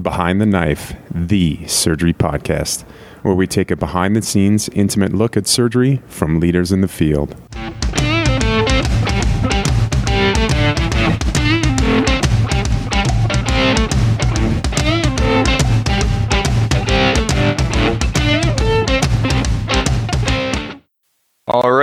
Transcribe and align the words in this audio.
Behind 0.00 0.40
the 0.40 0.46
Knife, 0.46 0.94
the 1.10 1.66
surgery 1.66 2.14
podcast, 2.14 2.84
where 3.22 3.34
we 3.34 3.48
take 3.48 3.72
a 3.72 3.76
behind 3.76 4.14
the 4.14 4.22
scenes, 4.22 4.68
intimate 4.68 5.12
look 5.12 5.36
at 5.36 5.48
surgery 5.48 6.00
from 6.06 6.38
leaders 6.38 6.70
in 6.70 6.82
the 6.82 6.86
field. 6.86 7.34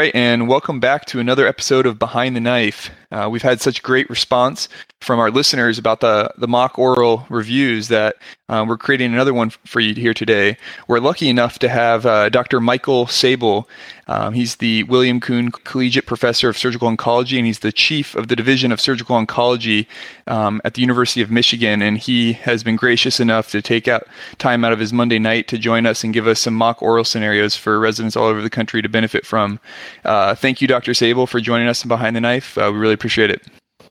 Right, 0.06 0.14
and 0.14 0.48
welcome 0.48 0.80
back 0.80 1.06
to 1.06 1.20
another 1.20 1.48
episode 1.48 1.88
of 1.88 1.98
Behind 1.98 2.36
the 2.36 2.40
Knife. 2.40 2.92
Uh, 3.12 3.28
we've 3.32 3.42
had 3.42 3.60
such 3.60 3.82
great 3.82 4.08
response 4.08 4.70
from 5.00 5.20
our 5.20 5.32
listeners 5.32 5.78
about 5.78 6.02
the, 6.02 6.32
the 6.38 6.48
mock 6.48 6.78
oral 6.78 7.26
reviews 7.30 7.88
that 7.88 8.16
uh, 8.50 8.66
we're 8.68 8.78
creating 8.78 9.14
another 9.14 9.34
one 9.34 9.50
for 9.50 9.80
you 9.80 9.94
here 9.94 10.14
today. 10.14 10.58
We're 10.88 11.00
lucky 11.00 11.30
enough 11.30 11.58
to 11.60 11.70
have 11.70 12.06
uh, 12.06 12.30
Dr. 12.30 12.60
Michael 12.60 13.08
Sabel. 13.08 13.68
Um, 14.08 14.34
he's 14.34 14.58
the 14.58 14.84
William 14.84 15.20
Coon 15.20 15.52
Collegiate 15.52 16.06
Professor 16.06 16.50
of 16.50 16.58
Surgical 16.58 16.90
Oncology, 16.90 17.38
and 17.38 17.46
he's 17.48 17.60
the 17.60 17.72
chief 17.72 18.16
of 18.16 18.28
the 18.28 18.36
Division 18.36 18.72
of 18.72 18.80
Surgical 18.82 19.16
Oncology 19.16 19.88
um, 20.28 20.62
at 20.64 20.76
the 20.76 20.82
University 20.82 21.22
of 21.22 21.32
Michigan. 21.32 21.82
And 21.82 21.98
he 21.98 22.34
has 22.34 22.64
been 22.64 22.76
gracious 22.76 23.20
enough 23.20 23.50
to 23.52 23.62
take 23.62 23.88
out 23.88 24.08
time 24.38 24.64
out 24.64 24.74
of 24.74 24.80
his 24.80 24.94
Monday 24.94 25.20
night 25.20 25.48
to 25.48 25.58
join 25.58 25.86
us 25.86 26.04
and 26.04 26.14
give 26.14 26.28
us 26.28 26.40
some 26.40 26.54
mock 26.54 26.82
oral 26.84 27.04
scenarios 27.04 27.56
for 27.56 27.80
residents 27.80 28.16
all 28.16 28.28
over 28.28 28.44
the 28.44 28.50
country 28.50 28.82
to 28.82 28.90
benefit 28.90 29.26
from. 29.26 29.60
Uh, 30.06 30.36
thank 30.36 30.62
you, 30.62 30.68
Dr. 30.68 30.94
Sabel, 30.94 31.28
for 31.28 31.40
joining 31.40 31.68
us 31.68 31.84
in 31.84 31.88
Behind 31.88 32.16
the 32.16 32.22
Knife. 32.22 32.58
Uh, 32.58 32.70
we 32.72 32.80
really 32.80 32.94
appreciate 32.94 33.30
it. 33.30 33.42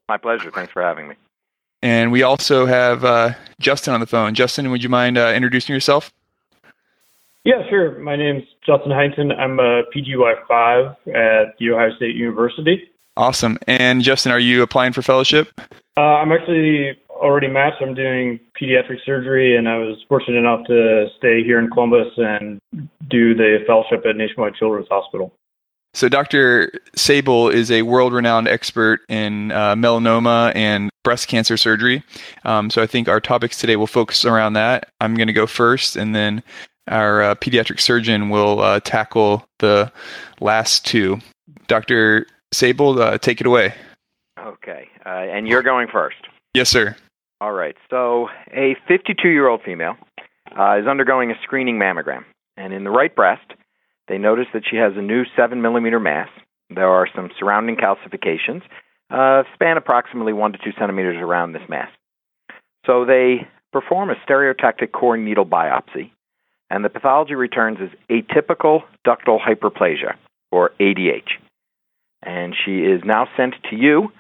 My 0.08 0.16
pleasure. 0.16 0.50
Thanks 0.50 0.72
for 0.72 0.82
having 0.82 1.08
me. 1.08 1.14
And 1.82 2.10
we 2.10 2.22
also 2.22 2.66
have 2.66 3.04
uh, 3.04 3.32
Justin 3.60 3.92
on 3.92 4.00
the 4.00 4.06
phone. 4.06 4.34
Justin, 4.34 4.70
would 4.70 4.82
you 4.82 4.88
mind 4.88 5.18
uh, 5.18 5.32
introducing 5.34 5.74
yourself? 5.74 6.12
Yeah, 7.44 7.68
sure. 7.68 7.98
My 7.98 8.16
name's 8.16 8.44
Justin 8.64 8.90
Huntington. 8.90 9.32
I'm 9.32 9.58
a 9.58 9.82
PGY5 9.94 10.90
at 11.14 11.58
The 11.58 11.70
Ohio 11.72 11.94
State 11.96 12.16
University. 12.16 12.88
Awesome. 13.18 13.58
And 13.66 14.02
Justin, 14.02 14.32
are 14.32 14.38
you 14.38 14.62
applying 14.62 14.94
for 14.94 15.02
fellowship? 15.02 15.48
Uh, 15.96 16.00
I'm 16.00 16.32
actually 16.32 16.98
already 17.10 17.48
matched. 17.48 17.82
I'm 17.82 17.94
doing 17.94 18.40
pediatric 18.60 19.04
surgery, 19.04 19.56
and 19.56 19.68
I 19.68 19.76
was 19.76 20.02
fortunate 20.08 20.38
enough 20.38 20.66
to 20.66 21.08
stay 21.18 21.44
here 21.44 21.58
in 21.58 21.70
Columbus 21.70 22.08
and 22.16 22.58
do 23.08 23.34
the 23.34 23.58
fellowship 23.66 24.04
at 24.06 24.16
Nationwide 24.16 24.54
Children's 24.54 24.88
Hospital. 24.88 25.32
So, 25.94 26.08
Dr. 26.08 26.72
Sabel 26.96 27.48
is 27.48 27.70
a 27.70 27.82
world 27.82 28.12
renowned 28.12 28.48
expert 28.48 29.00
in 29.08 29.52
uh, 29.52 29.76
melanoma 29.76 30.52
and 30.56 30.90
breast 31.04 31.28
cancer 31.28 31.56
surgery. 31.56 32.02
Um, 32.44 32.68
so, 32.68 32.82
I 32.82 32.86
think 32.86 33.08
our 33.08 33.20
topics 33.20 33.58
today 33.58 33.76
will 33.76 33.86
focus 33.86 34.24
around 34.24 34.54
that. 34.54 34.90
I'm 35.00 35.14
going 35.14 35.28
to 35.28 35.32
go 35.32 35.46
first, 35.46 35.94
and 35.94 36.12
then 36.12 36.42
our 36.88 37.22
uh, 37.22 37.34
pediatric 37.36 37.80
surgeon 37.80 38.28
will 38.28 38.60
uh, 38.60 38.80
tackle 38.80 39.46
the 39.60 39.92
last 40.40 40.84
two. 40.84 41.20
Dr. 41.68 42.26
Sabel, 42.52 43.00
uh, 43.00 43.18
take 43.18 43.40
it 43.40 43.46
away. 43.46 43.72
Okay. 44.38 44.88
Uh, 45.06 45.08
and 45.08 45.46
you're 45.46 45.62
going 45.62 45.86
first. 45.86 46.16
Yes, 46.54 46.68
sir. 46.68 46.96
All 47.40 47.52
right. 47.52 47.76
So, 47.88 48.28
a 48.52 48.76
52 48.88 49.28
year 49.28 49.48
old 49.48 49.62
female 49.62 49.96
uh, 50.58 50.78
is 50.80 50.88
undergoing 50.88 51.30
a 51.30 51.34
screening 51.44 51.78
mammogram. 51.78 52.24
And 52.56 52.72
in 52.72 52.82
the 52.82 52.90
right 52.90 53.14
breast, 53.14 53.52
they 54.08 54.18
notice 54.18 54.46
that 54.52 54.64
she 54.68 54.76
has 54.76 54.92
a 54.96 55.02
new 55.02 55.24
7 55.36 55.60
millimeter 55.60 56.00
mass. 56.00 56.28
There 56.70 56.88
are 56.88 57.08
some 57.14 57.30
surrounding 57.38 57.76
calcifications, 57.76 58.62
uh, 59.10 59.44
span 59.54 59.76
approximately 59.76 60.32
1 60.32 60.52
to 60.52 60.58
2 60.58 60.72
centimeters 60.78 61.16
around 61.16 61.52
this 61.52 61.68
mass. 61.68 61.90
So 62.86 63.04
they 63.04 63.46
perform 63.72 64.10
a 64.10 64.14
stereotactic 64.28 64.92
core 64.92 65.16
needle 65.16 65.46
biopsy, 65.46 66.10
and 66.70 66.84
the 66.84 66.88
pathology 66.88 67.34
returns 67.34 67.78
as 67.80 67.90
atypical 68.10 68.82
ductal 69.06 69.38
hyperplasia, 69.40 70.16
or 70.50 70.70
ADH. 70.80 71.30
And 72.22 72.54
she 72.64 72.78
is 72.78 73.02
now 73.04 73.28
sent 73.36 73.54
to 73.70 73.76
you 73.76 74.12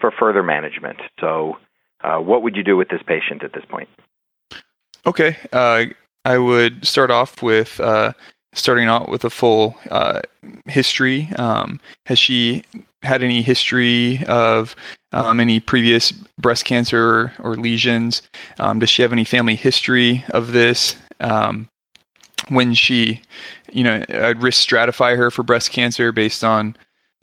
for 0.00 0.10
further 0.10 0.42
management. 0.42 0.98
So, 1.20 1.58
uh, 2.02 2.18
what 2.18 2.42
would 2.42 2.56
you 2.56 2.64
do 2.64 2.76
with 2.76 2.88
this 2.88 3.02
patient 3.06 3.44
at 3.44 3.52
this 3.52 3.64
point? 3.68 3.88
Okay. 5.06 5.36
Uh, 5.52 5.86
I 6.24 6.38
would 6.38 6.84
start 6.86 7.10
off 7.10 7.42
with 7.42 7.78
uh, 7.80 8.12
starting 8.54 8.88
out 8.88 9.08
with 9.08 9.24
a 9.24 9.30
full 9.30 9.76
uh, 9.90 10.20
history. 10.66 11.28
Um, 11.36 11.80
has 12.06 12.18
she 12.18 12.64
had 13.02 13.22
any 13.22 13.42
history 13.42 14.24
of 14.26 14.76
um, 15.12 15.40
any 15.40 15.60
previous 15.60 16.12
breast 16.38 16.64
cancer 16.64 17.32
or, 17.38 17.56
lesions? 17.56 18.22
Um, 18.58 18.78
does 18.78 18.90
she 18.90 19.02
have 19.02 19.12
any 19.12 19.24
family 19.24 19.56
history 19.56 20.24
of 20.30 20.52
this? 20.52 20.96
Um, 21.20 21.68
when 22.48 22.74
she, 22.74 23.22
you 23.72 23.84
know, 23.84 24.04
I'd 24.08 24.42
risk 24.42 24.68
stratify 24.68 25.16
her 25.16 25.30
for 25.30 25.42
breast 25.42 25.70
cancer 25.70 26.12
based 26.12 26.42
on 26.42 26.76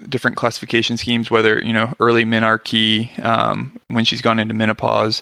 different 0.07 0.37
classification 0.37 0.97
schemes, 0.97 1.29
whether 1.29 1.59
you 1.59 1.73
know 1.73 1.93
early 1.99 2.23
menarche, 2.23 3.23
um, 3.23 3.77
when 3.89 4.05
she's 4.05 4.21
gone 4.21 4.39
into 4.39 4.53
menopause, 4.53 5.21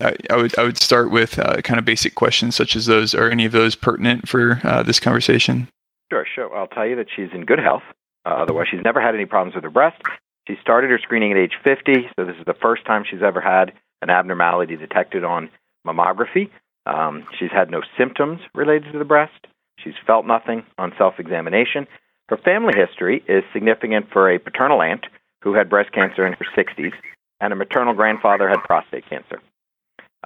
I, 0.00 0.14
I 0.30 0.36
would 0.36 0.58
I 0.58 0.62
would 0.62 0.78
start 0.78 1.10
with 1.10 1.38
uh, 1.38 1.60
kind 1.62 1.78
of 1.78 1.84
basic 1.84 2.14
questions 2.14 2.56
such 2.56 2.76
as 2.76 2.86
those. 2.86 3.14
Are 3.14 3.30
any 3.30 3.44
of 3.44 3.52
those 3.52 3.74
pertinent 3.74 4.28
for 4.28 4.60
uh, 4.64 4.82
this 4.82 5.00
conversation? 5.00 5.68
Sure, 6.12 6.26
sure. 6.34 6.56
I'll 6.56 6.66
tell 6.66 6.86
you 6.86 6.96
that 6.96 7.06
she's 7.14 7.28
in 7.32 7.44
good 7.44 7.60
health. 7.60 7.82
Uh, 8.26 8.30
otherwise, 8.30 8.66
she's 8.70 8.82
never 8.84 9.00
had 9.00 9.14
any 9.14 9.26
problems 9.26 9.54
with 9.54 9.64
her 9.64 9.70
breast. 9.70 10.00
She 10.48 10.56
started 10.60 10.90
her 10.90 10.98
screening 10.98 11.32
at 11.32 11.38
age 11.38 11.54
50, 11.62 12.08
so 12.16 12.24
this 12.24 12.36
is 12.36 12.44
the 12.46 12.54
first 12.60 12.84
time 12.84 13.04
she's 13.08 13.22
ever 13.22 13.40
had 13.40 13.72
an 14.02 14.10
abnormality 14.10 14.76
detected 14.76 15.24
on 15.24 15.50
mammography. 15.86 16.50
Um, 16.86 17.26
she's 17.38 17.52
had 17.52 17.70
no 17.70 17.82
symptoms 17.96 18.40
related 18.54 18.92
to 18.92 18.98
the 18.98 19.04
breast. 19.04 19.46
She's 19.78 19.94
felt 20.06 20.26
nothing 20.26 20.64
on 20.78 20.92
self 20.98 21.14
examination. 21.18 21.86
Her 22.28 22.36
family 22.36 22.74
history 22.76 23.22
is 23.28 23.44
significant 23.52 24.06
for 24.12 24.30
a 24.30 24.38
paternal 24.38 24.82
aunt 24.82 25.06
who 25.42 25.54
had 25.54 25.70
breast 25.70 25.92
cancer 25.92 26.26
in 26.26 26.34
her 26.34 26.46
60s, 26.56 26.92
and 27.40 27.52
a 27.52 27.56
maternal 27.56 27.94
grandfather 27.94 28.48
had 28.48 28.62
prostate 28.62 29.08
cancer. 29.08 29.40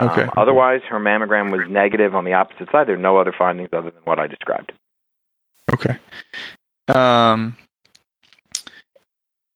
Okay. 0.01 0.23
Um, 0.23 0.31
otherwise, 0.37 0.81
her 0.89 0.99
mammogram 0.99 1.53
was 1.53 1.71
negative 1.71 2.15
on 2.15 2.25
the 2.25 2.33
opposite 2.33 2.69
side. 2.73 2.89
There 2.89 2.97
are 2.97 2.99
no 2.99 3.17
other 3.17 3.35
findings 3.37 3.71
other 3.73 3.91
than 3.91 4.03
what 4.05 4.19
I 4.19 4.27
described. 4.27 4.73
Okay. 5.73 5.97
Um, 6.89 7.57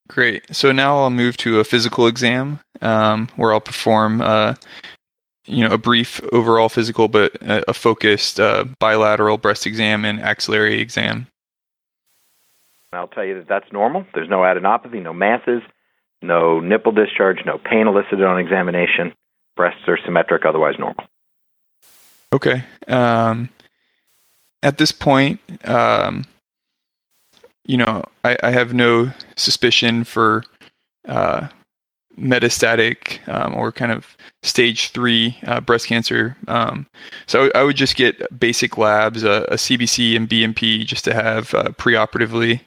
great. 0.08 0.44
So 0.54 0.70
now 0.70 0.98
I'll 0.98 1.10
move 1.10 1.36
to 1.38 1.58
a 1.58 1.64
physical 1.64 2.06
exam 2.06 2.60
um, 2.80 3.28
where 3.36 3.52
I'll 3.52 3.60
perform, 3.60 4.20
uh, 4.20 4.54
you 5.44 5.66
know, 5.66 5.74
a 5.74 5.78
brief 5.78 6.20
overall 6.32 6.68
physical, 6.68 7.08
but 7.08 7.34
a, 7.42 7.70
a 7.70 7.74
focused 7.74 8.38
uh, 8.38 8.64
bilateral 8.78 9.38
breast 9.38 9.66
exam 9.66 10.04
and 10.04 10.20
axillary 10.20 10.80
exam. 10.80 11.26
I'll 12.92 13.08
tell 13.08 13.24
you 13.24 13.34
that 13.34 13.48
that's 13.48 13.70
normal. 13.72 14.06
There's 14.14 14.30
no 14.30 14.38
adenopathy, 14.38 15.02
no 15.02 15.12
masses, 15.12 15.62
no 16.22 16.60
nipple 16.60 16.92
discharge, 16.92 17.44
no 17.44 17.58
pain 17.58 17.86
elicited 17.86 18.22
on 18.22 18.38
examination 18.38 19.12
breasts 19.58 19.82
are 19.88 19.98
symmetric, 20.04 20.46
otherwise 20.46 20.76
normal. 20.78 21.04
Okay. 22.32 22.64
Um, 22.86 23.50
at 24.62 24.78
this 24.78 24.92
point, 24.92 25.40
um, 25.68 26.24
you 27.64 27.76
know, 27.76 28.04
I, 28.24 28.38
I, 28.42 28.50
have 28.50 28.72
no 28.72 29.12
suspicion 29.36 30.04
for 30.04 30.44
uh, 31.06 31.48
metastatic 32.18 33.26
um, 33.28 33.54
or 33.54 33.72
kind 33.72 33.92
of 33.92 34.16
stage 34.42 34.90
three 34.90 35.36
uh, 35.46 35.60
breast 35.60 35.86
cancer. 35.86 36.36
Um, 36.46 36.86
so 37.26 37.50
I 37.54 37.62
would 37.62 37.76
just 37.76 37.96
get 37.96 38.38
basic 38.38 38.78
labs, 38.78 39.22
a, 39.22 39.42
a 39.48 39.54
CBC 39.56 40.16
and 40.16 40.28
BMP, 40.28 40.86
just 40.86 41.04
to 41.04 41.14
have 41.14 41.52
uh, 41.54 41.70
preoperatively, 41.70 42.60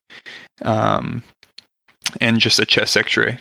um, 0.62 1.24
and 2.20 2.40
just 2.40 2.60
a 2.60 2.66
chest 2.66 2.98
X-ray. 2.98 3.40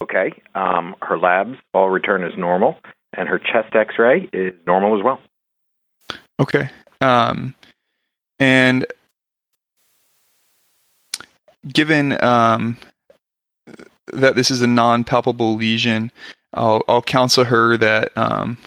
Okay. 0.00 0.32
Um, 0.54 0.94
her 1.02 1.18
labs 1.18 1.58
all 1.72 1.88
return 1.88 2.22
as 2.22 2.36
normal, 2.36 2.78
and 3.12 3.28
her 3.28 3.38
chest 3.38 3.74
X-ray 3.74 4.28
is 4.32 4.54
normal 4.66 4.98
as 4.98 5.04
well. 5.04 5.20
Okay. 6.38 6.68
Um, 7.00 7.54
and 8.38 8.86
given 11.72 12.22
um, 12.22 12.76
that 14.12 14.36
this 14.36 14.50
is 14.50 14.62
a 14.62 14.66
non-palpable 14.66 15.56
lesion, 15.56 16.12
I'll, 16.52 16.82
I'll 16.88 17.02
counsel 17.02 17.44
her 17.44 17.76
that 17.76 18.16
um, 18.16 18.58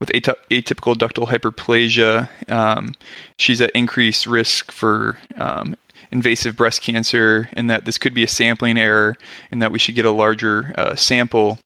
with 0.00 0.10
atypical 0.10 0.94
ductal 0.94 1.26
hyperplasia, 1.26 2.28
um, 2.50 2.94
she's 3.38 3.60
at 3.60 3.70
increased 3.70 4.26
risk 4.26 4.70
for 4.70 5.18
um, 5.36 5.76
invasive 6.10 6.56
breast 6.56 6.82
cancer 6.82 7.48
and 7.52 7.68
that 7.70 7.84
this 7.84 7.98
could 7.98 8.14
be 8.14 8.24
a 8.24 8.28
sampling 8.28 8.78
error 8.78 9.16
and 9.50 9.60
that 9.62 9.72
we 9.72 9.78
should 9.78 9.94
get 9.94 10.04
a 10.04 10.10
larger 10.10 10.74
uh, 10.76 10.94
sample. 10.94 11.58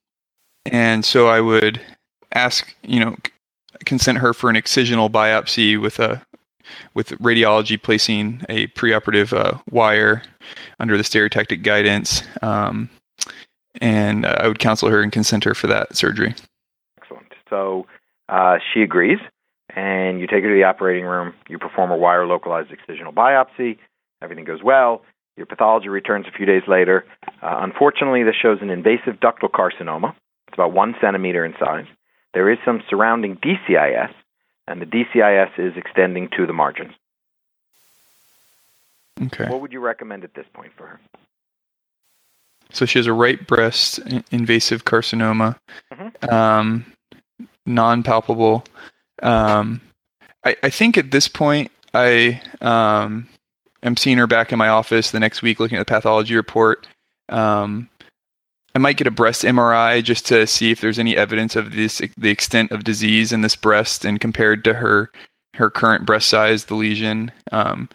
And 0.66 1.04
so 1.04 1.28
I 1.28 1.40
would 1.40 1.80
ask, 2.32 2.74
you 2.82 3.00
know, 3.00 3.16
consent 3.84 4.18
her 4.18 4.34
for 4.34 4.50
an 4.50 4.56
excisional 4.56 5.10
biopsy 5.10 5.80
with 5.80 5.98
a 5.98 6.22
with 6.94 7.08
radiology 7.18 7.80
placing 7.82 8.42
a 8.48 8.68
preoperative 8.68 9.32
uh, 9.32 9.58
wire 9.70 10.22
under 10.78 10.96
the 10.96 11.02
stereotactic 11.02 11.62
guidance. 11.62 12.22
Um, 12.42 12.88
and 13.80 14.24
uh, 14.24 14.36
I 14.40 14.48
would 14.48 14.58
counsel 14.58 14.88
her 14.90 15.02
and 15.02 15.12
consent 15.12 15.44
her 15.44 15.54
for 15.54 15.66
that 15.68 15.96
surgery. 15.96 16.34
Excellent. 17.00 17.32
So 17.48 17.86
uh, 18.28 18.58
she 18.72 18.82
agrees, 18.82 19.18
and 19.74 20.20
you 20.20 20.26
take 20.26 20.42
her 20.42 20.48
to 20.48 20.54
the 20.54 20.64
operating 20.64 21.04
room. 21.04 21.34
You 21.48 21.58
perform 21.58 21.90
a 21.90 21.96
wire 21.96 22.26
localized 22.26 22.70
excisional 22.70 23.12
biopsy. 23.12 23.78
Everything 24.22 24.44
goes 24.44 24.62
well. 24.62 25.02
Your 25.36 25.46
pathology 25.46 25.88
returns 25.88 26.26
a 26.26 26.36
few 26.36 26.44
days 26.46 26.62
later. 26.68 27.04
Uh, 27.42 27.60
unfortunately, 27.62 28.22
this 28.24 28.34
shows 28.40 28.58
an 28.60 28.70
invasive 28.70 29.14
ductal 29.20 29.50
carcinoma. 29.50 30.14
It's 30.48 30.54
about 30.54 30.72
one 30.72 30.94
centimeter 31.00 31.44
in 31.44 31.54
size. 31.58 31.86
There 32.34 32.50
is 32.50 32.58
some 32.64 32.82
surrounding 32.90 33.36
DCIS, 33.36 34.12
and 34.66 34.80
the 34.82 34.86
DCIS 34.86 35.50
is 35.58 35.76
extending 35.76 36.28
to 36.36 36.46
the 36.46 36.52
margins. 36.52 36.92
Okay. 39.26 39.48
What 39.48 39.60
would 39.60 39.72
you 39.72 39.80
recommend 39.80 40.24
at 40.24 40.34
this 40.34 40.46
point 40.52 40.72
for 40.76 40.86
her? 40.86 41.00
So 42.72 42.86
she 42.86 42.98
has 42.98 43.06
a 43.06 43.12
right 43.12 43.44
breast 43.46 43.98
invasive 44.30 44.84
carcinoma, 44.84 45.56
Mhm. 45.92 46.32
um, 46.32 46.84
non-palpable. 47.66 48.64
Um, 49.22 49.80
I, 50.44 50.56
I 50.62 50.70
think 50.70 50.96
at 50.96 51.10
this 51.10 51.26
point, 51.28 51.70
I 51.92 52.40
um, 52.60 53.28
am 53.82 53.96
seeing 53.96 54.18
her 54.18 54.26
back 54.26 54.52
in 54.52 54.58
my 54.58 54.68
office 54.68 55.10
the 55.10 55.20
next 55.20 55.42
week, 55.42 55.60
looking 55.60 55.78
at 55.78 55.86
the 55.86 55.92
pathology 55.92 56.34
report. 56.34 56.86
Um, 57.28 57.88
I 58.74 58.78
might 58.78 58.96
get 58.96 59.06
a 59.06 59.12
breast 59.12 59.42
MRI 59.42 60.02
just 60.02 60.26
to 60.26 60.46
see 60.46 60.70
if 60.70 60.80
there's 60.80 60.98
any 60.98 61.16
evidence 61.16 61.56
of 61.56 61.72
this, 61.72 62.00
the 62.16 62.30
extent 62.30 62.70
of 62.70 62.84
disease 62.84 63.32
in 63.32 63.40
this 63.40 63.56
breast, 63.56 64.04
and 64.04 64.20
compared 64.20 64.64
to 64.64 64.74
her 64.74 65.10
her 65.54 65.70
current 65.70 66.06
breast 66.06 66.28
size, 66.28 66.66
the 66.66 66.74
lesion. 66.74 67.32
Um, 67.50 67.88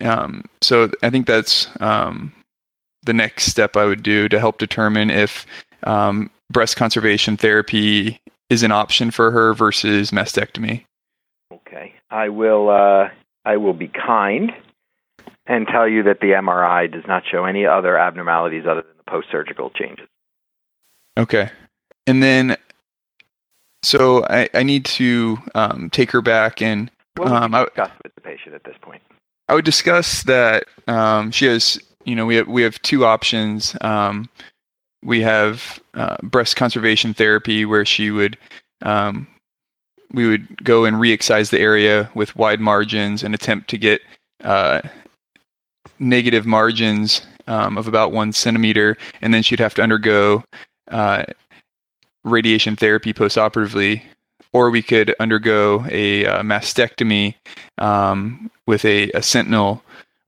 um, 0.00 0.44
so 0.62 0.90
I 1.02 1.10
think 1.10 1.26
that's 1.26 1.68
um, 1.80 2.32
the 3.02 3.12
next 3.12 3.46
step 3.46 3.76
I 3.76 3.84
would 3.84 4.02
do 4.02 4.28
to 4.28 4.38
help 4.38 4.58
determine 4.58 5.10
if 5.10 5.46
um, 5.82 6.30
breast 6.50 6.76
conservation 6.76 7.36
therapy 7.36 8.20
is 8.50 8.62
an 8.62 8.72
option 8.72 9.10
for 9.10 9.30
her 9.30 9.54
versus 9.54 10.10
mastectomy. 10.10 10.84
Okay, 11.52 11.94
I 12.10 12.28
will. 12.28 12.68
Uh, 12.68 13.10
I 13.46 13.56
will 13.56 13.72
be 13.72 13.88
kind 13.88 14.52
and 15.46 15.66
tell 15.66 15.88
you 15.88 16.02
that 16.02 16.20
the 16.20 16.32
MRI 16.32 16.90
does 16.92 17.04
not 17.06 17.22
show 17.30 17.44
any 17.44 17.64
other 17.64 17.96
abnormalities 17.96 18.64
other 18.68 18.82
than 18.82 18.96
the 18.98 19.10
post-surgical 19.10 19.70
changes. 19.70 20.08
Okay, 21.16 21.48
and 22.06 22.22
then 22.22 22.56
so 23.82 24.24
I, 24.24 24.48
I 24.52 24.62
need 24.64 24.84
to 24.86 25.38
um, 25.54 25.88
take 25.90 26.10
her 26.10 26.20
back 26.20 26.60
and 26.60 26.90
What 27.16 27.30
would 27.30 27.42
Um, 27.42 27.54
I- 27.54 27.64
discuss 27.64 27.90
with 28.02 28.14
the 28.16 28.20
patient 28.20 28.54
at 28.54 28.64
this 28.64 28.76
point? 28.82 29.00
I 29.48 29.54
would 29.54 29.64
discuss 29.64 30.24
that 30.24 30.64
um, 30.88 31.30
she 31.30 31.46
has, 31.46 31.78
you 32.04 32.16
know, 32.16 32.26
we 32.26 32.34
have 32.34 32.48
we 32.48 32.62
have 32.62 32.82
two 32.82 33.04
options. 33.04 33.76
Um, 33.80 34.28
we 35.04 35.20
have 35.20 35.80
uh, 35.94 36.16
breast 36.24 36.56
conservation 36.56 37.14
therapy, 37.14 37.64
where 37.64 37.84
she 37.84 38.10
would, 38.10 38.36
um, 38.82 39.28
we 40.12 40.26
would 40.26 40.64
go 40.64 40.84
and 40.84 41.00
re-excise 41.00 41.50
the 41.50 41.60
area 41.60 42.10
with 42.14 42.36
wide 42.36 42.60
margins 42.60 43.22
and 43.22 43.34
attempt 43.34 43.68
to 43.70 43.78
get 43.78 44.00
uh, 44.44 44.80
negative 45.98 46.46
margins 46.46 47.26
um, 47.46 47.78
of 47.78 47.88
about 47.88 48.12
one 48.12 48.32
centimeter, 48.32 48.96
and 49.20 49.32
then 49.32 49.42
she'd 49.42 49.60
have 49.60 49.74
to 49.74 49.82
undergo 49.82 50.42
uh, 50.90 51.24
radiation 52.24 52.76
therapy 52.76 53.12
postoperatively, 53.12 54.02
or 54.52 54.70
we 54.70 54.82
could 54.82 55.14
undergo 55.20 55.86
a 55.90 56.26
uh, 56.26 56.42
mastectomy 56.42 57.34
um, 57.78 58.50
with 58.66 58.84
a, 58.84 59.10
a 59.12 59.22
sentinel. 59.22 59.82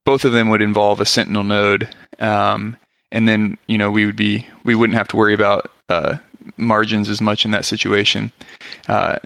Both 0.05 0.25
of 0.25 0.33
them 0.33 0.49
would 0.49 0.63
involve 0.63 1.01
a 1.01 1.07
sentinel 1.07 1.45
node, 1.45 1.89
um, 2.19 2.77
and 3.13 3.29
then 3.29 3.59
you 3.67 3.79
know 3.79 3.91
we 3.91 4.07
would 4.07 4.17
be 4.17 4.47
we 4.65 4.75
wouldn't 4.75 4.97
have 4.97 5.09
to 5.09 5.17
worry 5.17 5.35
about 5.35 5.71
uh, 5.89 6.19
margins 6.57 7.09
as 7.09 7.21
much 7.21 7.45
in 7.45 7.51
that 7.51 7.65
situation. 7.65 8.33
Uh, 8.87 9.19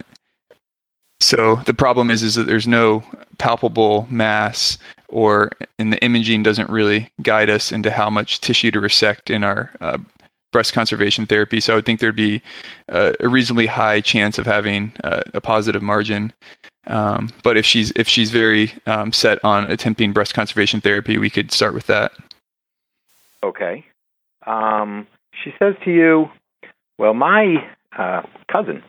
so 1.22 1.56
the 1.66 1.74
problem 1.74 2.10
is 2.10 2.22
is 2.22 2.34
that 2.34 2.46
there's 2.46 2.66
no 2.66 3.04
palpable 3.38 4.06
mass, 4.10 4.76
or 5.08 5.50
and 5.78 5.92
the 5.92 6.02
imaging 6.02 6.42
doesn't 6.42 6.68
really 6.68 7.10
guide 7.22 7.48
us 7.48 7.70
into 7.70 7.90
how 7.90 8.10
much 8.10 8.40
tissue 8.40 8.70
to 8.72 8.80
resect 8.80 9.30
in 9.30 9.44
our 9.44 9.70
uh, 9.80 9.98
breast 10.50 10.72
conservation 10.72 11.24
therapy. 11.24 11.60
So 11.60 11.72
I 11.72 11.76
would 11.76 11.86
think 11.86 12.00
there'd 12.00 12.16
be 12.16 12.42
uh, 12.88 13.12
a 13.20 13.28
reasonably 13.28 13.66
high 13.66 14.00
chance 14.00 14.36
of 14.38 14.46
having 14.46 14.92
uh, 15.04 15.22
a 15.32 15.40
positive 15.40 15.82
margin. 15.82 16.32
Um, 16.88 17.30
but 17.44 17.56
if 17.56 17.64
she's 17.64 17.92
if 17.94 18.08
she's 18.08 18.30
very 18.30 18.72
um, 18.86 19.12
set 19.12 19.42
on 19.44 19.70
attempting 19.70 20.12
breast 20.12 20.34
conservation 20.34 20.80
therapy, 20.80 21.18
we 21.18 21.30
could 21.30 21.52
start 21.52 21.72
with 21.72 21.86
that. 21.86 22.12
Okay. 23.44 23.84
Um, 24.46 25.06
she 25.32 25.54
says 25.58 25.76
to 25.84 25.92
you, 25.92 26.30
"Well, 26.98 27.14
my 27.14 27.64
uh, 27.96 28.22
cousin. 28.50 28.82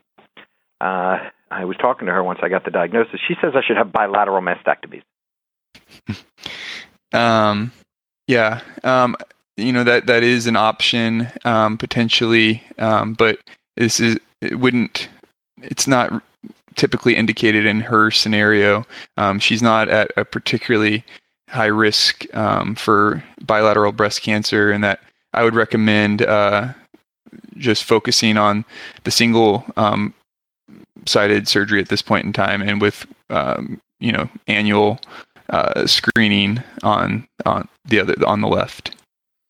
I 1.54 1.64
was 1.64 1.76
talking 1.76 2.06
to 2.06 2.12
her 2.12 2.22
once 2.22 2.40
I 2.42 2.48
got 2.48 2.64
the 2.64 2.70
diagnosis. 2.70 3.20
She 3.26 3.34
says 3.40 3.52
I 3.54 3.62
should 3.64 3.76
have 3.76 3.92
bilateral 3.92 4.42
mastectomies. 4.42 5.02
Um, 7.12 7.70
yeah, 8.26 8.60
um, 8.82 9.16
you 9.56 9.72
know 9.72 9.84
that 9.84 10.06
that 10.06 10.24
is 10.24 10.48
an 10.48 10.56
option 10.56 11.30
um, 11.44 11.78
potentially, 11.78 12.60
um, 12.78 13.14
but 13.14 13.38
this 13.76 14.00
is 14.00 14.18
it 14.40 14.58
wouldn't. 14.58 15.08
It's 15.62 15.86
not 15.86 16.24
typically 16.74 17.14
indicated 17.14 17.66
in 17.66 17.80
her 17.82 18.10
scenario. 18.10 18.84
Um, 19.16 19.38
she's 19.38 19.62
not 19.62 19.88
at 19.88 20.10
a 20.16 20.24
particularly 20.24 21.04
high 21.48 21.66
risk 21.66 22.26
um, 22.34 22.74
for 22.74 23.22
bilateral 23.42 23.92
breast 23.92 24.22
cancer, 24.22 24.72
and 24.72 24.82
that 24.82 25.00
I 25.32 25.44
would 25.44 25.54
recommend 25.54 26.22
uh, 26.22 26.72
just 27.56 27.84
focusing 27.84 28.36
on 28.36 28.64
the 29.04 29.12
single 29.12 29.64
um, 29.76 30.14
sided 31.06 31.48
surgery 31.48 31.80
at 31.80 31.88
this 31.88 32.02
point 32.02 32.24
in 32.24 32.32
time, 32.32 32.62
and 32.62 32.80
with 32.80 33.06
um, 33.30 33.80
you 34.00 34.12
know 34.12 34.28
annual 34.46 35.00
uh, 35.50 35.86
screening 35.86 36.62
on 36.82 37.26
on 37.44 37.68
the 37.84 38.00
other 38.00 38.14
on 38.26 38.40
the 38.40 38.48
left. 38.48 38.96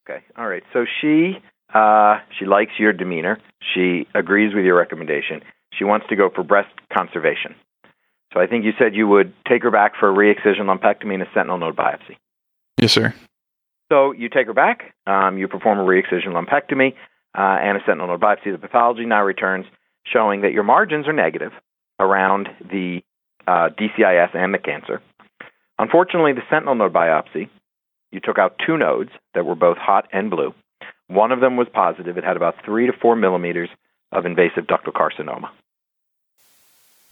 Okay. 0.09 0.23
All 0.37 0.49
right. 0.49 0.63
So 0.73 0.85
she 1.01 1.39
uh, 1.73 2.19
she 2.39 2.45
likes 2.45 2.73
your 2.79 2.93
demeanor. 2.93 3.39
She 3.75 4.07
agrees 4.15 4.55
with 4.55 4.65
your 4.65 4.77
recommendation. 4.77 5.43
She 5.73 5.85
wants 5.85 6.07
to 6.09 6.17
go 6.17 6.31
for 6.31 6.45
breast 6.45 6.71
conservation. 6.93 7.55
So 8.33 8.41
I 8.41 8.47
think 8.47 8.65
you 8.65 8.73
said 8.79 8.95
you 8.95 9.09
would 9.09 9.33
take 9.49 9.63
her 9.63 9.71
back 9.71 9.93
for 9.99 10.09
a 10.09 10.13
re-excision 10.13 10.67
lumpectomy 10.67 11.15
and 11.15 11.23
a 11.23 11.29
sentinel 11.33 11.59
node 11.59 11.77
biopsy. 11.77 12.17
Yes, 12.81 12.93
sir. 12.93 13.15
So 13.91 14.13
you 14.13 14.29
take 14.29 14.47
her 14.47 14.53
back. 14.53 14.95
Um, 15.07 15.39
you 15.39 15.47
perform 15.47 15.79
a 15.79 15.85
re-excision 15.85 16.33
lumpectomy 16.33 16.95
uh, 17.37 17.59
and 17.61 17.77
a 17.77 17.81
sentinel 17.81 18.09
node 18.09 18.21
biopsy. 18.21 18.51
The 18.51 18.59
pathology 18.59 19.05
now 19.05 19.23
returns 19.23 19.67
showing 20.05 20.43
that 20.43 20.53
your 20.53 20.63
margins 20.63 21.07
are 21.09 21.13
negative 21.13 21.53
around 21.99 22.49
the 22.61 23.03
uh, 23.47 23.69
DCIS 23.71 24.35
and 24.35 24.55
the 24.55 24.59
cancer. 24.59 25.01
Unfortunately, 25.79 26.33
the 26.33 26.43
sentinel 26.49 26.75
node 26.75 26.93
biopsy, 26.93 27.49
you 28.13 28.21
took 28.21 28.39
out 28.39 28.61
two 28.65 28.77
nodes 28.77 29.11
that 29.35 29.45
were 29.45 29.55
both 29.55 29.77
hot 29.77 30.07
and 30.13 30.31
blue. 30.31 30.55
One 31.09 31.33
of 31.33 31.41
them 31.41 31.57
was 31.57 31.69
positive. 31.73 32.17
It 32.17 32.25
had 32.25 32.37
about 32.37 32.57
three 32.65 32.87
to 32.87 32.93
four 32.93 33.17
millimeters 33.17 33.69
of 34.13 34.25
invasive 34.25 34.67
ductal 34.67 34.93
carcinoma. 34.93 35.51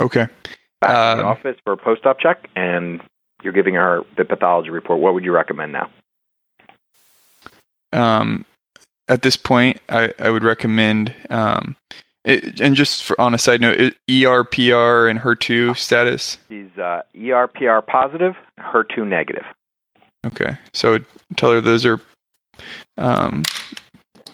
Okay. 0.00 0.26
Back 0.80 0.90
to 0.90 1.16
the 1.16 1.22
Um, 1.22 1.26
office 1.26 1.56
for 1.64 1.72
a 1.72 1.76
post-op 1.76 2.18
check, 2.18 2.48
and 2.56 3.00
you're 3.42 3.52
giving 3.52 3.74
her 3.74 4.02
the 4.16 4.24
pathology 4.24 4.70
report. 4.70 5.00
What 5.00 5.14
would 5.14 5.24
you 5.24 5.32
recommend 5.32 5.72
now? 5.72 5.90
Um, 7.92 8.44
at 9.08 9.22
this 9.22 9.36
point, 9.36 9.80
I, 9.88 10.12
I 10.18 10.30
would 10.30 10.44
recommend, 10.44 11.14
um, 11.28 11.76
it, 12.24 12.60
and 12.60 12.76
just 12.76 13.02
for, 13.02 13.20
on 13.20 13.34
a 13.34 13.38
side 13.38 13.60
note, 13.60 13.94
ERPR 14.08 15.10
and 15.10 15.18
HER2 15.18 15.76
status. 15.76 16.38
She's 16.48 16.78
uh, 16.78 17.02
ERPR 17.14 17.86
positive, 17.86 18.36
HER2 18.60 19.06
negative. 19.06 19.44
Okay. 20.26 20.56
So 20.72 20.98
tell 21.36 21.52
her 21.52 21.60
those 21.60 21.84
are 21.84 22.00
um, 22.96 23.42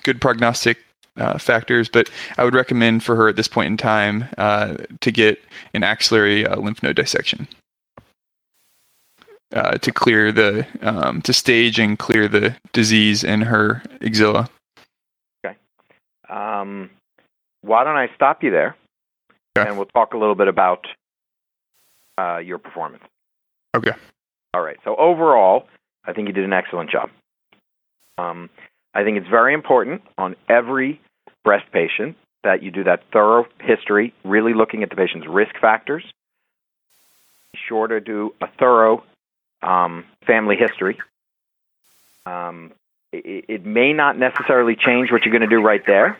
good 0.03 0.21
prognostic 0.21 0.79
uh, 1.17 1.39
factors, 1.39 1.89
but 1.89 2.11
I 2.37 2.45
would 2.45 2.55
recommend 2.55 3.03
for 3.03 3.17
her 3.17 3.29
at 3.29 3.37
this 3.37 3.49
point 3.49 3.69
in 3.69 3.77
time 3.77 4.29
uh, 4.37 4.77
to 5.01 5.11
get 5.11 5.43
an 5.75 5.83
axillary 5.83 6.47
uh, 6.47 6.57
lymph 6.57 6.83
node 6.83 6.97
dissection. 6.97 7.49
Uh, 9.51 9.79
to 9.79 9.91
clear 9.91 10.31
the 10.31 10.67
um, 10.83 11.23
to 11.23 11.33
stage 11.33 11.79
and 11.79 11.99
clear 11.99 12.29
the 12.29 12.55
disease 12.75 13.25
in 13.25 13.41
her 13.41 13.83
axilla. 14.03 14.47
Okay. 15.43 15.57
Um, 16.29 16.91
why 17.63 17.85
don't 17.85 17.97
I 17.97 18.09
stop 18.15 18.43
you 18.43 18.51
there, 18.51 18.77
Okay. 19.57 19.69
and 19.69 19.77
we'll 19.77 19.87
talk 19.87 20.15
a 20.15 20.19
little 20.19 20.35
bit 20.35 20.49
about 20.49 20.87
uh, 22.17 22.39
your 22.39 22.59
performance. 22.59 23.03
Okay. 23.77 23.93
All 24.55 24.63
right. 24.63 24.77
So 24.85 24.97
overall, 24.97 25.67
I 26.05 26.13
think 26.13 26.29
you 26.29 26.35
did 26.35 26.45
an 26.45 26.53
excellent 26.53 26.91
job. 26.91 27.11
Um, 28.17 28.51
I 28.95 29.05
think 29.05 29.19
it's 29.19 29.29
very 29.29 29.55
important 29.55 30.03
on 30.17 30.35
every 30.49 31.01
breast 31.45 31.67
patient 31.73 32.17
that 32.45 32.63
you 32.63 32.71
do 32.71 32.85
that 32.85 33.03
thorough 33.13 33.47
history, 33.61 34.15
really 34.25 34.55
looking 34.55 34.83
at 34.83 34.91
the 34.91 34.97
patient's 34.97 35.27
risk 35.27 35.55
factors. 35.61 36.05
Be 37.53 37.59
sure 37.69 37.87
to 37.89 38.01
do 38.01 38.35
a 38.41 38.47
thorough 38.59 39.05
um, 39.63 40.05
family 40.27 40.57
history. 40.57 40.99
Um, 42.27 42.73
it, 43.13 43.45
it 43.49 43.67
may 43.67 43.93
not 43.93 44.19
necessarily 44.19 44.77
change 44.77 45.11
what 45.11 45.25
you're 45.25 45.33
going 45.33 45.49
to 45.49 45.55
do 45.55 45.63
right 45.63 45.85
there, 45.87 46.19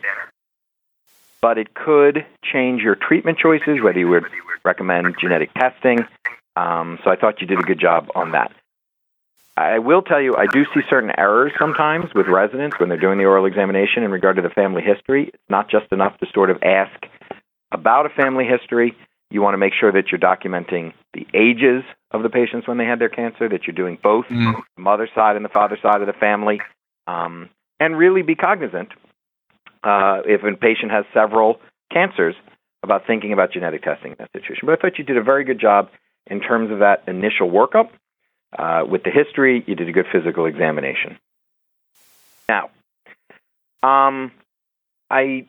but 1.41 1.57
it 1.57 1.73
could 1.73 2.25
change 2.43 2.81
your 2.81 2.95
treatment 2.95 3.37
choices, 3.37 3.81
whether 3.81 3.99
you 3.99 4.09
would 4.09 4.25
recommend 4.63 5.15
genetic 5.19 5.53
testing. 5.53 5.99
Um, 6.55 6.99
so 7.03 7.11
I 7.11 7.15
thought 7.15 7.41
you 7.41 7.47
did 7.47 7.59
a 7.59 7.63
good 7.63 7.79
job 7.79 8.09
on 8.15 8.31
that. 8.31 8.51
I 9.55 9.79
will 9.79 10.01
tell 10.01 10.21
you, 10.21 10.35
I 10.37 10.45
do 10.45 10.63
see 10.73 10.81
certain 10.89 11.11
errors 11.17 11.51
sometimes 11.59 12.13
with 12.13 12.27
residents 12.27 12.79
when 12.79 12.87
they're 12.87 12.97
doing 12.97 13.17
the 13.17 13.25
oral 13.25 13.45
examination 13.45 14.03
in 14.03 14.11
regard 14.11 14.37
to 14.37 14.41
the 14.41 14.49
family 14.49 14.81
history. 14.81 15.31
It's 15.33 15.49
not 15.49 15.69
just 15.69 15.91
enough 15.91 16.17
to 16.19 16.27
sort 16.33 16.49
of 16.49 16.63
ask 16.63 17.05
about 17.71 18.05
a 18.05 18.09
family 18.09 18.45
history. 18.45 18.95
You 19.31 19.41
want 19.41 19.53
to 19.53 19.57
make 19.57 19.73
sure 19.73 19.91
that 19.91 20.11
you're 20.11 20.19
documenting 20.19 20.93
the 21.13 21.27
ages 21.33 21.83
of 22.11 22.23
the 22.23 22.29
patients 22.29 22.67
when 22.67 22.77
they 22.77 22.85
had 22.85 22.99
their 22.99 23.09
cancer, 23.09 23.49
that 23.49 23.67
you're 23.67 23.75
doing 23.75 23.97
both 24.01 24.25
Mm. 24.27 24.61
the 24.75 24.81
mother 24.81 25.09
side 25.13 25.35
and 25.35 25.43
the 25.43 25.49
father 25.49 25.77
side 25.81 26.01
of 26.01 26.07
the 26.07 26.13
family, 26.13 26.61
um, 27.05 27.49
and 27.79 27.97
really 27.97 28.21
be 28.21 28.35
cognizant 28.35 28.89
uh, 29.83 30.21
if 30.25 30.43
a 30.43 30.55
patient 30.57 30.91
has 30.91 31.05
several 31.13 31.59
cancers 31.91 32.35
about 32.83 33.05
thinking 33.05 33.33
about 33.33 33.51
genetic 33.51 33.83
testing 33.83 34.11
in 34.11 34.17
that 34.19 34.31
situation. 34.31 34.65
But 34.65 34.79
I 34.79 34.81
thought 34.81 34.97
you 34.97 35.03
did 35.03 35.17
a 35.17 35.23
very 35.23 35.43
good 35.43 35.59
job 35.59 35.89
in 36.27 36.39
terms 36.39 36.71
of 36.71 36.79
that 36.79 37.03
initial 37.07 37.49
workup. 37.49 37.89
Uh, 38.57 38.83
with 38.89 39.03
the 39.03 39.11
history, 39.11 39.63
you 39.67 39.75
did 39.75 39.87
a 39.87 39.91
good 39.91 40.07
physical 40.11 40.45
examination. 40.45 41.19
Now, 42.47 42.71
um, 43.83 44.31
I 45.09 45.45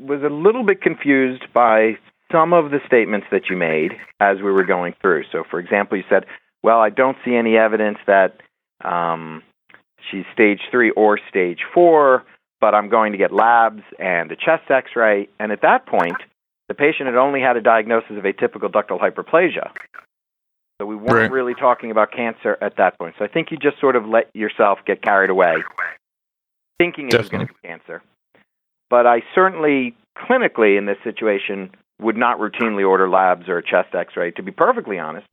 was 0.00 0.22
a 0.22 0.28
little 0.28 0.64
bit 0.64 0.82
confused 0.82 1.44
by 1.52 1.98
some 2.32 2.52
of 2.52 2.70
the 2.70 2.80
statements 2.86 3.26
that 3.30 3.50
you 3.50 3.56
made 3.56 3.92
as 4.18 4.38
we 4.38 4.50
were 4.50 4.64
going 4.64 4.94
through. 5.00 5.24
So, 5.30 5.44
for 5.48 5.60
example, 5.60 5.96
you 5.96 6.04
said, 6.08 6.26
"Well, 6.62 6.80
I 6.80 6.90
don't 6.90 7.16
see 7.24 7.34
any 7.36 7.56
evidence 7.56 7.98
that 8.06 8.40
um, 8.84 9.42
she's 10.10 10.24
stage 10.32 10.60
three 10.70 10.90
or 10.90 11.18
stage 11.28 11.60
four, 11.72 12.24
but 12.60 12.74
I'm 12.74 12.88
going 12.88 13.12
to 13.12 13.18
get 13.18 13.32
labs 13.32 13.82
and 13.98 14.30
a 14.30 14.36
chest 14.36 14.70
X-ray." 14.70 15.28
And 15.38 15.52
at 15.52 15.62
that 15.62 15.86
point, 15.86 16.16
the 16.68 16.74
patient 16.74 17.06
had 17.06 17.16
only 17.16 17.40
had 17.40 17.56
a 17.56 17.60
diagnosis 17.60 18.16
of 18.16 18.24
atypical 18.24 18.70
ductal 18.70 19.00
hyperplasia. 19.00 19.70
So 20.80 20.86
we 20.86 20.94
weren't 20.96 21.12
Right. 21.12 21.30
really 21.30 21.54
talking 21.54 21.90
about 21.90 22.10
cancer 22.10 22.56
at 22.62 22.76
that 22.76 22.98
point. 22.98 23.14
So 23.18 23.24
I 23.24 23.28
think 23.28 23.50
you 23.50 23.58
just 23.58 23.78
sort 23.80 23.96
of 23.96 24.06
let 24.06 24.34
yourself 24.34 24.78
get 24.86 25.02
carried 25.02 25.28
away, 25.28 25.62
thinking 26.78 27.08
it 27.08 27.18
was 27.18 27.28
going 27.28 27.46
to 27.46 27.52
be 27.52 27.68
cancer. 27.68 28.02
But 28.88 29.06
I 29.06 29.22
certainly, 29.34 29.94
clinically 30.16 30.78
in 30.78 30.86
this 30.86 30.96
situation, 31.04 31.70
would 32.00 32.16
not 32.16 32.38
routinely 32.38 32.88
order 32.88 33.10
labs 33.10 33.46
or 33.48 33.58
a 33.58 33.62
chest 33.62 33.94
X-ray. 33.94 34.30
To 34.32 34.42
be 34.42 34.52
perfectly 34.52 34.98
honest, 34.98 35.26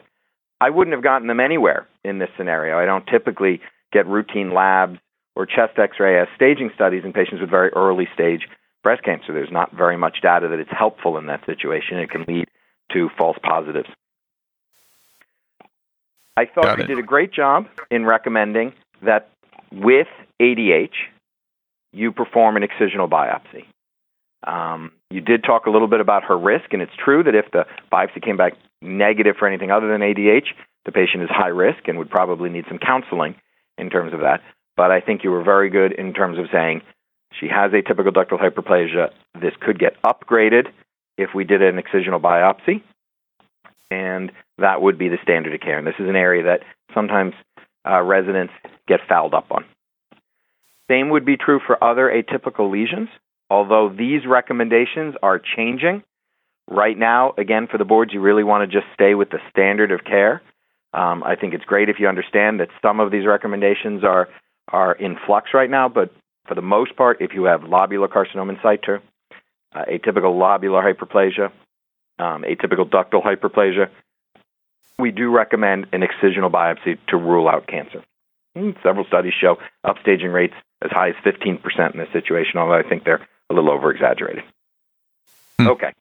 I 0.60 0.70
wouldn't 0.70 0.94
have 0.94 1.04
gotten 1.04 1.28
them 1.28 1.40
anywhere 1.40 1.88
in 2.04 2.20
this 2.20 2.30
scenario. 2.36 2.78
I 2.78 2.86
don't 2.86 3.08
typically 3.08 3.62
get 3.94 4.06
routine 4.06 4.54
labs 4.54 5.00
or 5.38 5.46
chest 5.46 5.78
X-ray 5.78 6.20
as 6.20 6.28
staging 6.36 6.72
studies 6.74 7.04
in 7.06 7.14
patients 7.14 7.42
with 7.42 7.50
very 7.50 7.70
early 7.70 8.08
stage 8.12 8.48
breast 8.82 9.04
cancer. 9.04 9.34
There's 9.34 9.52
not 9.52 9.72
very 9.72 9.96
much 9.96 10.18
data 10.22 10.48
that 10.48 10.60
it's 10.60 10.72
helpful 10.72 11.18
in 11.18 11.28
that 11.28 11.46
situation. 11.46 12.00
It 12.00 12.10
can 12.10 12.26
lead 12.28 12.48
to 12.94 13.10
false 13.16 13.38
positives. 13.44 13.88
I 16.36 16.46
thought 16.46 16.64
Got 16.64 16.78
you 16.80 16.84
it. 16.86 16.88
did 16.88 17.00
a 17.00 17.04
great 17.04 17.32
job 17.32 17.68
in 17.92 18.04
recommending 18.04 18.74
that 19.04 19.30
with 19.72 20.08
ADH, 20.42 20.90
you 21.94 22.12
perform 22.12 22.58
an 22.58 22.64
excisional 22.64 23.08
biopsy. 23.08 23.66
Um, 24.44 24.92
you 25.12 25.22
did 25.22 25.44
talk 25.44 25.68
a 25.68 25.70
little 25.70 25.88
bit 25.88 26.00
about 26.00 26.24
her 26.26 26.38
risk, 26.38 26.74
and 26.74 26.82
it's 26.82 26.92
true 27.04 27.24
that 27.24 27.36
if 27.36 27.46
the 27.52 27.66
biopsy 27.92 28.24
came 28.24 28.38
back 28.38 28.54
negative 28.82 29.36
for 29.38 29.48
anything 29.48 29.70
other 29.70 29.88
than 29.88 30.02
ADH, 30.02 30.48
the 30.86 30.92
patient 30.92 31.24
is 31.24 31.30
high 31.30 31.48
risk 31.48 31.88
and 31.88 32.00
would 32.00 32.10
probably 32.10 32.50
need 32.50 32.66
some 32.68 32.80
counseling 32.80 33.36
in 33.78 33.90
terms 33.92 34.14
of 34.14 34.22
that. 34.22 34.42
But 34.78 34.92
I 34.92 35.02
think 35.02 35.24
you 35.24 35.32
were 35.32 35.44
very 35.44 35.70
good 35.70 35.92
in 35.92 36.14
terms 36.14 36.38
of 36.38 36.46
saying 36.52 36.82
she 37.40 37.48
has 37.48 37.72
atypical 37.72 38.14
ductal 38.14 38.40
hyperplasia. 38.40 39.10
This 39.42 39.54
could 39.60 39.80
get 39.80 40.02
upgraded 40.04 40.68
if 41.18 41.32
we 41.34 41.44
did 41.44 41.62
an 41.64 41.82
excisional 41.82 42.22
biopsy, 42.22 42.84
and 43.90 44.32
that 44.60 44.82
would 44.82 44.98
be 44.98 45.10
the 45.10 45.18
standard 45.24 45.54
of 45.54 45.60
care. 45.62 45.80
And 45.80 45.88
this 45.88 45.96
is 46.00 46.08
an 46.08 46.16
area 46.16 46.44
that 46.44 46.62
sometimes 46.94 47.34
uh, 47.90 48.02
residents 48.02 48.54
get 48.88 49.00
fouled 49.10 49.34
up 49.34 49.48
on. 49.52 49.66
Same 50.90 51.10
would 51.10 51.26
be 51.26 51.38
true 51.38 51.60
for 51.66 51.84
other 51.84 52.10
atypical 52.10 52.72
lesions, 52.72 53.10
although 53.50 53.90
these 53.90 54.26
recommendations 54.28 55.16
are 55.22 55.40
changing. 55.40 56.04
Right 56.70 56.98
now, 56.98 57.34
again, 57.38 57.68
for 57.70 57.78
the 57.78 57.86
boards, 57.86 58.14
you 58.14 58.22
really 58.22 58.44
want 58.44 58.70
to 58.70 58.80
just 58.80 58.92
stay 58.94 59.16
with 59.16 59.30
the 59.30 59.40
standard 59.50 59.92
of 59.92 60.04
care. 60.04 60.42
Um, 60.94 61.24
I 61.24 61.36
think 61.36 61.54
it's 61.54 61.66
great 61.66 61.90
if 61.90 62.00
you 62.00 62.08
understand 62.08 62.60
that 62.60 62.70
some 62.82 63.00
of 63.00 63.12
these 63.12 63.26
recommendations 63.26 64.04
are 64.04 64.30
are 64.70 64.94
in 64.94 65.18
flux 65.26 65.52
right 65.54 65.70
now, 65.70 65.90
but 65.90 66.12
for 66.48 66.56
the 66.56 66.62
most 66.62 66.96
part, 66.96 67.22
if 67.22 67.34
you 67.34 67.46
have 67.46 67.62
lobular 67.62 68.08
carcinoma 68.08 68.50
in 68.50 68.60
situ, 68.64 69.00
uh, 69.76 69.86
atypical 69.86 70.34
lobular 70.34 70.84
hyperplasia, 70.84 71.52
um, 72.20 72.44
atypical 72.44 72.90
ductal 72.90 73.24
hyperplasia, 73.24 73.90
we 74.98 75.12
do 75.12 75.30
recommend 75.30 75.88
an 75.94 76.02
excisional 76.02 76.52
biopsy 76.52 76.98
to 77.10 77.18
rule 77.18 77.48
out 77.48 77.68
cancer. 77.68 78.04
Mm, 78.58 78.82
Several 78.82 79.06
studies 79.06 79.34
show 79.40 79.58
upstaging 79.86 80.34
rates 80.34 80.56
as 80.82 80.92
high 80.92 81.10
as 81.10 81.16
15% 81.24 81.94
in 81.94 82.00
this 82.00 82.10
situation, 82.12 82.58
although 82.58 82.74
I 82.78 82.84
think 82.84 83.04
they're 83.04 83.28
a 83.50 83.54
little 83.54 83.70
over 83.70 83.92
exaggerated. 83.92 84.44
Hmm. 85.60 85.68
Okay. 85.68 85.94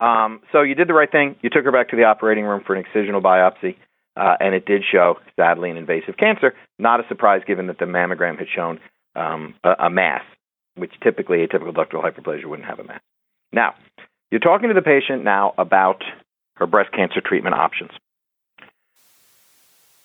Um, 0.00 0.40
so 0.50 0.62
you 0.62 0.74
did 0.74 0.88
the 0.88 0.94
right 0.94 1.10
thing. 1.10 1.36
You 1.42 1.50
took 1.50 1.64
her 1.64 1.72
back 1.72 1.90
to 1.90 1.96
the 1.96 2.04
operating 2.04 2.44
room 2.44 2.62
for 2.66 2.74
an 2.74 2.84
excisional 2.84 3.22
biopsy, 3.22 3.76
uh, 4.16 4.36
and 4.40 4.54
it 4.54 4.66
did 4.66 4.82
show, 4.90 5.18
sadly, 5.36 5.70
an 5.70 5.76
invasive 5.76 6.16
cancer. 6.16 6.54
Not 6.78 7.00
a 7.00 7.08
surprise 7.08 7.42
given 7.46 7.66
that 7.68 7.78
the 7.78 7.86
mammogram 7.86 8.38
had 8.38 8.48
shown 8.48 8.80
um, 9.14 9.54
a, 9.64 9.86
a 9.86 9.90
mass, 9.90 10.24
which 10.74 10.92
typically 11.02 11.46
atypical 11.46 11.72
ductal 11.72 12.02
hyperplasia 12.02 12.44
wouldn't 12.44 12.68
have 12.68 12.78
a 12.78 12.84
mass. 12.84 13.00
Now, 13.52 13.74
you're 14.30 14.40
talking 14.40 14.68
to 14.68 14.74
the 14.74 14.82
patient 14.82 15.24
now 15.24 15.54
about 15.58 16.02
her 16.56 16.66
breast 16.66 16.92
cancer 16.92 17.20
treatment 17.20 17.54
options. 17.54 17.90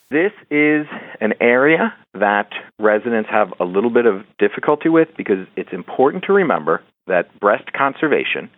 This 0.09 0.31
is 0.49 0.87
an 1.19 1.33
area 1.41 1.93
that 2.13 2.49
residents 2.79 3.29
have 3.29 3.53
a 3.59 3.65
little 3.65 3.89
bit 3.89 4.05
of 4.05 4.25
difficulty 4.39 4.87
with 4.87 5.09
because 5.17 5.47
it's 5.57 5.73
important 5.73 6.23
to 6.25 6.33
remember 6.33 6.81
that 7.07 7.37
breast 7.39 7.73
conservation 7.73 8.49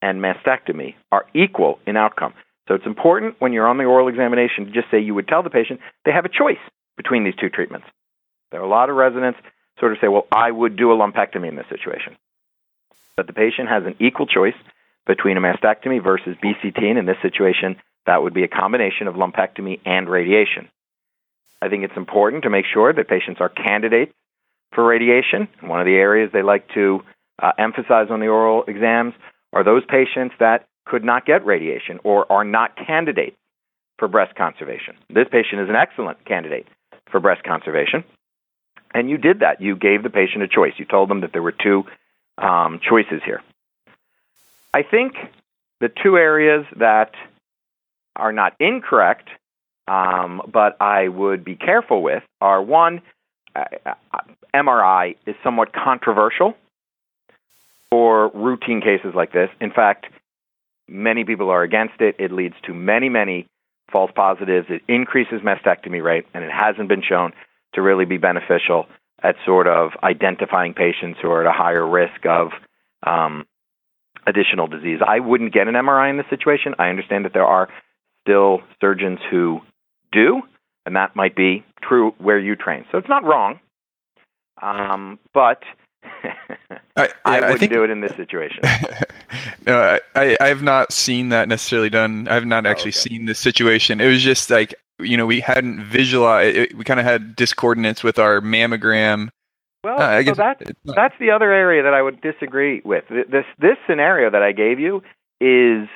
and 0.00 0.22
mastectomy 0.22 0.94
are 1.12 1.26
equal 1.34 1.78
in 1.86 1.98
outcome. 1.98 2.32
So 2.70 2.76
it's 2.76 2.86
important 2.86 3.34
when 3.40 3.52
you're 3.52 3.66
on 3.66 3.78
the 3.78 3.84
oral 3.84 4.06
examination 4.06 4.66
to 4.66 4.70
just 4.70 4.88
say 4.92 5.00
you 5.00 5.12
would 5.16 5.26
tell 5.26 5.42
the 5.42 5.50
patient 5.50 5.80
they 6.04 6.12
have 6.12 6.24
a 6.24 6.28
choice 6.28 6.62
between 6.96 7.24
these 7.24 7.34
two 7.34 7.48
treatments. 7.48 7.88
There 8.52 8.60
are 8.60 8.64
a 8.64 8.68
lot 8.68 8.88
of 8.88 8.94
residents 8.94 9.40
sort 9.80 9.90
of 9.90 9.98
say, 10.00 10.06
well, 10.06 10.28
I 10.30 10.52
would 10.52 10.76
do 10.76 10.92
a 10.92 10.94
lumpectomy 10.94 11.48
in 11.48 11.56
this 11.56 11.66
situation. 11.68 12.16
But 13.16 13.26
the 13.26 13.32
patient 13.32 13.68
has 13.68 13.82
an 13.86 13.96
equal 13.98 14.26
choice 14.26 14.54
between 15.04 15.36
a 15.36 15.40
mastectomy 15.40 16.00
versus 16.00 16.36
BCT, 16.44 16.84
and 16.84 16.96
in 16.96 17.06
this 17.06 17.16
situation, 17.22 17.74
that 18.06 18.22
would 18.22 18.34
be 18.34 18.44
a 18.44 18.48
combination 18.48 19.08
of 19.08 19.16
lumpectomy 19.16 19.80
and 19.84 20.08
radiation. 20.08 20.68
I 21.60 21.70
think 21.70 21.82
it's 21.82 21.96
important 21.96 22.44
to 22.44 22.50
make 22.50 22.66
sure 22.72 22.92
that 22.92 23.08
patients 23.08 23.40
are 23.40 23.48
candidates 23.48 24.12
for 24.72 24.86
radiation. 24.86 25.48
One 25.60 25.80
of 25.80 25.86
the 25.86 25.96
areas 25.96 26.30
they 26.32 26.42
like 26.42 26.68
to 26.74 27.00
uh, 27.42 27.50
emphasize 27.58 28.10
on 28.10 28.20
the 28.20 28.28
oral 28.28 28.62
exams 28.68 29.14
are 29.52 29.64
those 29.64 29.82
patients 29.86 30.36
that 30.38 30.68
could 30.86 31.04
not 31.04 31.26
get 31.26 31.44
radiation 31.44 32.00
or 32.04 32.30
are 32.30 32.44
not 32.44 32.76
candidates 32.76 33.36
for 33.98 34.08
breast 34.08 34.34
conservation. 34.34 34.96
This 35.08 35.28
patient 35.30 35.60
is 35.62 35.68
an 35.68 35.76
excellent 35.76 36.24
candidate 36.24 36.66
for 37.10 37.20
breast 37.20 37.44
conservation. 37.44 38.04
And 38.92 39.08
you 39.08 39.18
did 39.18 39.40
that. 39.40 39.60
You 39.60 39.76
gave 39.76 40.02
the 40.02 40.10
patient 40.10 40.42
a 40.42 40.48
choice. 40.48 40.72
You 40.78 40.84
told 40.84 41.10
them 41.10 41.20
that 41.20 41.32
there 41.32 41.42
were 41.42 41.52
two 41.52 41.84
um, 42.38 42.80
choices 42.88 43.20
here. 43.24 43.42
I 44.72 44.82
think 44.82 45.14
the 45.80 45.88
two 45.88 46.16
areas 46.16 46.66
that 46.76 47.12
are 48.16 48.32
not 48.32 48.54
incorrect, 48.58 49.28
um, 49.86 50.42
but 50.52 50.76
I 50.80 51.08
would 51.08 51.44
be 51.44 51.56
careful 51.56 52.02
with, 52.02 52.22
are 52.40 52.62
one, 52.62 53.02
uh, 53.54 53.64
uh, 53.86 53.94
MRI 54.54 55.16
is 55.26 55.34
somewhat 55.42 55.72
controversial 55.72 56.54
for 57.90 58.30
routine 58.34 58.80
cases 58.80 59.14
like 59.14 59.32
this. 59.32 59.50
In 59.60 59.70
fact, 59.70 60.06
many 60.90 61.24
people 61.24 61.50
are 61.50 61.62
against 61.62 62.00
it. 62.00 62.16
It 62.18 62.32
leads 62.32 62.54
to 62.66 62.74
many, 62.74 63.08
many 63.08 63.46
false 63.90 64.10
positives. 64.14 64.66
It 64.68 64.82
increases 64.88 65.40
mastectomy 65.40 66.02
rate, 66.02 66.26
and 66.34 66.44
it 66.44 66.50
hasn't 66.50 66.88
been 66.88 67.02
shown 67.02 67.32
to 67.74 67.82
really 67.82 68.04
be 68.04 68.18
beneficial 68.18 68.86
at 69.22 69.36
sort 69.44 69.66
of 69.66 69.90
identifying 70.02 70.74
patients 70.74 71.18
who 71.22 71.30
are 71.30 71.46
at 71.46 71.46
a 71.46 71.56
higher 71.56 71.86
risk 71.86 72.24
of 72.24 72.48
um, 73.06 73.46
additional 74.26 74.66
disease. 74.66 75.00
I 75.06 75.20
wouldn't 75.20 75.52
get 75.52 75.68
an 75.68 75.74
MRI 75.74 76.10
in 76.10 76.16
this 76.16 76.26
situation. 76.30 76.74
I 76.78 76.88
understand 76.88 77.24
that 77.24 77.32
there 77.32 77.46
are 77.46 77.68
still 78.22 78.60
surgeons 78.80 79.18
who 79.30 79.60
do, 80.12 80.42
and 80.86 80.96
that 80.96 81.14
might 81.14 81.36
be 81.36 81.64
true 81.82 82.12
where 82.18 82.38
you 82.38 82.56
train. 82.56 82.84
So 82.90 82.98
it's 82.98 83.08
not 83.08 83.24
wrong, 83.24 83.60
um, 84.60 85.18
but 85.32 85.62
I, 86.96 87.08
I 87.24 87.40
wouldn't 87.40 87.60
think 87.60 87.72
do 87.72 87.84
it 87.84 87.90
in 87.90 88.00
this 88.00 88.14
situation. 88.16 88.60
no, 89.66 89.80
I, 89.80 90.00
I 90.14 90.36
I 90.40 90.48
have 90.48 90.62
not 90.62 90.92
seen 90.92 91.30
that 91.30 91.48
necessarily 91.48 91.90
done. 91.90 92.28
I 92.28 92.34
have 92.34 92.46
not 92.46 92.66
Oh, 92.66 92.70
actually 92.70 92.90
okay. 92.90 92.98
seen 93.08 93.24
this 93.26 93.38
situation. 93.38 94.00
It 94.00 94.08
was 94.08 94.22
just 94.22 94.50
like 94.50 94.74
you 94.98 95.16
know 95.16 95.26
we 95.26 95.40
hadn't 95.40 95.82
visualized. 95.84 96.56
It, 96.56 96.76
we 96.76 96.84
kind 96.84 97.00
of 97.00 97.06
had 97.06 97.36
discoordinates 97.36 98.02
with 98.04 98.18
our 98.18 98.40
mammogram 98.40 99.28
Well, 99.84 100.00
Uh, 100.00 100.06
I 100.06 100.20
so 100.20 100.24
guess 100.24 100.36
that's 100.36 100.62
it's 100.62 100.80
not- 100.84 100.96
that's 100.96 101.14
the 101.18 101.30
other 101.30 101.52
area 101.52 101.82
that 101.84 101.94
I 101.94 102.02
would 102.02 102.20
disagree 102.20 102.82
with. 102.84 103.04
This 103.08 103.46
this 103.58 103.76
scenario 103.86 104.30
that 104.30 104.42
I 104.42 104.52
gave 104.52 104.78
you 104.80 105.02
is 105.40 105.88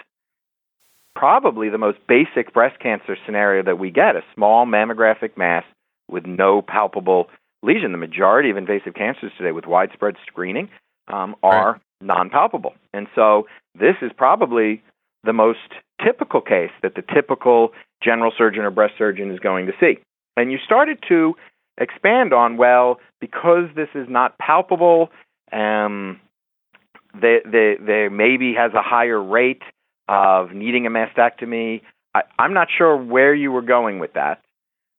probably 1.15 1.69
the 1.69 1.79
most 1.79 1.99
basic 2.09 2.53
breast 2.53 2.79
cancer 2.81 3.17
scenario 3.27 3.63
that 3.65 3.79
we 3.79 3.91
get: 3.91 4.17
a 4.17 4.23
small 4.35 4.67
mammographic 4.67 5.37
mass 5.37 5.65
with 6.11 6.25
no 6.27 6.63
palpable 6.63 7.29
lesion. 7.65 7.93
The 7.93 7.99
majority 7.99 8.51
of 8.51 8.57
invasive 8.57 8.95
cancers 8.95 9.33
today, 9.37 9.53
with 9.53 9.67
widespread 9.67 10.17
screening, 10.27 10.69
um, 11.09 11.35
are 11.43 11.81
non-palpable, 12.01 12.75
and 12.93 13.07
so 13.15 13.47
this 13.75 13.97
is 14.03 14.11
probably 14.17 14.83
the 15.25 15.33
most 15.33 15.59
typical 16.05 16.41
case 16.41 16.71
that 16.83 16.95
the 16.95 17.03
typical 17.03 17.73
general 18.03 18.33
surgeon 18.37 18.63
or 18.63 18.71
breast 18.71 18.95
surgeon 18.99 19.31
is 19.31 19.39
going 19.39 19.67
to 19.67 19.73
see. 19.81 19.99
And 20.37 20.53
you 20.53 20.59
started 20.65 20.99
to 21.09 21.35
expand 21.79 22.33
on 22.33 22.57
well 22.57 23.01
because 23.21 23.69
this 23.75 23.89
is 23.95 24.07
not 24.09 24.39
palpable 24.39 25.11
um 25.53 26.21
they 27.21 27.41
they 27.45 27.77
they 27.81 28.09
maybe 28.09 28.55
has 28.55 28.73
a 28.75 28.83
higher 28.83 29.21
rate 29.21 29.63
of 30.09 30.53
needing 30.53 30.87
a 30.87 30.91
mastectomy 30.91 31.83
I, 32.15 32.23
i'm 32.39 32.55
not 32.55 32.69
sure 32.77 32.97
where 32.97 33.35
you 33.35 33.51
were 33.51 33.63
going 33.63 33.99
with 33.99 34.13
that 34.15 34.41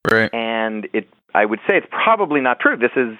right. 0.09 0.33
and 0.33 0.87
it 0.93 1.07
i 1.35 1.45
would 1.45 1.59
say 1.67 1.77
it's 1.77 1.87
probably 1.89 2.41
not 2.41 2.59
true 2.59 2.77
this 2.77 2.95
is 2.95 3.17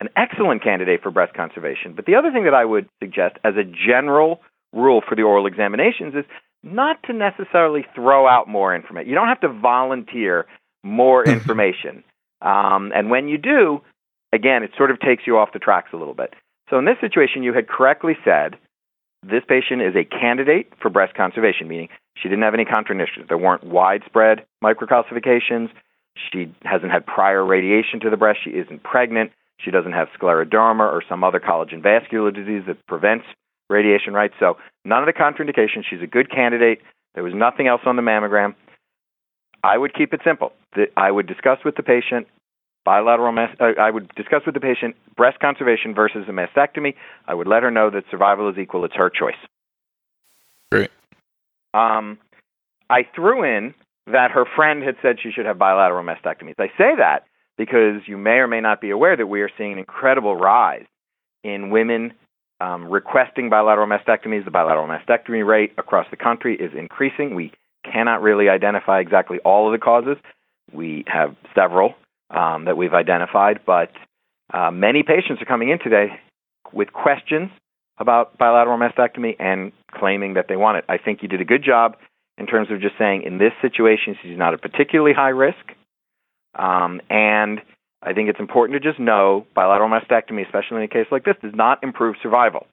an 0.00 0.08
excellent 0.16 0.62
candidate 0.62 1.02
for 1.02 1.10
breast 1.10 1.34
conservation 1.34 1.92
but 1.94 2.06
the 2.06 2.14
other 2.14 2.30
thing 2.30 2.44
that 2.44 2.54
i 2.54 2.64
would 2.64 2.88
suggest 3.02 3.36
as 3.44 3.54
a 3.56 3.64
general 3.64 4.40
rule 4.72 5.02
for 5.06 5.14
the 5.14 5.22
oral 5.22 5.46
examinations 5.46 6.14
is 6.14 6.24
not 6.62 7.02
to 7.04 7.12
necessarily 7.12 7.84
throw 7.94 8.26
out 8.26 8.48
more 8.48 8.74
information 8.74 9.08
you 9.08 9.14
don't 9.14 9.28
have 9.28 9.40
to 9.40 9.48
volunteer 9.48 10.46
more 10.82 11.24
information 11.24 12.02
um, 12.40 12.92
and 12.94 13.10
when 13.10 13.28
you 13.28 13.38
do, 13.38 13.80
again, 14.32 14.62
it 14.62 14.70
sort 14.76 14.90
of 14.90 15.00
takes 15.00 15.26
you 15.26 15.38
off 15.38 15.52
the 15.52 15.58
tracks 15.58 15.90
a 15.92 15.96
little 15.96 16.14
bit. 16.14 16.34
So 16.70 16.78
in 16.78 16.84
this 16.84 16.96
situation, 17.00 17.42
you 17.42 17.52
had 17.52 17.68
correctly 17.68 18.16
said 18.24 18.56
this 19.22 19.42
patient 19.48 19.82
is 19.82 19.94
a 19.96 20.04
candidate 20.04 20.72
for 20.80 20.90
breast 20.90 21.14
conservation, 21.14 21.68
meaning 21.68 21.88
she 22.16 22.28
didn't 22.28 22.44
have 22.44 22.54
any 22.54 22.64
contraindications. 22.64 23.28
There 23.28 23.38
weren't 23.38 23.64
widespread 23.64 24.44
microcalcifications. 24.62 25.70
She 26.32 26.52
hasn't 26.62 26.92
had 26.92 27.06
prior 27.06 27.44
radiation 27.44 28.00
to 28.00 28.10
the 28.10 28.16
breast. 28.16 28.40
She 28.44 28.50
isn't 28.50 28.82
pregnant. 28.82 29.32
She 29.58 29.70
doesn't 29.70 29.92
have 29.92 30.08
scleroderma 30.18 30.80
or 30.80 31.02
some 31.08 31.24
other 31.24 31.40
collagen 31.40 31.82
vascular 31.82 32.30
disease 32.30 32.62
that 32.66 32.84
prevents 32.86 33.24
radiation, 33.68 34.14
right? 34.14 34.30
So 34.38 34.58
none 34.84 35.02
of 35.02 35.06
the 35.06 35.12
contraindications. 35.12 35.84
She's 35.88 36.02
a 36.02 36.06
good 36.06 36.30
candidate. 36.30 36.80
There 37.14 37.24
was 37.24 37.34
nothing 37.34 37.66
else 37.66 37.82
on 37.86 37.96
the 37.96 38.02
mammogram. 38.02 38.54
I 39.64 39.78
would 39.78 39.94
keep 39.94 40.12
it 40.12 40.20
simple. 40.24 40.52
I 40.96 41.10
would 41.10 41.26
discuss 41.26 41.58
with 41.64 41.76
the 41.76 41.82
patient 41.82 42.26
bilateral 42.84 43.32
mas- 43.32 43.56
uh, 43.58 43.72
I 43.80 43.90
would 43.90 44.14
discuss 44.14 44.42
with 44.46 44.54
the 44.54 44.60
patient 44.60 44.94
breast 45.16 45.40
conservation 45.40 45.94
versus 45.94 46.24
a 46.28 46.32
mastectomy. 46.32 46.94
I 47.26 47.34
would 47.34 47.48
let 47.48 47.62
her 47.62 47.70
know 47.70 47.90
that 47.90 48.04
survival 48.10 48.48
is 48.48 48.58
equal. 48.58 48.84
It's 48.84 48.94
her 48.94 49.10
choice. 49.10 49.34
Great. 50.70 50.90
Um, 51.74 52.18
I 52.88 53.06
threw 53.14 53.42
in 53.42 53.74
that 54.06 54.30
her 54.30 54.44
friend 54.56 54.82
had 54.82 54.96
said 55.02 55.16
she 55.22 55.30
should 55.32 55.46
have 55.46 55.58
bilateral 55.58 56.04
mastectomies. 56.04 56.54
I 56.58 56.68
say 56.78 56.96
that 56.98 57.24
because 57.58 58.02
you 58.06 58.16
may 58.16 58.38
or 58.38 58.46
may 58.46 58.60
not 58.60 58.80
be 58.80 58.90
aware 58.90 59.16
that 59.16 59.26
we 59.26 59.42
are 59.42 59.50
seeing 59.56 59.72
an 59.72 59.78
incredible 59.78 60.36
rise 60.36 60.86
in 61.42 61.70
women 61.70 62.12
um, 62.60 62.86
requesting 62.88 63.50
bilateral 63.50 63.86
mastectomies. 63.86 64.44
The 64.44 64.50
bilateral 64.50 64.86
mastectomy 64.86 65.46
rate 65.46 65.72
across 65.78 66.06
the 66.10 66.16
country 66.16 66.56
is 66.56 66.72
increasing. 66.76 67.34
We 67.34 67.52
cannot 67.84 68.22
really 68.22 68.48
identify 68.48 69.00
exactly 69.00 69.38
all 69.44 69.66
of 69.66 69.78
the 69.78 69.82
causes. 69.82 70.16
We 70.72 71.04
have 71.06 71.36
several 71.54 71.94
um, 72.30 72.64
that 72.64 72.76
we've 72.76 72.94
identified, 72.94 73.60
but 73.66 73.90
uh, 74.52 74.70
many 74.70 75.02
patients 75.02 75.42
are 75.42 75.46
coming 75.46 75.70
in 75.70 75.78
today 75.78 76.18
with 76.72 76.92
questions 76.92 77.50
about 77.98 78.36
bilateral 78.36 78.78
mastectomy 78.78 79.36
and 79.38 79.72
claiming 79.92 80.34
that 80.34 80.46
they 80.48 80.56
want 80.56 80.78
it. 80.78 80.84
I 80.88 80.98
think 80.98 81.22
you 81.22 81.28
did 81.28 81.40
a 81.40 81.44
good 81.44 81.64
job 81.64 81.96
in 82.38 82.46
terms 82.46 82.70
of 82.70 82.80
just 82.80 82.98
saying 82.98 83.22
in 83.22 83.38
this 83.38 83.52
situation 83.62 84.16
she's 84.22 84.36
not 84.36 84.54
a 84.54 84.58
particularly 84.58 85.14
high 85.14 85.30
risk, 85.30 85.72
um, 86.54 87.00
and 87.10 87.60
I 88.02 88.12
think 88.12 88.28
it's 88.28 88.40
important 88.40 88.80
to 88.80 88.88
just 88.88 89.00
know 89.00 89.46
bilateral 89.54 89.90
mastectomy, 89.90 90.44
especially 90.44 90.78
in 90.78 90.82
a 90.82 90.88
case 90.88 91.06
like 91.10 91.24
this, 91.24 91.36
does 91.42 91.54
not 91.54 91.82
improve 91.82 92.16
survival. 92.22 92.66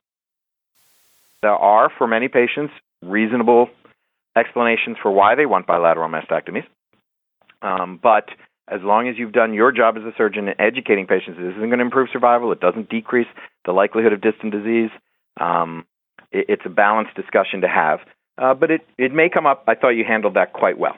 There 1.41 1.51
are, 1.51 1.91
for 1.97 2.07
many 2.07 2.27
patients, 2.27 2.73
reasonable 3.01 3.69
explanations 4.35 4.97
for 5.01 5.11
why 5.11 5.35
they 5.35 5.45
want 5.45 5.67
bilateral 5.67 6.09
mastectomies. 6.09 6.65
Um, 7.61 7.99
but 8.01 8.29
as 8.67 8.81
long 8.81 9.07
as 9.07 9.15
you've 9.17 9.33
done 9.33 9.53
your 9.53 9.71
job 9.71 9.97
as 9.97 10.03
a 10.03 10.13
surgeon 10.17 10.47
in 10.47 10.59
educating 10.59 11.05
patients, 11.05 11.37
this 11.37 11.55
isn't 11.55 11.69
going 11.69 11.79
to 11.79 11.85
improve 11.85 12.09
survival. 12.11 12.51
It 12.51 12.59
doesn't 12.59 12.89
decrease 12.89 13.27
the 13.65 13.71
likelihood 13.71 14.13
of 14.13 14.21
distant 14.21 14.53
disease. 14.53 14.89
Um, 15.39 15.85
it, 16.31 16.45
it's 16.49 16.65
a 16.65 16.69
balanced 16.69 17.15
discussion 17.15 17.61
to 17.61 17.67
have, 17.67 17.99
uh, 18.37 18.53
but 18.53 18.71
it, 18.71 18.81
it 18.97 19.13
may 19.13 19.29
come 19.29 19.45
up. 19.45 19.63
I 19.67 19.75
thought 19.75 19.89
you 19.89 20.03
handled 20.05 20.35
that 20.35 20.53
quite 20.53 20.77
well. 20.77 20.95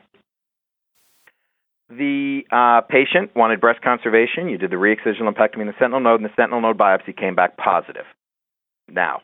The 1.89 2.41
uh, 2.51 2.81
patient 2.81 3.35
wanted 3.35 3.61
breast 3.61 3.81
conservation. 3.81 4.49
You 4.49 4.57
did 4.57 4.71
the 4.71 4.77
re-excisional 4.77 5.31
lumpectomy 5.31 5.61
in 5.61 5.67
the 5.67 5.75
sentinel 5.77 5.99
node, 5.99 6.19
and 6.19 6.29
the 6.29 6.33
sentinel 6.35 6.61
node 6.61 6.77
biopsy 6.77 7.15
came 7.15 7.35
back 7.35 7.57
positive. 7.57 8.05
Now, 8.89 9.21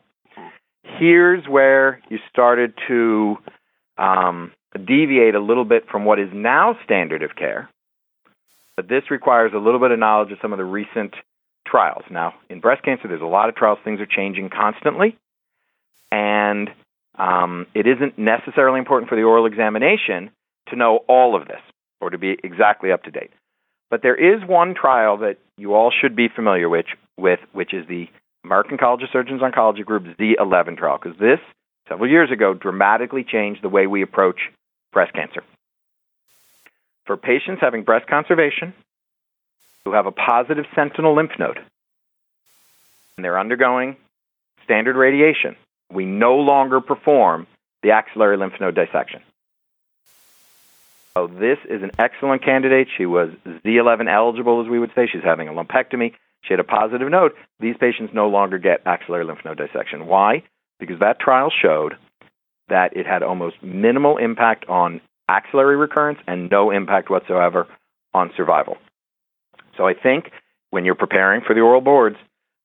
here's 0.84 1.46
where 1.48 2.00
you 2.08 2.18
started 2.30 2.74
to 2.86 3.36
um, 3.98 4.52
deviate 4.86 5.34
a 5.34 5.40
little 5.40 5.64
bit 5.64 5.88
from 5.90 6.04
what 6.04 6.20
is 6.20 6.28
now 6.32 6.76
standard 6.84 7.22
of 7.22 7.34
care, 7.34 7.68
but 8.76 8.88
this 8.88 9.10
requires 9.10 9.52
a 9.54 9.58
little 9.58 9.80
bit 9.80 9.90
of 9.90 9.98
knowledge 9.98 10.30
of 10.30 10.38
some 10.40 10.52
of 10.52 10.58
the 10.58 10.64
recent 10.64 11.14
trials. 11.66 12.04
Now, 12.10 12.34
in 12.48 12.60
breast 12.60 12.84
cancer, 12.84 13.08
there's 13.08 13.22
a 13.22 13.26
lot 13.26 13.48
of 13.48 13.56
trials. 13.56 13.78
Things 13.84 14.00
are 14.00 14.06
changing 14.06 14.50
constantly, 14.50 15.16
and 16.12 16.70
um, 17.18 17.66
it 17.74 17.86
isn't 17.86 18.18
necessarily 18.18 18.78
important 18.78 19.08
for 19.08 19.16
the 19.16 19.22
oral 19.22 19.46
examination 19.46 20.30
to 20.68 20.76
know 20.76 21.00
all 21.08 21.36
of 21.36 21.46
this 21.46 21.60
or 22.00 22.10
to 22.10 22.18
be 22.18 22.36
exactly 22.42 22.90
up 22.90 23.04
to 23.04 23.10
date. 23.10 23.30
But 23.90 24.02
there 24.02 24.16
is 24.16 24.42
one 24.48 24.74
trial 24.74 25.18
that 25.18 25.36
you 25.56 25.74
all 25.74 25.92
should 25.92 26.16
be 26.16 26.28
familiar 26.28 26.68
with, 26.68 26.86
with 27.18 27.40
which 27.52 27.74
is 27.74 27.86
the 27.86 28.08
American 28.44 28.78
College 28.78 29.02
of 29.02 29.10
Surgeons 29.12 29.42
Oncology 29.42 29.84
Group's 29.84 30.08
Z11 30.18 30.78
trial, 30.78 30.98
because 31.00 31.18
this, 31.18 31.38
several 31.88 32.08
years 32.08 32.30
ago, 32.30 32.54
dramatically 32.54 33.22
changed 33.22 33.62
the 33.62 33.68
way 33.68 33.86
we 33.86 34.02
approach 34.02 34.50
breast 34.92 35.12
cancer. 35.12 35.42
For 37.06 37.16
patients 37.16 37.60
having 37.60 37.82
breast 37.82 38.06
conservation 38.06 38.72
who 39.84 39.92
have 39.92 40.06
a 40.06 40.12
positive 40.12 40.64
sentinel 40.74 41.14
lymph 41.14 41.32
node 41.38 41.58
and 43.16 43.24
they're 43.24 43.38
undergoing 43.38 43.96
standard 44.64 44.96
radiation, 44.96 45.56
we 45.92 46.04
no 46.04 46.36
longer 46.36 46.80
perform 46.80 47.46
the 47.82 47.90
axillary 47.90 48.36
lymph 48.36 48.54
node 48.60 48.74
dissection. 48.74 49.22
So 51.14 51.26
this 51.26 51.58
is 51.68 51.82
an 51.82 51.90
excellent 51.98 52.42
candidate. 52.42 52.88
She 52.96 53.04
was 53.04 53.30
Z11 53.46 54.10
eligible, 54.10 54.62
as 54.62 54.68
we 54.68 54.78
would 54.78 54.92
say. 54.94 55.06
She's 55.06 55.22
having 55.22 55.48
a 55.48 55.52
lumpectomy. 55.52 56.14
She 56.42 56.52
had 56.52 56.60
a 56.60 56.64
positive 56.64 57.08
node. 57.10 57.32
These 57.60 57.76
patients 57.78 58.14
no 58.14 58.28
longer 58.28 58.58
get 58.58 58.82
axillary 58.86 59.24
lymph 59.24 59.44
node 59.44 59.58
dissection. 59.58 60.06
Why? 60.06 60.42
Because 60.80 61.00
that 61.00 61.20
trial 61.20 61.50
showed 61.50 61.96
that 62.68 62.96
it 62.96 63.06
had 63.06 63.22
almost 63.22 63.62
minimal 63.62 64.16
impact 64.16 64.64
on 64.68 65.00
axillary 65.28 65.76
recurrence 65.76 66.18
and 66.26 66.50
no 66.50 66.70
impact 66.70 67.10
whatsoever 67.10 67.68
on 68.14 68.32
survival. 68.36 68.78
So 69.76 69.86
I 69.86 69.94
think 69.94 70.30
when 70.70 70.84
you're 70.84 70.94
preparing 70.94 71.42
for 71.42 71.54
the 71.54 71.60
oral 71.60 71.80
boards, 71.80 72.16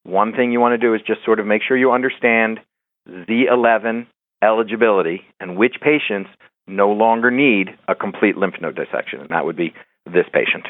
one 0.04 0.32
thing 0.32 0.52
you 0.52 0.60
want 0.60 0.72
to 0.72 0.78
do 0.78 0.94
is 0.94 1.02
just 1.02 1.24
sort 1.24 1.38
of 1.38 1.46
make 1.46 1.62
sure 1.62 1.76
you 1.76 1.92
understand 1.92 2.60
Z11 3.08 4.06
eligibility 4.42 5.22
and 5.40 5.56
which 5.56 5.76
patients 5.80 6.30
no 6.66 6.90
longer 6.90 7.30
need 7.30 7.70
a 7.88 7.94
complete 7.94 8.36
lymph 8.36 8.56
node 8.60 8.76
dissection, 8.76 9.20
and 9.20 9.28
that 9.30 9.44
would 9.44 9.56
be 9.56 9.72
this 10.06 10.26
patient. 10.32 10.66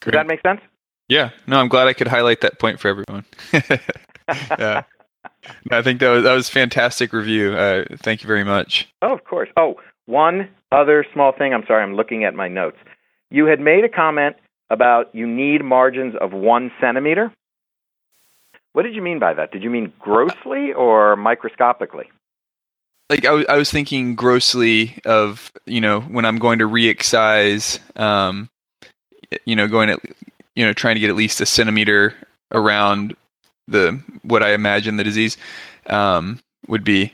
Does 0.00 0.12
that 0.12 0.26
make 0.26 0.40
sense? 0.42 0.60
Yeah. 1.08 1.30
No, 1.46 1.58
I'm 1.58 1.68
glad 1.68 1.88
I 1.88 1.92
could 1.92 2.08
highlight 2.08 2.40
that 2.42 2.58
point 2.58 2.80
for 2.80 2.88
everyone. 2.88 3.24
yeah. 3.52 4.82
No, 5.70 5.78
I 5.78 5.82
think 5.82 6.00
that 6.00 6.08
was 6.08 6.24
that 6.24 6.32
was 6.32 6.48
fantastic 6.48 7.12
review. 7.12 7.52
Uh, 7.52 7.84
thank 7.96 8.22
you 8.22 8.26
very 8.26 8.44
much. 8.44 8.88
Oh, 9.02 9.12
of 9.12 9.24
course. 9.24 9.48
Oh, 9.56 9.74
one 10.06 10.48
other 10.72 11.04
small 11.12 11.32
thing. 11.36 11.52
I'm 11.52 11.64
sorry, 11.66 11.82
I'm 11.82 11.94
looking 11.94 12.24
at 12.24 12.34
my 12.34 12.48
notes. 12.48 12.76
You 13.30 13.46
had 13.46 13.60
made 13.60 13.84
a 13.84 13.88
comment 13.88 14.36
about 14.70 15.14
you 15.14 15.26
need 15.26 15.64
margins 15.64 16.14
of 16.20 16.32
one 16.32 16.70
centimeter. 16.80 17.32
What 18.72 18.82
did 18.82 18.94
you 18.94 19.02
mean 19.02 19.18
by 19.18 19.34
that? 19.34 19.50
Did 19.52 19.62
you 19.62 19.70
mean 19.70 19.92
grossly 19.98 20.72
or 20.72 21.16
microscopically? 21.16 22.10
Like 23.08 23.24
I 23.24 23.32
was, 23.32 23.46
I 23.48 23.56
was 23.56 23.70
thinking 23.70 24.14
grossly 24.14 24.98
of 25.04 25.50
you 25.66 25.80
know 25.80 26.00
when 26.02 26.24
I'm 26.24 26.38
going 26.38 26.60
to 26.60 26.66
re-excise, 26.66 27.80
um, 27.96 28.48
you 29.44 29.56
know, 29.56 29.66
going 29.66 29.90
at 29.90 29.98
you 30.54 30.64
know 30.64 30.72
trying 30.72 30.94
to 30.94 31.00
get 31.00 31.10
at 31.10 31.16
least 31.16 31.40
a 31.40 31.46
centimeter 31.46 32.14
around 32.52 33.16
the 33.66 34.00
what 34.22 34.42
I 34.42 34.52
imagine 34.52 34.96
the 34.96 35.04
disease 35.04 35.36
um, 35.86 36.38
would 36.68 36.84
be. 36.84 37.12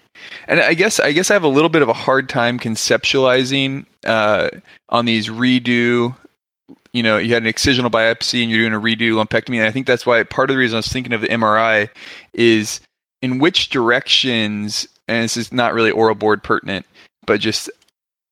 And 0.49 0.61
I 0.61 0.75
guess 0.75 1.01
I 1.01 1.13
guess 1.13 1.31
I 1.31 1.35
have 1.35 1.45
a 1.45 1.49
little 1.49 1.69
bit 1.69 1.83
of 1.83 1.89
a 1.89 1.95
hard 1.95 2.29
time 2.29 2.59
conceptualizing 2.59 3.87
uh, 4.05 4.51
on 4.89 5.07
these 5.07 5.29
redo, 5.29 6.15
you 6.97 7.03
know 7.03 7.19
you 7.19 7.35
had 7.35 7.43
an 7.43 7.53
excisional 7.53 7.91
biopsy 7.91 8.43
and 8.43 8.51
you're 8.51 8.61
doing 8.61 8.73
a 8.73 8.81
redo 8.81 9.13
lumpectomy. 9.23 9.59
And 9.59 9.67
I 9.67 9.71
think 9.71 9.87
that's 9.87 10.07
why 10.07 10.23
part 10.23 10.49
of 10.49 10.55
the 10.55 10.59
reason 10.59 10.77
I 10.77 10.79
was 10.79 10.89
thinking 10.89 11.13
of 11.13 11.21
the 11.21 11.29
MRI 11.29 11.91
is 12.33 12.81
in 13.21 13.39
which 13.39 13.69
directions, 13.69 14.89
and 15.07 15.23
this 15.25 15.37
is 15.37 15.53
not 15.53 15.75
really 15.75 15.91
oral 15.91 16.15
board 16.15 16.43
pertinent, 16.43 16.87
but 17.27 17.39
just 17.41 17.71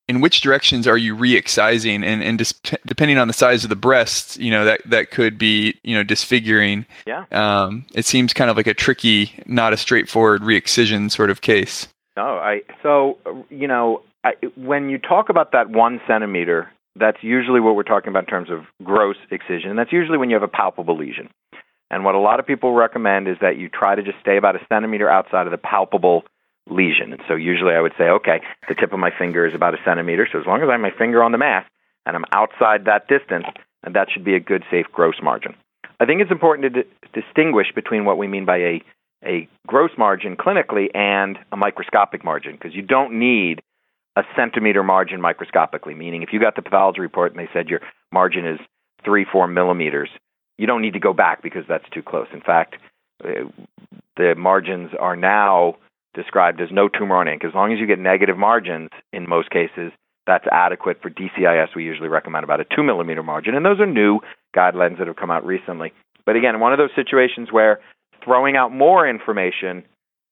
in 0.09 0.23
which 0.23 0.41
directions 0.41 0.87
are 0.87 0.97
you 0.97 1.15
re-excising? 1.15 2.03
And, 2.05 2.23
and 2.23 2.39
dis- 2.39 2.59
depending 2.87 3.19
on 3.19 3.29
the 3.29 3.35
size 3.35 3.65
of 3.65 3.71
the 3.71 3.77
breast 3.77 4.39
you 4.39 4.51
know 4.51 4.65
that 4.65 4.81
that 4.87 5.11
could 5.11 5.37
be 5.37 5.79
you 5.83 5.95
know 5.95 6.03
disfiguring. 6.03 6.87
Yeah. 7.07 7.27
Um, 7.33 7.85
it 7.93 8.07
seems 8.07 8.33
kind 8.33 8.51
of 8.51 8.57
like 8.57 8.67
a 8.67 8.75
tricky 8.75 9.35
not 9.45 9.75
a 9.75 9.77
straightforward 9.77 10.43
re-excision 10.43 11.11
sort 11.11 11.29
of 11.29 11.43
case. 11.43 11.87
No 12.17 12.39
i 12.39 12.63
so 12.83 13.19
you 13.51 13.69
know 13.69 14.01
I, 14.25 14.33
when 14.57 14.89
you 14.89 14.97
talk 14.97 15.29
about 15.29 15.53
that 15.53 15.69
one 15.69 16.01
centimeter 16.07 16.71
that's 16.97 17.19
usually 17.23 17.61
what 17.61 17.75
we're 17.77 17.83
talking 17.83 18.09
about 18.09 18.25
in 18.25 18.29
terms 18.29 18.51
of 18.51 18.61
gross 18.83 19.17
excision 19.31 19.71
and 19.71 19.79
that's 19.79 19.93
usually 19.93 20.19
when 20.19 20.31
you 20.31 20.37
have 20.37 20.43
a 20.43 20.49
palpable 20.49 20.97
lesion 20.97 21.29
and 21.91 22.05
what 22.05 22.15
a 22.15 22.19
lot 22.19 22.41
of 22.41 22.47
people 22.47 22.73
recommend 22.73 23.29
is 23.29 23.37
that 23.41 23.57
you 23.57 23.69
try 23.69 23.95
to 23.95 24.03
just 24.03 24.19
stay 24.21 24.37
about 24.37 24.57
a 24.57 24.67
centimeter 24.69 25.09
outside 25.09 25.47
of 25.47 25.53
the 25.53 25.59
palpable 25.59 26.25
lesion. 26.69 27.13
And 27.13 27.23
so 27.29 27.35
usually 27.35 27.75
I 27.75 27.81
would 27.81 27.93
say, 27.99 28.05
okay, 28.05 28.41
the 28.69 28.75
tip 28.75 28.93
of 28.93 28.99
my 28.99 29.11
finger 29.17 29.47
is 29.47 29.55
about 29.55 29.75
a 29.75 29.79
centimeter. 29.85 30.27
So 30.31 30.41
as 30.41 30.47
long 30.47 30.63
as 30.63 30.69
I 30.69 30.73
have 30.73 30.81
my 30.81 30.91
finger 30.97 31.23
on 31.23 31.33
the 31.33 31.39
mass 31.39 31.65
and 32.07 32.17
I'm 32.17 32.25
outside 32.33 32.87
that 32.87 33.07
distance, 33.09 33.45
and 33.83 33.95
that 33.95 34.09
should 34.11 34.25
be 34.25 34.35
a 34.35 34.41
good, 34.41 34.65
safe 34.71 34.87
gross 34.93 35.17
margin. 35.23 35.55
I 36.01 36.07
think 36.07 36.21
it's 36.21 36.31
important 36.31 36.75
to 36.75 36.85
distinguish 37.13 37.69
between 37.75 38.05
what 38.05 38.19
we 38.19 38.27
mean 38.27 38.45
by 38.45 38.57
a, 38.57 38.83
a 39.25 39.49
gross 39.67 39.91
margin 39.97 40.37
clinically 40.37 40.89
and 40.95 41.39
a 41.53 41.57
microscopic 41.57 42.25
margin, 42.25 42.53
because 42.53 42.75
you 42.75 42.83
don't 42.83 43.19
need 43.19 43.63
a 44.17 44.23
centimeter 44.37 44.83
margin 44.83 45.21
microscopically, 45.21 45.95
meaning 45.95 46.23
if 46.23 46.31
you 46.33 46.41
got 46.41 46.57
the 46.57 46.63
pathology 46.63 47.01
report 47.01 47.33
and 47.33 47.41
they 47.41 47.51
said 47.53 47.69
your 47.69 47.81
margin 48.13 48.47
is 48.47 48.61
three, 49.05 49.27
four 49.31 49.47
millimeters, 49.47 50.09
you 50.57 50.67
don't 50.67 50.83
need 50.83 50.93
to 50.93 51.01
go 51.01 51.13
back 51.13 51.43
because 51.43 51.65
that's 51.69 51.89
too 51.93 52.03
close. 52.03 52.29
In 52.33 52.41
fact, 52.41 52.77
uh, 53.25 53.49
the 54.17 54.35
margins 54.37 54.91
are 55.01 55.17
now 55.17 55.77
described 56.15 56.61
as 56.61 56.69
no 56.71 56.89
tumor 56.89 57.17
on 57.17 57.27
ink. 57.27 57.45
As 57.45 57.55
long 57.55 57.73
as 57.73 57.81
you 57.81 57.87
get 57.87 57.99
negative 57.99 58.39
margins, 58.39 58.91
in 59.13 59.29
most 59.29 59.51
cases, 59.51 59.93
that's 60.27 60.45
adequate 60.51 61.03
for 61.03 61.11
DCIS. 61.11 61.75
We 61.75 61.85
usually 61.85 62.09
recommend 62.09 62.45
about 62.45 62.61
a 62.61 62.65
two 62.65 62.83
millimeter 62.83 63.23
margin, 63.23 63.55
and 63.55 63.67
those 63.67 63.81
are 63.81 63.87
new 63.87 64.21
guidelines 64.57 64.99
that 64.99 65.09
have 65.09 65.17
come 65.17 65.31
out 65.31 65.45
recently. 65.45 65.93
But 66.25 66.37
again, 66.37 66.61
one 66.61 66.73
of 66.73 66.79
those 66.79 66.95
situations 66.95 67.49
where 67.51 67.81
throwing 68.25 68.57
out 68.57 68.73
more 68.73 69.07
information 69.07 69.85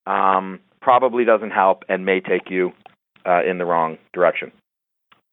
um, 0.06 0.60
probably 0.80 1.24
doesn't 1.24 1.50
help 1.50 1.84
and 1.88 2.06
may 2.06 2.20
take 2.20 2.50
you 2.50 2.72
uh, 3.26 3.42
in 3.48 3.58
the 3.58 3.64
wrong 3.64 3.98
direction. 4.12 4.52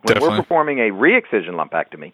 When 0.01 0.15
Definitely. 0.15 0.29
we're 0.29 0.43
performing 0.43 0.79
a 0.79 0.91
re-excision 0.91 1.55
lumpectomy, 1.55 2.13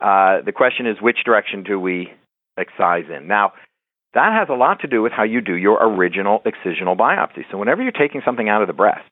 uh, 0.00 0.42
the 0.44 0.52
question 0.52 0.86
is 0.86 0.96
which 1.00 1.24
direction 1.24 1.62
do 1.62 1.80
we 1.80 2.12
excise 2.58 3.04
in? 3.08 3.26
Now, 3.26 3.52
that 4.14 4.32
has 4.32 4.48
a 4.50 4.54
lot 4.54 4.80
to 4.80 4.86
do 4.86 5.02
with 5.02 5.12
how 5.12 5.24
you 5.24 5.40
do 5.40 5.54
your 5.54 5.78
original 5.82 6.42
excisional 6.44 6.96
biopsy. 6.96 7.44
So, 7.50 7.58
whenever 7.58 7.82
you're 7.82 7.92
taking 7.92 8.22
something 8.24 8.48
out 8.48 8.62
of 8.62 8.68
the 8.68 8.74
breast 8.74 9.10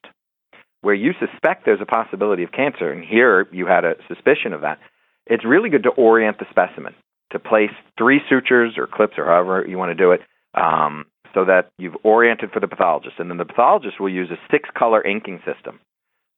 where 0.83 0.95
you 0.95 1.13
suspect 1.19 1.65
there's 1.65 1.81
a 1.81 1.87
possibility 1.87 2.43
of 2.43 2.53
cancer, 2.53 2.91
and 2.91 3.03
here 3.03 3.49
you 3.53 3.67
had 3.67 3.85
a 3.85 3.95
suspicion 4.07 4.53
of 4.53 4.61
that, 4.63 4.79
it's 5.27 5.45
really 5.45 5.71
good 5.71 5.85
to 5.85 5.91
orient 5.91 6.39
the 6.39 6.45
specimen, 6.51 6.95
to 7.33 7.39
place 7.39 7.71
three 7.97 8.21
sutures 8.29 8.75
or 8.77 8.87
clips 8.87 9.15
or 9.17 9.25
however 9.25 9.65
you 9.67 9.79
want 9.79 9.91
to 9.91 9.95
do 9.95 10.13
it, 10.13 10.21
um, 10.55 11.07
so 11.35 11.45
that 11.45 11.71
you've 11.79 11.97
oriented 12.05 12.53
for 12.53 12.61
the 12.61 12.69
pathologist. 12.69 13.17
And 13.19 13.29
then 13.29 13.37
the 13.37 13.45
pathologist 13.45 14.01
will 14.01 14.09
use 14.09 14.31
a 14.31 14.39
six 14.51 14.69
color 14.77 15.05
inking 15.05 15.43
system 15.45 15.81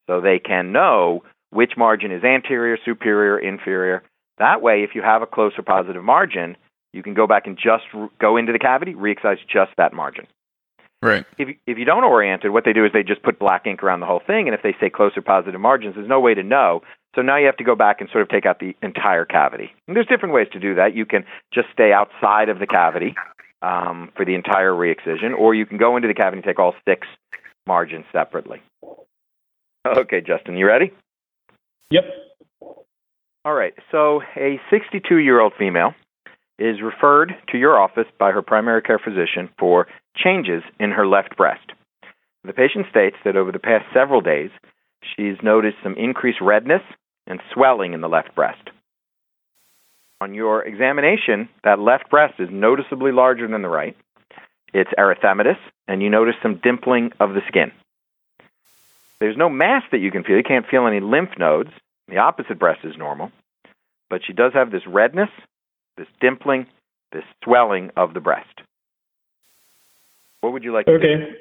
so 0.08 0.20
they 0.20 0.38
can 0.38 0.72
know 0.72 1.22
which 1.50 1.72
margin 1.76 2.10
is 2.10 2.24
anterior, 2.24 2.78
superior, 2.84 3.38
inferior. 3.38 4.02
That 4.38 4.62
way, 4.62 4.82
if 4.82 4.90
you 4.94 5.02
have 5.02 5.22
a 5.22 5.26
closer 5.26 5.62
positive 5.62 6.02
margin, 6.02 6.56
you 6.92 7.02
can 7.02 7.14
go 7.14 7.26
back 7.26 7.46
and 7.46 7.56
just 7.56 7.84
r- 7.94 8.10
go 8.20 8.36
into 8.36 8.52
the 8.52 8.58
cavity, 8.58 8.94
re-excise 8.94 9.38
just 9.50 9.72
that 9.76 9.92
margin. 9.92 10.26
right 11.02 11.24
If 11.38 11.56
if 11.66 11.78
you 11.78 11.84
don't 11.84 12.04
orient 12.04 12.44
it, 12.44 12.50
what 12.50 12.64
they 12.64 12.72
do 12.72 12.84
is 12.84 12.92
they 12.92 13.02
just 13.02 13.22
put 13.22 13.38
black 13.38 13.66
ink 13.66 13.82
around 13.82 14.00
the 14.00 14.06
whole 14.06 14.22
thing, 14.26 14.48
and 14.48 14.54
if 14.54 14.62
they 14.62 14.74
say 14.80 14.90
closer 14.90 15.22
positive 15.22 15.60
margins, 15.60 15.94
there's 15.94 16.08
no 16.08 16.20
way 16.20 16.34
to 16.34 16.42
know. 16.42 16.82
So 17.14 17.22
now 17.22 17.36
you 17.38 17.46
have 17.46 17.56
to 17.56 17.64
go 17.64 17.74
back 17.74 18.00
and 18.00 18.10
sort 18.10 18.22
of 18.22 18.28
take 18.28 18.44
out 18.44 18.58
the 18.58 18.76
entire 18.82 19.24
cavity. 19.24 19.72
And 19.88 19.96
there's 19.96 20.06
different 20.06 20.34
ways 20.34 20.48
to 20.52 20.60
do 20.60 20.74
that. 20.74 20.94
You 20.94 21.06
can 21.06 21.24
just 21.52 21.68
stay 21.72 21.90
outside 21.90 22.50
of 22.50 22.58
the 22.58 22.66
cavity 22.66 23.14
um, 23.62 24.10
for 24.16 24.24
the 24.24 24.34
entire 24.34 24.74
re-excision, 24.74 25.32
or 25.32 25.54
you 25.54 25.66
can 25.66 25.78
go 25.78 25.96
into 25.96 26.08
the 26.08 26.14
cavity 26.14 26.38
and 26.38 26.44
take 26.44 26.58
all 26.58 26.74
six 26.86 27.06
margins 27.66 28.04
separately. 28.12 28.60
Okay, 29.86 30.20
Justin, 30.20 30.56
you 30.56 30.66
ready? 30.66 30.92
Yep. 31.90 32.04
All 33.44 33.54
right. 33.54 33.74
So 33.92 34.22
a 34.36 34.60
62 34.70 35.18
year 35.18 35.40
old 35.40 35.52
female 35.58 35.94
is 36.58 36.82
referred 36.82 37.34
to 37.52 37.58
your 37.58 37.78
office 37.78 38.06
by 38.18 38.32
her 38.32 38.42
primary 38.42 38.82
care 38.82 38.98
physician 38.98 39.48
for 39.58 39.86
changes 40.16 40.62
in 40.80 40.90
her 40.90 41.06
left 41.06 41.36
breast. 41.36 41.72
The 42.44 42.52
patient 42.52 42.86
states 42.90 43.16
that 43.24 43.36
over 43.36 43.52
the 43.52 43.58
past 43.58 43.84
several 43.92 44.20
days, 44.20 44.50
she's 45.02 45.36
noticed 45.42 45.76
some 45.82 45.94
increased 45.96 46.40
redness 46.40 46.82
and 47.26 47.40
swelling 47.52 47.92
in 47.92 48.00
the 48.00 48.08
left 48.08 48.34
breast. 48.34 48.70
On 50.20 50.32
your 50.32 50.62
examination, 50.62 51.48
that 51.62 51.78
left 51.78 52.08
breast 52.08 52.34
is 52.38 52.48
noticeably 52.50 53.12
larger 53.12 53.46
than 53.46 53.62
the 53.62 53.68
right. 53.68 53.96
It's 54.72 54.90
erythematous, 54.98 55.58
and 55.86 56.02
you 56.02 56.08
notice 56.08 56.34
some 56.42 56.56
dimpling 56.56 57.12
of 57.20 57.34
the 57.34 57.42
skin. 57.48 57.70
There's 59.20 59.36
no 59.36 59.48
mass 59.48 59.82
that 59.92 59.98
you 59.98 60.10
can 60.10 60.24
feel. 60.24 60.36
You 60.36 60.42
can't 60.42 60.66
feel 60.66 60.86
any 60.86 61.00
lymph 61.00 61.38
nodes. 61.38 61.70
The 62.08 62.18
opposite 62.18 62.58
breast 62.58 62.80
is 62.84 62.96
normal, 62.96 63.30
but 64.08 64.22
she 64.24 64.32
does 64.32 64.52
have 64.52 64.70
this 64.70 64.86
redness, 64.86 65.30
this 65.96 66.08
dimpling, 66.22 66.66
this 67.12 67.24
swelling 67.42 67.90
of 67.96 68.14
the 68.14 68.20
breast. 68.20 68.60
What 70.40 70.52
would 70.52 70.64
you 70.64 70.72
like 70.72 70.86
to 70.86 70.98
do? 70.98 71.04
Okay. 71.04 71.36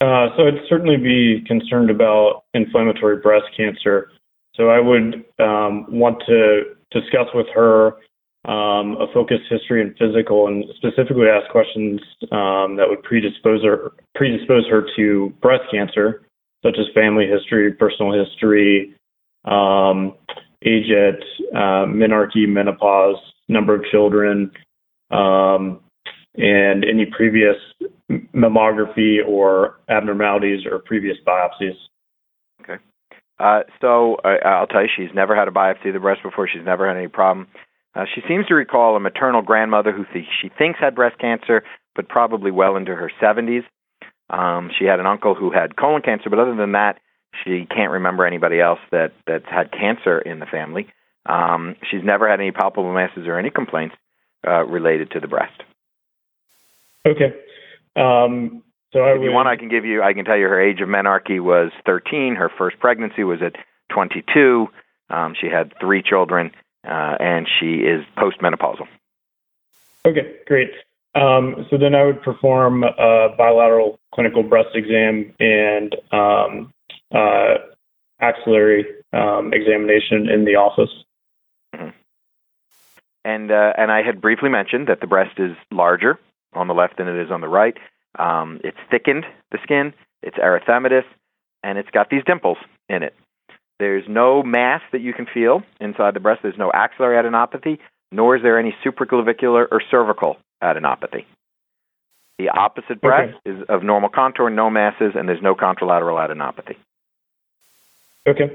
Uh, 0.00 0.28
so 0.36 0.46
I'd 0.46 0.66
certainly 0.68 0.96
be 0.96 1.44
concerned 1.46 1.90
about 1.90 2.44
inflammatory 2.54 3.18
breast 3.18 3.46
cancer. 3.56 4.10
So 4.54 4.70
I 4.70 4.80
would 4.80 5.24
um, 5.38 5.86
want 5.90 6.22
to 6.26 6.76
discuss 6.92 7.28
with 7.34 7.46
her 7.54 7.94
um, 8.46 8.96
a 8.96 9.06
focused 9.12 9.44
history 9.50 9.82
and 9.82 9.94
physical, 9.98 10.46
and 10.46 10.64
specifically 10.76 11.26
ask 11.28 11.50
questions 11.50 12.00
um, 12.32 12.76
that 12.76 12.86
would 12.88 13.02
predispose 13.02 13.62
her 13.62 13.92
predispose 14.14 14.66
her 14.70 14.86
to 14.96 15.30
breast 15.42 15.64
cancer, 15.70 16.22
such 16.64 16.76
as 16.78 16.86
family 16.94 17.26
history, 17.26 17.70
personal 17.72 18.12
history, 18.12 18.94
um, 19.44 20.14
age 20.64 20.90
at 20.90 21.20
uh, 21.54 21.84
menarche, 21.86 22.48
menopause, 22.48 23.16
number 23.48 23.74
of 23.74 23.84
children, 23.90 24.50
um, 25.10 25.80
and 26.36 26.84
any 26.84 27.06
previous 27.14 27.56
mammography 28.34 29.18
or 29.26 29.80
abnormalities 29.90 30.64
or 30.64 30.78
previous 30.78 31.16
biopsies. 31.26 31.76
Uh, 33.40 33.62
so 33.80 34.18
I, 34.22 34.36
I'll 34.44 34.66
tell 34.66 34.82
you, 34.82 34.88
she's 34.94 35.14
never 35.14 35.34
had 35.34 35.48
a 35.48 35.50
biopsy 35.50 35.88
of 35.88 35.94
the 35.94 36.00
breast 36.00 36.22
before. 36.22 36.46
She's 36.46 36.64
never 36.64 36.86
had 36.86 36.98
any 36.98 37.08
problem. 37.08 37.46
Uh, 37.94 38.04
she 38.14 38.20
seems 38.28 38.46
to 38.46 38.54
recall 38.54 38.96
a 38.96 39.00
maternal 39.00 39.40
grandmother 39.40 39.92
who 39.92 40.04
th- 40.12 40.26
she 40.42 40.50
thinks 40.58 40.78
had 40.78 40.94
breast 40.94 41.18
cancer, 41.18 41.62
but 41.96 42.08
probably 42.08 42.50
well 42.50 42.76
into 42.76 42.94
her 42.94 43.10
70s. 43.20 43.64
Um, 44.28 44.70
she 44.78 44.84
had 44.84 45.00
an 45.00 45.06
uncle 45.06 45.34
who 45.34 45.50
had 45.50 45.74
colon 45.74 46.02
cancer, 46.02 46.28
but 46.28 46.38
other 46.38 46.54
than 46.54 46.72
that, 46.72 46.98
she 47.42 47.66
can't 47.66 47.92
remember 47.92 48.26
anybody 48.26 48.60
else 48.60 48.78
that 48.92 49.12
that's 49.26 49.46
had 49.48 49.72
cancer 49.72 50.18
in 50.18 50.38
the 50.38 50.46
family. 50.46 50.88
Um, 51.26 51.76
she's 51.90 52.04
never 52.04 52.28
had 52.28 52.40
any 52.40 52.52
palpable 52.52 52.92
masses 52.92 53.26
or 53.26 53.38
any 53.38 53.50
complaints 53.50 53.94
uh, 54.46 54.64
related 54.64 55.12
to 55.12 55.20
the 55.20 55.28
breast. 55.28 55.62
Okay. 57.06 57.34
Um, 57.96 58.62
so 58.92 59.00
I 59.00 59.12
If 59.12 59.18
would, 59.18 59.24
you 59.24 59.32
want, 59.32 59.48
I 59.48 59.56
can 59.56 59.68
give 59.68 59.84
you. 59.84 60.02
I 60.02 60.12
can 60.12 60.24
tell 60.24 60.36
you 60.36 60.46
her 60.46 60.60
age 60.60 60.80
of 60.80 60.88
menarche 60.88 61.40
was 61.40 61.70
13. 61.86 62.34
Her 62.34 62.50
first 62.56 62.78
pregnancy 62.80 63.24
was 63.24 63.40
at 63.42 63.54
22. 63.92 64.68
Um, 65.10 65.34
she 65.40 65.48
had 65.48 65.72
three 65.80 66.02
children, 66.02 66.52
uh, 66.84 67.16
and 67.20 67.48
she 67.58 67.76
is 67.76 68.04
postmenopausal. 68.16 68.86
Okay, 70.06 70.36
great. 70.46 70.70
Um, 71.14 71.66
so 71.70 71.76
then 71.76 71.94
I 71.94 72.04
would 72.04 72.22
perform 72.22 72.84
a 72.84 73.28
bilateral 73.36 73.98
clinical 74.14 74.42
breast 74.42 74.70
exam 74.74 75.34
and 75.40 75.96
um, 76.12 76.72
uh, 77.12 77.54
axillary 78.20 78.86
um, 79.12 79.52
examination 79.52 80.28
in 80.28 80.44
the 80.44 80.54
office. 80.54 80.90
And 83.24 83.50
uh, 83.50 83.72
and 83.76 83.92
I 83.92 84.02
had 84.02 84.20
briefly 84.20 84.48
mentioned 84.48 84.88
that 84.88 85.00
the 85.00 85.06
breast 85.06 85.38
is 85.38 85.54
larger 85.70 86.18
on 86.54 86.68
the 86.68 86.74
left 86.74 86.96
than 86.96 87.06
it 87.06 87.20
is 87.20 87.30
on 87.30 87.40
the 87.40 87.48
right. 87.48 87.76
Um, 88.18 88.60
it's 88.64 88.78
thickened 88.90 89.24
the 89.52 89.58
skin. 89.62 89.92
It's 90.22 90.36
erythematous, 90.36 91.04
and 91.62 91.78
it's 91.78 91.90
got 91.90 92.10
these 92.10 92.22
dimples 92.24 92.58
in 92.88 93.02
it. 93.02 93.14
There's 93.78 94.04
no 94.08 94.42
mass 94.42 94.82
that 94.92 95.00
you 95.00 95.14
can 95.14 95.26
feel 95.32 95.62
inside 95.80 96.14
the 96.14 96.20
breast. 96.20 96.42
There's 96.42 96.58
no 96.58 96.70
axillary 96.72 97.16
adenopathy, 97.16 97.78
nor 98.12 98.36
is 98.36 98.42
there 98.42 98.58
any 98.58 98.74
supraclavicular 98.84 99.66
or 99.70 99.80
cervical 99.90 100.36
adenopathy. 100.62 101.24
The 102.38 102.50
opposite 102.50 103.00
breast 103.00 103.36
is 103.44 103.62
of 103.68 103.82
normal 103.82 104.08
contour, 104.08 104.48
no 104.50 104.70
masses, 104.70 105.12
and 105.14 105.28
there's 105.28 105.42
no 105.42 105.54
contralateral 105.54 106.18
adenopathy. 106.18 106.76
Okay. 108.26 108.50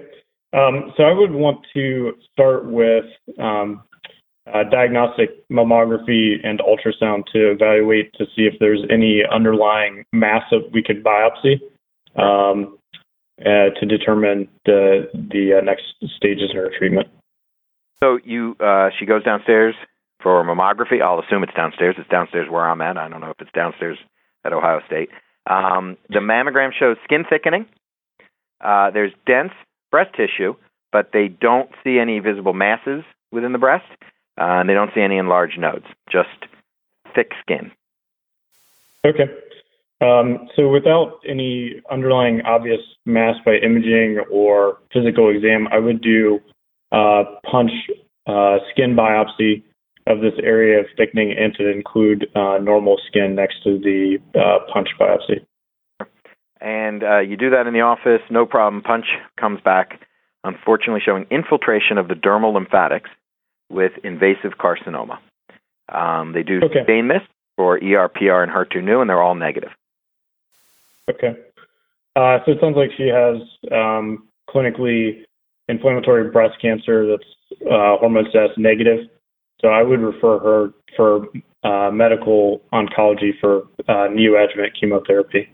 Um, 0.53 0.93
so 0.95 1.03
I 1.03 1.13
would 1.13 1.31
want 1.31 1.65
to 1.73 2.13
start 2.31 2.65
with 2.65 3.05
um, 3.39 3.83
uh, 4.53 4.63
diagnostic 4.69 5.47
mammography 5.49 6.35
and 6.43 6.59
ultrasound 6.59 7.25
to 7.33 7.51
evaluate 7.51 8.13
to 8.13 8.25
see 8.35 8.43
if 8.43 8.53
there's 8.59 8.81
any 8.91 9.23
underlying 9.31 10.05
mass 10.13 10.43
that 10.51 10.69
we 10.71 10.83
could 10.83 11.03
biopsy 11.03 11.59
um, 12.15 12.77
uh, 13.41 13.69
to 13.79 13.85
determine 13.87 14.47
the 14.65 15.09
the 15.13 15.57
uh, 15.57 15.61
next 15.61 15.83
stages 16.15 16.51
in 16.51 16.57
her 16.57 16.71
treatment. 16.77 17.07
So 18.01 18.19
you, 18.23 18.55
uh, 18.59 18.89
she 18.99 19.05
goes 19.05 19.23
downstairs 19.23 19.73
for 20.21 20.43
mammography. 20.43 21.01
I'll 21.01 21.19
assume 21.19 21.43
it's 21.43 21.53
downstairs. 21.53 21.95
It's 21.97 22.09
downstairs 22.09 22.49
where 22.49 22.67
I'm 22.69 22.81
at. 22.81 22.97
I 22.97 23.09
don't 23.09 23.21
know 23.21 23.31
if 23.31 23.37
it's 23.39 23.51
downstairs 23.53 23.97
at 24.43 24.53
Ohio 24.53 24.81
State. 24.85 25.09
Um, 25.47 25.97
the 26.09 26.19
mammogram 26.19 26.71
shows 26.77 26.97
skin 27.03 27.23
thickening. 27.29 27.65
Uh, 28.63 28.91
there's 28.91 29.11
dense 29.25 29.53
breast 29.91 30.11
tissue, 30.15 30.55
but 30.91 31.11
they 31.13 31.27
don't 31.27 31.69
see 31.83 31.99
any 31.99 32.19
visible 32.19 32.53
masses 32.53 33.03
within 33.31 33.51
the 33.51 33.59
breast, 33.59 33.85
uh, 34.37 34.59
and 34.59 34.69
they 34.69 34.73
don't 34.73 34.91
see 34.93 35.01
any 35.01 35.17
enlarged 35.17 35.59
nodes, 35.59 35.85
just 36.11 36.29
thick 37.15 37.31
skin. 37.41 37.71
Okay. 39.05 39.25
Um, 40.01 40.49
so 40.55 40.69
without 40.69 41.19
any 41.27 41.81
underlying 41.89 42.41
obvious 42.41 42.81
mass 43.05 43.35
by 43.45 43.55
imaging 43.55 44.19
or 44.31 44.79
physical 44.91 45.29
exam, 45.29 45.67
I 45.71 45.79
would 45.79 46.01
do 46.01 46.39
uh, 46.91 47.23
punch 47.49 47.71
uh, 48.27 48.57
skin 48.71 48.95
biopsy 48.95 49.63
of 50.07 50.19
this 50.19 50.33
area 50.43 50.79
of 50.79 50.85
thickening 50.97 51.33
and 51.37 51.53
to 51.55 51.71
include 51.71 52.27
uh, 52.35 52.57
normal 52.61 52.97
skin 53.07 53.35
next 53.35 53.63
to 53.63 53.79
the 53.79 54.17
uh, 54.35 54.71
punch 54.71 54.89
biopsy. 54.99 55.45
And 56.59 57.03
uh, 57.03 57.19
you 57.19 57.37
do 57.37 57.49
that 57.51 57.67
in 57.67 57.73
the 57.73 57.81
office, 57.81 58.21
no 58.29 58.45
problem. 58.45 58.81
Punch 58.81 59.05
comes 59.39 59.61
back, 59.61 60.01
unfortunately 60.43 61.01
showing 61.03 61.25
infiltration 61.31 61.97
of 61.97 62.07
the 62.07 62.15
dermal 62.15 62.53
lymphatics 62.53 63.09
with 63.69 63.91
invasive 64.03 64.53
carcinoma. 64.59 65.17
Um, 65.89 66.33
they 66.33 66.43
do 66.43 66.61
Okay. 66.63 66.83
stain 66.83 67.07
this 67.07 67.21
for 67.57 67.77
ER, 67.77 68.09
PR, 68.09 68.41
and 68.41 68.51
HER2 68.51 68.83
neu, 68.83 69.01
and 69.01 69.09
they're 69.09 69.21
all 69.21 69.35
negative. 69.35 69.71
Okay. 71.09 71.35
Uh, 72.15 72.39
so 72.45 72.51
it 72.53 72.59
sounds 72.59 72.75
like 72.77 72.91
she 72.97 73.07
has 73.07 73.37
um, 73.71 74.27
clinically 74.49 75.23
inflammatory 75.67 76.29
breast 76.31 76.59
cancer 76.61 77.07
that's 77.07 77.29
uh, 77.63 77.97
hormone 77.97 78.25
status 78.29 78.55
negative. 78.57 79.07
So 79.61 79.69
I 79.69 79.83
would 79.83 79.99
refer 79.99 80.39
her 80.39 80.73
for 80.95 81.27
uh, 81.63 81.91
medical 81.91 82.61
oncology 82.73 83.31
for 83.39 83.63
uh, 83.87 84.07
neoadjuvant 84.09 84.79
chemotherapy. 84.79 85.49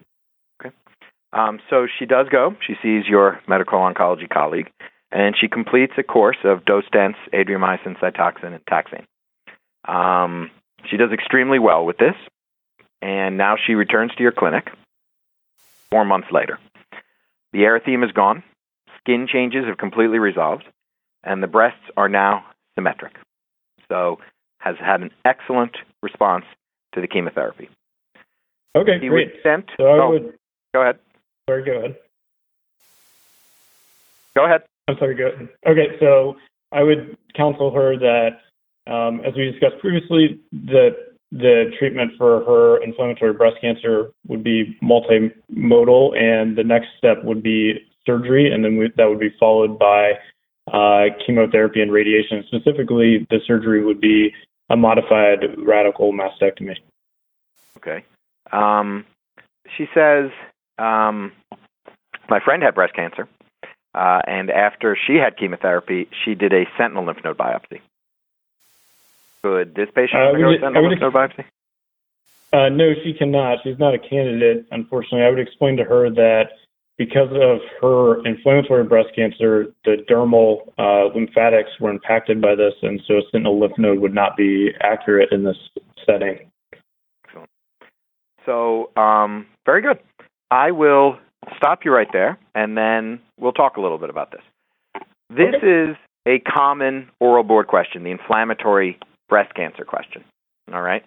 Um, 1.34 1.60
so 1.70 1.88
she 1.98 2.06
does 2.06 2.28
go. 2.30 2.56
She 2.66 2.74
sees 2.84 3.08
your 3.08 3.40
medical 3.48 3.80
oncology 3.80 4.30
colleague, 4.30 4.70
and 5.12 5.36
she 5.40 5.48
completes 5.48 5.94
a 5.98 6.04
course 6.04 6.38
of 6.44 6.66
dose 6.66 6.86
dense 6.92 7.18
adriamycin, 7.34 7.98
cytoxan, 8.00 8.56
and 8.56 8.66
taxane. 8.66 9.06
Um, 9.92 10.52
she 10.90 10.98
does 10.98 11.12
extremely 11.12 11.60
well 11.60 11.86
with 11.86 11.98
this, 11.98 12.16
and 13.02 13.38
now 13.38 13.56
she 13.58 13.74
returns 13.76 14.12
to 14.16 14.24
your 14.24 14.32
clinic 14.32 14.70
four 15.90 16.06
months 16.06 16.28
later. 16.32 16.60
The 17.54 17.60
erythema 17.60 18.06
is 18.06 18.12
gone, 18.12 18.44
skin 19.00 19.28
changes 19.32 19.66
have 19.66 19.78
completely 19.78 20.20
resolved, 20.20 20.64
and 21.24 21.44
the 21.44 21.48
breasts 21.48 21.84
are 21.98 22.08
now 22.10 22.46
symmetric. 22.76 23.14
So, 23.90 24.20
has 24.60 24.76
had 24.80 25.02
an 25.02 25.12
excellent 25.26 25.76
response 26.02 26.46
to 26.94 27.02
the 27.02 27.08
chemotherapy. 27.08 27.70
Okay, 28.76 29.00
He 29.02 29.08
great. 29.10 29.34
sent. 29.44 29.66
So 29.76 29.86
I 29.86 30.00
oh, 30.00 30.10
would. 30.12 30.34
go 30.74 30.82
ahead. 30.82 31.00
Sorry, 31.50 31.64
go 31.66 31.72
ahead. 31.74 31.96
Go 34.36 34.46
ahead. 34.46 34.64
I'm 34.92 34.98
sorry, 34.98 35.16
go 35.16 35.28
ahead. 35.28 35.50
Okay, 35.66 35.98
so 36.00 36.36
I 36.72 36.84
would 36.84 37.18
counsel 37.36 37.72
her 37.72 37.98
that, 37.98 38.92
um, 38.92 39.22
as 39.22 39.34
we 39.36 39.50
discussed 39.52 39.80
previously, 39.80 40.40
that 40.52 40.96
the 41.32 41.72
treatment 41.80 42.12
for 42.18 42.44
her 42.44 42.84
inflammatory 42.84 43.34
breast 43.34 43.56
cancer 43.62 44.12
would 44.28 44.44
be 44.44 44.78
multimodal, 44.84 46.18
and 46.18 46.58
the 46.58 46.64
next 46.64 46.88
step 46.98 47.24
would 47.24 47.42
be 47.42 47.88
surgery, 48.06 48.52
and 48.52 48.66
then 48.66 48.78
we, 48.78 48.92
that 48.98 49.06
would 49.06 49.20
be 49.20 49.34
followed 49.40 49.80
by 49.80 50.12
uh, 50.74 51.06
chemotherapy 51.26 51.82
and 51.82 51.92
radiation. 51.92 52.44
Specifically, 52.48 53.26
the 53.30 53.40
surgery 53.48 53.84
would 53.86 54.02
be 54.02 54.34
a 54.70 54.76
modified 54.76 55.40
radical 55.58 56.12
mastectomy. 56.12 56.76
Okay. 57.78 58.04
Um, 58.52 59.06
she 59.78 59.86
says, 59.94 60.32
um, 60.78 61.32
my 62.30 62.40
friend 62.44 62.62
had 62.62 62.76
breast 62.76 62.94
cancer, 62.94 63.30
uh, 63.94 64.22
and 64.28 64.50
after 64.50 64.98
she 65.08 65.16
had 65.16 65.38
chemotherapy, 65.38 66.08
she 66.24 66.36
did 66.36 66.54
a 66.54 66.66
sentinel 66.78 67.06
lymph 67.06 67.24
node 67.24 67.38
biopsy. 67.38 67.82
Could 69.44 69.76
this 69.76 69.90
patient 69.94 70.22
Uh, 70.22 70.26
undergo 70.28 70.48
would 70.48 70.54
a 70.54 70.58
it- 70.58 70.62
sentinel 70.62 70.90
lymph 70.90 71.02
node 71.02 71.14
biopsy? 71.14 71.46
Uh, 72.54 72.68
no, 72.70 72.94
she 73.04 73.14
cannot. 73.14 73.60
She's 73.64 73.80
not 73.80 73.94
a 73.94 73.98
candidate, 74.00 74.66
unfortunately. 74.72 75.22
I 75.26 75.30
would 75.30 75.40
explain 75.40 75.78
to 75.78 75.86
her 75.86 76.10
that 76.10 76.52
because 76.98 77.30
of 77.32 77.60
her 77.82 78.24
inflammatory 78.26 78.84
breast 78.84 79.10
cancer, 79.16 79.68
the 79.86 80.04
dermal 80.10 80.72
uh, 80.78 81.06
lymphatics 81.16 81.70
were 81.80 81.90
impacted 81.90 82.42
by 82.42 82.54
this, 82.56 82.74
and 82.82 83.02
so 83.08 83.20
a 83.20 83.22
sentinel 83.32 83.58
lymph 83.60 83.78
node 83.78 84.00
would 84.00 84.14
not 84.14 84.36
be 84.36 84.72
accurate 84.82 85.32
in 85.32 85.44
this 85.44 85.58
setting. 86.06 86.52
So, 88.46 88.90
um, 88.98 89.46
very 89.66 89.82
good. 89.82 90.00
I 90.50 90.72
will 90.72 91.18
stop 91.58 91.86
you 91.86 91.92
right 91.92 92.08
there, 92.12 92.38
and 92.56 92.78
then 92.78 93.20
we'll 93.40 93.52
talk 93.52 93.78
a 93.78 93.82
little 93.82 93.98
bit 93.98 94.10
about 94.10 94.32
this. 94.32 94.42
This 95.30 95.56
is 95.64 95.96
a 96.28 96.40
common 96.40 97.10
oral 97.20 97.44
board 97.44 97.68
question, 97.68 98.04
the 98.04 98.12
inflammatory 98.12 99.00
breast 99.30 99.54
cancer 99.56 99.86
question. 99.86 100.24
All 100.72 100.82
right? 100.82 101.04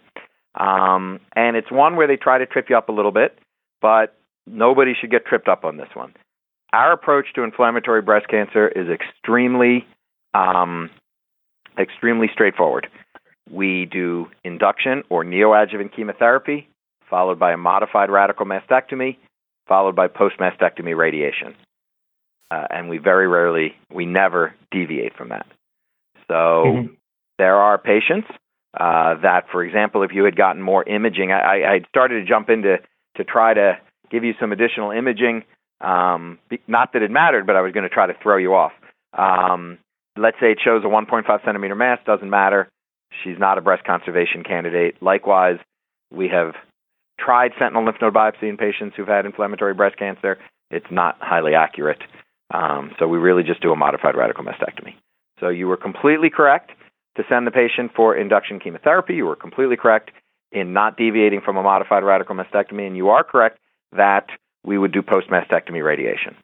Um, 0.55 1.21
and 1.35 1.57
it's 1.57 1.71
one 1.71 1.97
where 1.97 2.07
they 2.07 2.17
try 2.17 2.39
to 2.39 2.47
trip 2.47 2.67
you 2.71 2.77
up 2.77 2.89
a 2.89 2.93
little 2.93 3.13
bit, 3.13 3.39
but 3.81 4.17
nobody 4.47 4.93
should 4.99 5.11
get 5.11 5.27
tripped 5.27 5.49
up 5.49 5.65
on 5.65 5.77
this 5.77 5.89
one. 5.95 6.15
Our 6.73 6.93
approach 6.93 7.27
to 7.35 7.43
inflammatory 7.43 8.03
breast 8.03 8.29
cancer 8.29 8.69
is 8.69 8.89
extremely, 8.89 9.87
um, 10.33 10.91
extremely 11.79 12.29
straightforward. 12.33 12.89
We 13.51 13.87
do 13.91 14.29
induction 14.43 15.03
or 15.11 15.25
neoadjuvant 15.25 15.95
chemotherapy, 15.95 16.69
followed 17.09 17.39
by 17.39 17.53
a 17.53 17.57
modified 17.57 18.11
radical 18.11 18.47
mastectomy, 18.47 19.17
followed 19.67 19.97
by 19.97 20.09
post 20.09 20.37
mastectomy 20.39 20.97
radiation. 20.97 21.55
Uh, 22.51 22.67
and 22.71 22.89
we 22.89 22.99
very 22.99 23.27
rarely, 23.27 23.75
we 23.93 24.05
never 24.07 24.55
deviate 24.71 25.17
from 25.17 25.31
that. 25.31 25.47
So 26.29 26.65
Mhm. 26.65 26.97
there 27.39 27.57
are 27.57 27.79
patients 27.79 28.29
uh, 28.79 29.15
that, 29.15 29.49
for 29.51 29.63
example, 29.63 30.03
if 30.03 30.13
you 30.13 30.25
had 30.25 30.37
gotten 30.37 30.61
more 30.61 30.83
imaging, 30.85 31.33
I, 31.33 31.41
I 31.41 31.73
I 31.75 31.81
started 31.89 32.21
to 32.21 32.27
jump 32.27 32.51
into 32.51 32.79
to 33.17 33.25
try 33.25 33.55
to 33.55 33.79
give 34.11 34.25
you 34.25 34.35
some 34.41 34.53
additional 34.53 34.91
imaging. 34.91 35.45
Um, 35.81 36.39
not 36.67 36.93
that 36.93 37.03
it 37.03 37.11
mattered, 37.11 37.47
but 37.47 37.57
I 37.57 37.61
was 37.61 37.73
going 37.73 37.85
to 37.85 37.95
try 37.95 38.07
to 38.07 38.15
throw 38.15 38.37
you 38.37 38.55
off. 38.55 38.73
Um, 39.13 39.79
let's 40.17 40.39
say 40.41 40.51
it 40.53 40.59
shows 40.61 40.83
a 40.85 40.89
1.5 40.89 41.45
centimeter 41.45 41.75
mass, 41.75 41.99
doesn't 42.05 42.31
matter. 42.31 42.69
She's 43.23 43.39
not 43.39 43.59
a 43.59 43.61
breast 43.61 43.85
conservation 43.85 44.43
candidate. 44.43 45.01
Likewise, 45.01 45.59
we 46.13 46.29
have 46.29 46.55
tried 47.19 47.53
sentinel 47.59 47.85
lymph 47.85 47.99
node 48.01 48.15
biopsy 48.15 48.49
in 48.49 48.57
patients 48.57 48.97
who've 48.97 49.09
had 49.09 49.27
inflammatory 49.27 49.75
breast 49.75 49.97
cancer. 49.97 50.39
It's 50.71 50.91
not 50.91 51.17
highly 51.21 51.55
accurate. 51.55 52.03
Um, 52.53 52.93
so 52.99 53.09
we 53.09 53.19
really 53.19 53.43
just 53.43 53.61
do 53.61 53.73
a 53.73 53.77
modified 53.77 54.17
radical 54.17 54.45
mastectomy. 54.45 54.95
So 55.41 55.49
you 55.49 55.67
were 55.67 55.77
completely 55.77 56.31
correct 56.31 56.73
to 57.17 57.25
send 57.29 57.47
the 57.47 57.51
patient 57.51 57.93
for 57.95 58.17
induction 58.17 58.61
chemotherapy. 58.61 59.15
You 59.15 59.27
were 59.27 59.37
completely 59.37 59.77
correct 59.77 60.11
in 60.53 60.73
not 60.73 60.97
deviating 60.97 61.41
from 61.41 61.57
a 61.57 61.63
modified 61.63 62.05
radical 62.05 62.35
mastectomy, 62.37 62.87
and 62.87 62.97
you 62.97 63.09
are 63.11 63.25
correct 63.25 63.59
that 63.93 64.29
we 64.65 64.79
would 64.79 64.93
do 64.93 65.03
post 65.03 65.29
mastectomy 65.29 65.85
radiation. 65.85 66.37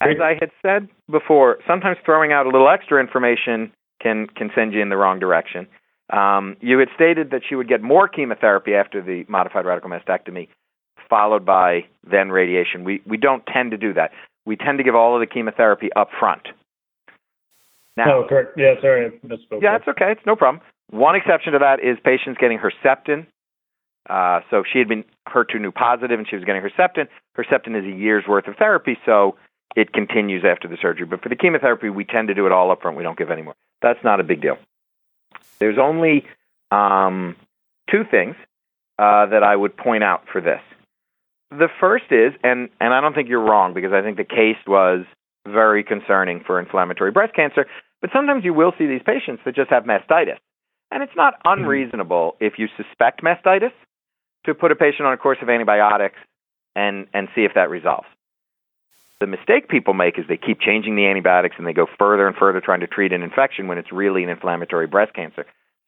As 0.00 0.16
I 0.22 0.34
had 0.40 0.50
said 0.62 0.88
before, 1.10 1.58
sometimes 1.66 1.98
throwing 2.06 2.32
out 2.32 2.46
a 2.46 2.48
little 2.48 2.70
extra 2.70 3.00
information 3.00 3.70
can 4.00 4.26
can 4.28 4.50
send 4.54 4.72
you 4.72 4.80
in 4.80 4.88
the 4.88 4.96
wrong 4.96 5.18
direction. 5.18 5.66
Um, 6.12 6.56
you 6.60 6.78
had 6.78 6.88
stated 6.94 7.30
that 7.30 7.42
she 7.48 7.54
would 7.54 7.68
get 7.68 7.82
more 7.82 8.08
chemotherapy 8.08 8.74
after 8.74 9.00
the 9.02 9.24
modified 9.28 9.64
radical 9.64 9.90
mastectomy, 9.90 10.48
followed 11.08 11.44
by 11.44 11.84
then 12.08 12.30
radiation. 12.30 12.84
We 12.84 13.02
we 13.06 13.16
don't 13.16 13.44
tend 13.46 13.70
to 13.72 13.76
do 13.76 13.94
that. 13.94 14.10
We 14.46 14.56
tend 14.56 14.78
to 14.78 14.84
give 14.84 14.94
all 14.94 15.14
of 15.14 15.20
the 15.20 15.26
chemotherapy 15.32 15.90
up 15.94 16.08
front. 16.18 16.48
Now, 17.96 18.18
Oh, 18.22 18.26
correct. 18.28 18.52
Yeah, 18.56 18.74
sorry, 18.80 19.06
I 19.06 19.26
misspoke. 19.26 19.62
yeah, 19.62 19.76
it's 19.76 19.86
okay. 19.88 20.12
It's 20.12 20.24
no 20.26 20.36
problem. 20.36 20.62
One 20.90 21.14
exception 21.14 21.52
to 21.52 21.58
that 21.60 21.80
is 21.80 21.98
patients 22.02 22.38
getting 22.40 22.58
Herceptin. 22.58 23.26
Uh, 24.08 24.40
so 24.50 24.64
she 24.70 24.78
had 24.78 24.88
been 24.88 25.04
HER2 25.28 25.60
neu 25.60 25.70
positive 25.72 26.18
and 26.18 26.26
she 26.28 26.34
was 26.34 26.44
getting 26.44 26.62
Herceptin, 26.62 27.06
Herceptin 27.36 27.76
is 27.78 27.84
a 27.84 27.96
year's 27.96 28.24
worth 28.26 28.48
of 28.48 28.56
therapy, 28.56 28.96
so 29.04 29.36
it 29.76 29.92
continues 29.92 30.42
after 30.44 30.66
the 30.66 30.76
surgery. 30.80 31.06
But 31.06 31.22
for 31.22 31.28
the 31.28 31.36
chemotherapy, 31.36 31.90
we 31.90 32.04
tend 32.04 32.28
to 32.28 32.34
do 32.34 32.46
it 32.46 32.52
all 32.52 32.70
up 32.70 32.80
front. 32.82 32.96
We 32.96 33.02
don't 33.02 33.18
give 33.18 33.30
any 33.30 33.42
more. 33.42 33.54
That's 33.82 34.02
not 34.02 34.18
a 34.18 34.24
big 34.24 34.40
deal. 34.40 34.56
There's 35.58 35.78
only 35.78 36.24
um, 36.70 37.36
two 37.90 38.04
things 38.10 38.36
uh, 38.98 39.26
that 39.26 39.42
I 39.42 39.54
would 39.54 39.76
point 39.76 40.04
out 40.04 40.24
for 40.32 40.40
this. 40.40 40.60
The 41.50 41.68
first 41.80 42.04
is, 42.10 42.32
and, 42.44 42.68
and 42.80 42.94
I 42.94 43.00
don't 43.00 43.14
think 43.14 43.28
you're 43.28 43.44
wrong 43.44 43.74
because 43.74 43.92
I 43.92 44.02
think 44.02 44.16
the 44.16 44.24
case 44.24 44.58
was 44.66 45.04
very 45.48 45.82
concerning 45.82 46.42
for 46.46 46.60
inflammatory 46.60 47.10
breast 47.10 47.34
cancer. 47.34 47.66
But 48.00 48.10
sometimes 48.12 48.44
you 48.44 48.54
will 48.54 48.72
see 48.78 48.86
these 48.86 49.02
patients 49.04 49.42
that 49.44 49.54
just 49.54 49.70
have 49.70 49.84
mastitis. 49.84 50.38
And 50.90 51.02
it's 51.02 51.16
not 51.16 51.34
Mm-hmm. 51.44 51.60
unreasonable 51.62 52.36
if 52.40 52.54
you 52.58 52.68
suspect 52.76 53.22
mastitis 53.22 53.72
to 54.46 54.54
put 54.54 54.72
a 54.72 54.76
patient 54.76 55.06
on 55.06 55.12
a 55.12 55.16
course 55.16 55.38
of 55.42 55.48
antibiotics 55.48 56.18
and, 56.76 57.06
and 57.12 57.28
see 57.34 57.42
if 57.42 57.52
that 57.54 57.68
resolves. 57.70 58.06
The 59.20 59.26
mistake 59.26 59.68
people 59.68 59.92
make 59.92 60.18
is 60.18 60.24
they 60.28 60.38
keep 60.38 60.60
changing 60.60 60.96
the 60.96 61.06
antibiotics 61.06 61.56
and 61.58 61.66
they 61.66 61.74
go 61.74 61.86
further 61.98 62.26
and 62.26 62.34
further 62.34 62.60
trying 62.60 62.80
to 62.80 62.86
treat 62.86 63.12
an 63.12 63.22
infection 63.22 63.68
when 63.68 63.76
it's 63.76 63.92
really 63.92 64.22
an 64.24 64.30
inflammatory 64.30 64.86
breast 64.86 65.12
cancer. 65.14 65.44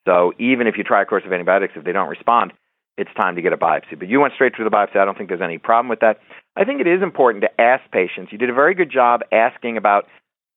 So 0.06 0.32
even 0.38 0.66
if 0.66 0.76
you 0.76 0.84
try 0.84 1.02
a 1.02 1.06
course 1.06 1.22
of 1.24 1.32
antibiotics, 1.32 1.72
if 1.76 1.84
they 1.84 1.92
don't 1.92 2.10
respond, 2.10 2.52
it's 2.98 3.10
time 3.14 3.36
to 3.36 3.42
get 3.42 3.54
a 3.54 3.56
biopsy. 3.56 3.98
But 3.98 4.08
you 4.08 4.20
went 4.20 4.34
straight 4.34 4.54
to 4.56 4.64
the 4.64 4.70
biopsy. 4.70 4.96
I 4.96 5.06
don't 5.06 5.16
think 5.16 5.30
there's 5.30 5.40
any 5.40 5.56
problem 5.56 5.88
with 5.88 6.00
that. 6.00 6.18
I 6.56 6.64
think 6.64 6.80
it 6.80 6.86
is 6.86 7.02
important 7.02 7.42
to 7.42 7.60
ask 7.60 7.82
patients. 7.90 8.32
You 8.32 8.38
did 8.38 8.50
a 8.50 8.54
very 8.54 8.74
good 8.74 8.90
job 8.90 9.22
asking 9.32 9.78
about 9.78 10.06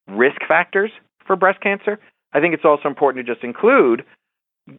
risk 0.07 0.41
factors 0.45 0.91
for 1.25 1.37
breast 1.37 1.61
cancer. 1.61 1.97
I 2.33 2.41
think 2.41 2.53
it's 2.53 2.65
also 2.65 2.89
important 2.89 3.25
to 3.25 3.33
just 3.33 3.43
include 3.43 4.03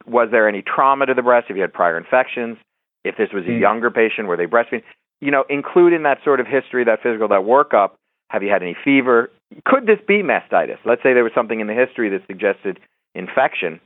was 0.05 0.27
there 0.31 0.47
any 0.47 0.61
trauma 0.61 1.05
to 1.05 1.13
the 1.13 1.23
breast 1.23 1.47
if 1.49 1.55
you 1.55 1.61
had 1.61 1.73
prior 1.73 1.97
infections, 1.97 2.57
if 3.05 3.15
this 3.15 3.29
was 3.33 3.45
a 3.45 3.51
Mm. 3.51 3.61
younger 3.61 3.89
patient, 3.89 4.27
were 4.27 4.35
they 4.35 4.45
breastfeeding? 4.45 4.83
You 5.21 5.31
know, 5.31 5.45
include 5.49 5.93
in 5.93 6.03
that 6.03 6.19
sort 6.23 6.39
of 6.39 6.47
history, 6.47 6.83
that 6.85 7.01
physical, 7.01 7.27
that 7.29 7.41
workup, 7.41 7.91
have 8.29 8.43
you 8.43 8.49
had 8.49 8.61
any 8.61 8.75
fever? 8.83 9.31
Could 9.65 9.85
this 9.85 9.99
be 10.07 10.21
mastitis? 10.21 10.77
Let's 10.85 11.01
say 11.01 11.13
there 11.13 11.23
was 11.23 11.33
something 11.33 11.59
in 11.59 11.67
the 11.67 11.73
history 11.73 12.09
that 12.09 12.21
suggested 12.27 12.79
infection. 13.15 13.79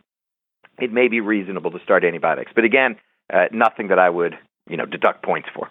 It 0.79 0.91
may 0.91 1.07
be 1.07 1.19
reasonable 1.21 1.71
to 1.71 1.79
start 1.83 2.03
antibiotics. 2.03 2.51
But 2.53 2.63
again, 2.63 2.97
uh, 3.31 3.45
nothing 3.51 3.89
that 3.89 3.99
I 3.99 4.09
would, 4.09 4.37
you 4.67 4.77
know, 4.77 4.85
deduct 4.85 5.23
points 5.23 5.47
for. 5.53 5.69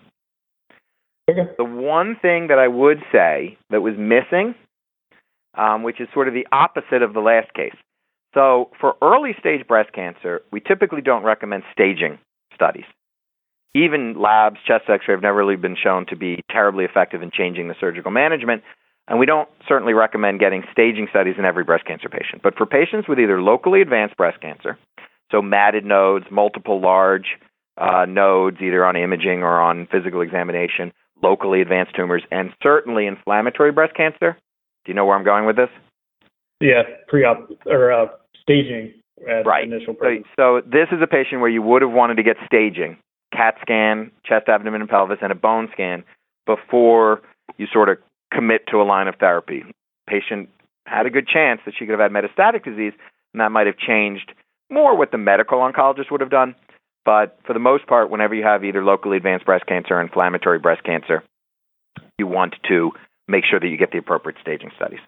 Okay. 1.29 1.51
The 1.59 1.65
one 1.65 2.17
thing 2.21 2.49
that 2.49 2.59
I 2.59 2.69
would 2.69 2.99
say 3.13 3.59
that 3.71 3.83
was 3.83 3.95
missing, 3.97 4.55
um, 5.57 5.83
which 5.83 6.01
is 6.01 6.09
sort 6.15 6.29
of 6.29 6.35
the 6.35 6.47
opposite 6.53 7.03
of 7.03 7.13
the 7.13 7.21
last 7.21 7.53
case. 7.55 7.75
So, 8.35 8.71
for 8.81 8.95
early 9.03 9.33
stage 9.39 9.67
breast 9.67 9.93
cancer, 9.93 10.43
we 10.53 10.61
typically 10.61 11.03
don't 11.03 11.25
recommend 11.25 11.65
staging 11.73 12.19
studies. 12.55 12.85
Even 13.75 14.21
labs, 14.21 14.57
chest 14.67 14.85
x 14.89 15.05
ray, 15.07 15.15
have 15.15 15.23
never 15.23 15.39
really 15.39 15.57
been 15.57 15.77
shown 15.81 16.07
to 16.07 16.17
be 16.17 16.43
terribly 16.51 16.85
effective 16.85 17.23
in 17.23 17.31
changing 17.31 17.69
the 17.69 17.75
surgical 17.79 18.11
management. 18.11 18.63
And 19.07 19.19
we 19.19 19.27
don't 19.27 19.49
certainly 19.67 19.93
recommend 19.93 20.41
getting 20.41 20.63
staging 20.73 21.09
studies 21.11 21.35
in 21.39 21.45
every 21.45 21.65
breast 21.65 21.85
cancer 21.85 22.09
patient. 22.09 22.43
But 22.43 22.57
for 22.57 22.67
patients 22.67 23.09
with 23.09 23.19
either 23.19 23.41
locally 23.41 23.81
advanced 23.81 24.17
breast 24.17 24.41
cancer, 24.41 24.79
so 25.33 25.41
matted 25.43 25.85
nodes, 25.85 26.27
multiple 26.31 26.81
large 26.81 27.39
uh, 27.77 28.05
nodes, 28.09 28.59
either 28.61 28.85
on 28.85 28.97
imaging 28.97 29.43
or 29.43 29.61
on 29.61 29.87
physical 29.91 30.21
examination, 30.21 30.93
locally 31.23 31.61
advanced 31.61 31.95
tumors, 31.95 32.23
and 32.31 32.53
certainly 32.63 33.07
inflammatory 33.07 33.73
breast 33.73 33.95
cancer. 33.95 34.37
Do 34.85 34.91
you 34.91 34.95
know 34.95 35.05
where 35.05 35.17
I'm 35.17 35.25
going 35.25 35.47
with 35.47 35.57
this? 35.57 35.69
Yeah, 36.61 36.83
pre-op 37.09 37.51
or 37.67 37.93
uh, 37.93 38.07
staging 38.43 38.95
at 39.29 39.47
Right. 39.47 39.65
initial 39.65 39.95
So, 39.95 39.99
presence. 39.99 40.27
so 40.39 40.61
this 40.65 40.89
is 40.93 41.01
a 41.03 41.07
patient 41.07 41.41
where 41.41 41.51
you 41.51 41.63
would 41.63 41.83
have 41.83 41.91
wanted 41.91 42.17
to 42.17 42.23
get 42.23 42.37
staging, 42.47 42.97
CAT 43.33 43.57
scan, 43.63 44.11
chest, 44.25 44.49
abdomen, 44.49 44.81
and 44.81 44.91
pelvis, 44.91 45.19
and 45.23 45.33
a 45.33 45.37
bone 45.37 45.69
scan 45.73 46.05
before 46.47 47.23
you 47.57 47.67
sort 47.73 47.89
of 47.89 47.99
commit 48.33 48.67
to 48.69 48.81
a 48.81 48.85
line 48.85 49.09
of 49.09 49.17
therapy. 49.17 49.65
Patient 50.09 50.49
had 50.87 51.07
a 51.07 51.11
good 51.11 51.29
chance 51.29 51.61
that 51.65 51.75
she 51.79 51.87
could 51.87 51.99
have 51.99 52.01
had 52.01 52.13
metastatic 52.13 52.65
disease, 52.65 52.93
and 53.33 53.41
that 53.41 53.53
might 53.53 53.67
have 53.67 53.77
changed 53.77 54.33
more 54.71 54.97
what 54.97 55.11
the 55.11 55.19
medical 55.19 55.59
oncologist 55.59 56.11
would 56.11 56.21
have 56.21 56.31
done. 56.31 56.55
But 57.05 57.39
for 57.47 57.53
the 57.53 57.59
most 57.59 57.87
part, 57.87 58.11
whenever 58.11 58.35
you 58.35 58.43
have 58.43 58.65
either 58.65 58.85
locally 58.85 59.17
advanced 59.17 59.47
breast 59.47 59.67
cancer 59.67 59.95
or 59.95 60.01
inflammatory 60.01 60.59
breast 60.59 60.83
cancer, 60.85 61.23
you 62.19 62.27
want 62.27 62.55
to 62.69 62.93
make 63.27 63.45
sure 63.45 63.59
that 63.59 63.69
you 63.69 63.77
get 63.77 63.93
the 63.93 63.99
appropriate 63.99 64.39
staging 64.41 64.71
studies. 64.77 65.01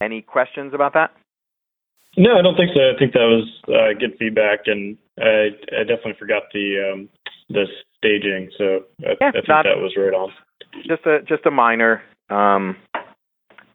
Any 0.00 0.22
questions 0.22 0.74
about 0.74 0.94
that? 0.94 1.12
No, 2.16 2.36
I 2.38 2.42
don't 2.42 2.56
think 2.56 2.70
so. 2.74 2.80
I 2.80 2.98
think 2.98 3.12
that 3.12 3.20
was 3.28 3.46
uh, 3.68 3.98
good 3.98 4.16
feedback, 4.18 4.60
and 4.66 4.96
I, 5.18 5.50
I 5.76 5.84
definitely 5.84 6.16
forgot 6.18 6.44
the 6.52 6.90
um, 6.92 7.08
the 7.48 7.64
staging. 7.98 8.50
So 8.58 8.84
I, 9.06 9.14
Yeah, 9.20 9.28
I 9.28 9.32
think 9.32 9.48
not- 9.48 9.64
that 9.64 9.78
was 9.78 9.94
right 9.96 10.14
on. 10.14 10.30
just 10.86 11.06
a 11.06 11.20
just 11.22 11.46
a 11.46 11.50
minor 11.50 12.02
um, 12.30 12.76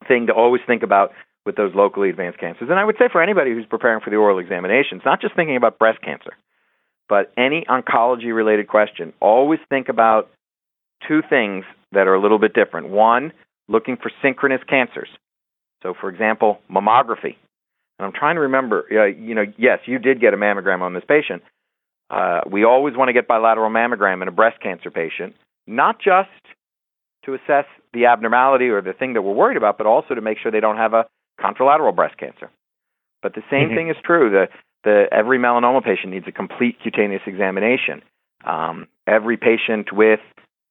thing 0.07 0.27
to 0.27 0.33
always 0.33 0.61
think 0.67 0.83
about 0.83 1.11
with 1.45 1.55
those 1.55 1.73
locally 1.75 2.09
advanced 2.09 2.39
cancers. 2.39 2.69
And 2.69 2.79
I 2.79 2.83
would 2.85 2.95
say 2.97 3.05
for 3.11 3.21
anybody 3.21 3.51
who's 3.51 3.65
preparing 3.65 3.99
for 4.01 4.09
the 4.09 4.15
oral 4.15 4.39
examinations, 4.39 5.01
not 5.05 5.19
just 5.21 5.35
thinking 5.35 5.57
about 5.57 5.77
breast 5.77 6.01
cancer, 6.01 6.31
but 7.09 7.31
any 7.37 7.65
oncology 7.69 8.33
related 8.33 8.67
question, 8.69 9.11
always 9.19 9.59
think 9.69 9.89
about 9.89 10.29
two 11.07 11.21
things 11.29 11.65
that 11.91 12.07
are 12.07 12.13
a 12.15 12.21
little 12.21 12.39
bit 12.39 12.53
different. 12.53 12.89
One, 12.89 13.33
looking 13.67 13.97
for 13.97 14.09
synchronous 14.21 14.61
cancers. 14.69 15.09
So, 15.83 15.93
for 15.99 16.09
example, 16.09 16.59
mammography. 16.71 17.35
And 17.99 18.05
I'm 18.07 18.11
trying 18.13 18.35
to 18.35 18.41
remember, 18.41 18.85
uh, 18.91 19.05
you 19.05 19.35
know, 19.35 19.45
yes, 19.57 19.79
you 19.85 19.99
did 19.99 20.19
get 20.19 20.33
a 20.33 20.37
mammogram 20.37 20.81
on 20.81 20.93
this 20.93 21.03
patient. 21.07 21.43
Uh, 22.09 22.41
we 22.49 22.63
always 22.63 22.95
want 22.95 23.09
to 23.09 23.13
get 23.13 23.27
bilateral 23.27 23.69
mammogram 23.69 24.21
in 24.21 24.27
a 24.27 24.31
breast 24.31 24.59
cancer 24.61 24.91
patient, 24.91 25.35
not 25.67 25.99
just 25.99 26.29
to 27.25 27.33
assess 27.33 27.65
the 27.93 28.05
abnormality 28.05 28.65
or 28.69 28.81
the 28.81 28.93
thing 28.93 29.13
that 29.13 29.21
we're 29.21 29.33
worried 29.33 29.57
about, 29.57 29.77
but 29.77 29.87
also 29.87 30.13
to 30.15 30.21
make 30.21 30.37
sure 30.37 30.51
they 30.51 30.59
don't 30.59 30.77
have 30.77 30.93
a 30.93 31.05
contralateral 31.39 31.95
breast 31.95 32.17
cancer. 32.17 32.49
But 33.21 33.33
the 33.35 33.43
same 33.49 33.69
Mhm. 33.69 33.75
thing 33.75 33.87
is 33.89 33.97
true. 34.03 34.29
The, 34.29 34.49
the, 34.83 35.07
every 35.11 35.37
melanoma 35.39 35.83
patient 35.83 36.11
needs 36.11 36.27
a 36.27 36.31
complete 36.31 36.79
cutaneous 36.81 37.21
examination. 37.25 38.01
Um, 38.43 38.87
every 39.07 39.37
patient 39.37 39.93
with, 39.93 40.19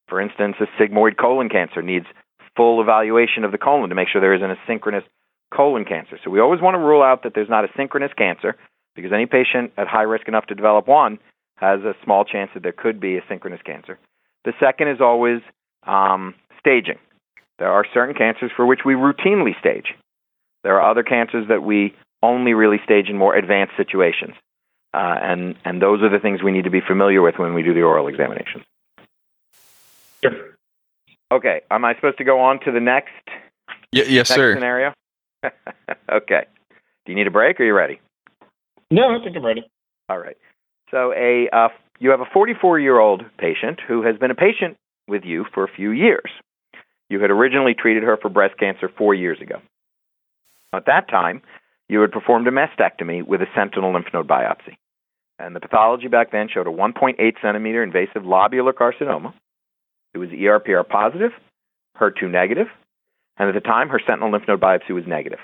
for 0.09 0.21
instance, 0.21 0.57
a 0.61 0.67
sigmoid 0.79 1.17
colon 1.17 1.49
cancer 1.49 1.81
needs 1.81 2.07
full 2.55 2.83
evaluation 2.83 3.45
of 3.45 3.53
the 3.53 3.59
colon 3.59 3.89
to 3.89 3.95
make 3.95 4.09
sure 4.09 4.21
there 4.21 4.35
isn't 4.35 4.51
a 4.51 4.59
synchronous 4.67 5.05
colon 5.55 5.85
cancer. 5.85 6.19
So 6.25 6.31
we 6.31 6.41
always 6.41 6.61
want 6.61 6.75
to 6.75 6.79
rule 6.79 7.03
out 7.03 7.23
that 7.25 7.33
there's 7.35 7.49
not 7.49 7.65
a 7.65 7.69
synchronous 7.77 8.13
cancer 8.17 8.57
because 8.97 9.13
any 9.13 9.27
patient 9.27 9.73
at 9.77 9.87
high 9.87 10.03
risk 10.03 10.29
enough 10.29 10.47
to 10.47 10.55
develop 10.55 10.87
one 10.89 11.19
has 11.57 11.81
a 11.81 11.95
small 12.05 12.25
chance 12.25 12.51
that 12.55 12.63
there 12.63 12.73
could 12.73 13.01
be 13.01 13.17
a 13.17 13.23
synchronous 13.29 13.61
cancer. 13.65 13.99
The 14.45 14.53
second 14.59 14.89
is 14.89 15.01
always 15.01 15.41
um, 15.87 16.35
staging. 16.59 16.99
There 17.59 17.71
are 17.71 17.85
certain 17.95 18.15
cancers 18.15 18.51
for 18.57 18.67
which 18.67 18.81
we 18.85 18.95
routinely 18.95 19.59
stage. 19.61 19.95
There 20.65 20.81
are 20.81 20.91
other 20.91 21.03
cancers 21.03 21.47
that 21.49 21.63
we 21.63 21.95
only 22.23 22.55
really 22.55 22.79
stage 22.85 23.09
in 23.09 23.17
more 23.19 23.35
advanced 23.37 23.75
situations. 23.77 24.35
Uh, 24.95 25.17
and, 25.23 25.55
and 25.65 25.81
those 25.81 26.03
are 26.03 26.09
the 26.11 26.19
things 26.19 26.43
we 26.43 26.53
need 26.53 26.65
to 26.65 26.71
be 26.71 26.81
familiar 26.81 27.23
with 27.23 27.37
when 27.39 27.55
we 27.55 27.63
do 27.63 27.73
the 27.75 27.83
oral 27.83 28.09
examinations. 28.09 28.65
Sure. 30.23 30.57
Okay, 31.33 31.63
am 31.71 31.85
I 31.85 31.95
supposed 31.95 32.19
to 32.19 32.25
go 32.25 32.41
on 32.41 32.61
to 32.61 32.73
the 32.73 32.81
next, 32.81 33.11
Y- 33.93 34.05
yes, 34.09 34.29
next 34.29 34.31
sir. 34.31 34.55
scenario? 34.55 34.93
okay. 36.13 36.47
Do 37.05 37.13
you 37.13 37.17
need 37.17 37.27
a 37.27 37.31
break 37.31 37.59
or 37.59 37.65
are 37.65 37.67
you 37.67 37.75
ready? 37.75 38.01
No, 38.91 39.09
I 39.09 39.25
think 39.25 39.37
I'm 39.37 39.45
ready. 39.45 39.69
All 40.09 40.19
right. 40.19 40.37
So 40.91 41.13
a 41.13 41.49
uh, 41.53 41.69
you 41.99 42.11
have 42.11 42.21
a 42.21 42.29
44 42.33 42.79
year 42.79 42.99
old 42.99 43.23
patient 43.39 43.81
who 43.87 44.03
has 44.03 44.17
been 44.19 44.31
a 44.31 44.35
patient 44.35 44.77
with 45.09 45.23
you 45.25 45.45
for 45.55 45.65
a 45.65 45.69
few 45.69 45.91
years. 45.91 46.31
You 47.09 47.21
had 47.21 47.31
originally 47.31 47.75
treated 47.75 48.03
her 48.03 48.17
for 48.21 48.29
breast 48.29 48.59
cancer 48.59 48.91
four 48.97 49.15
years 49.15 49.41
ago. 49.41 49.57
At 50.73 50.87
that 50.87 51.09
time, 51.09 51.43
you 51.89 52.01
had 52.01 52.13
performed 52.13 52.47
a 52.47 52.51
mastectomy 52.51 53.27
with 53.27 53.43
a 53.43 53.47
sentinel 53.55 53.93
lymph 53.93 54.07
node 54.15 54.27
biopsy. 54.27 54.77
And 55.39 55.55
the 55.55 55.61
pathology 55.61 56.09
back 56.09 56.31
then 56.33 56.49
showed 56.53 56.67
a 56.67 56.71
1.8 56.71 57.17
centimeter 57.43 57.83
invasive 57.83 58.23
lobular 58.23 58.73
carcinoma. 58.73 59.35
It 60.15 60.19
was 60.19 60.31
ERPR 60.31 60.89
positive, 60.89 61.33
HER2 61.99 62.31
negative, 62.31 62.69
and 63.43 63.49
at 63.49 63.61
the 63.61 63.69
time, 63.69 63.89
her 63.89 64.01
sentinel 64.07 64.31
lymph 64.31 64.47
node 64.47 64.61
biopsy 64.61 64.91
was 64.91 65.03
negative. 65.05 65.41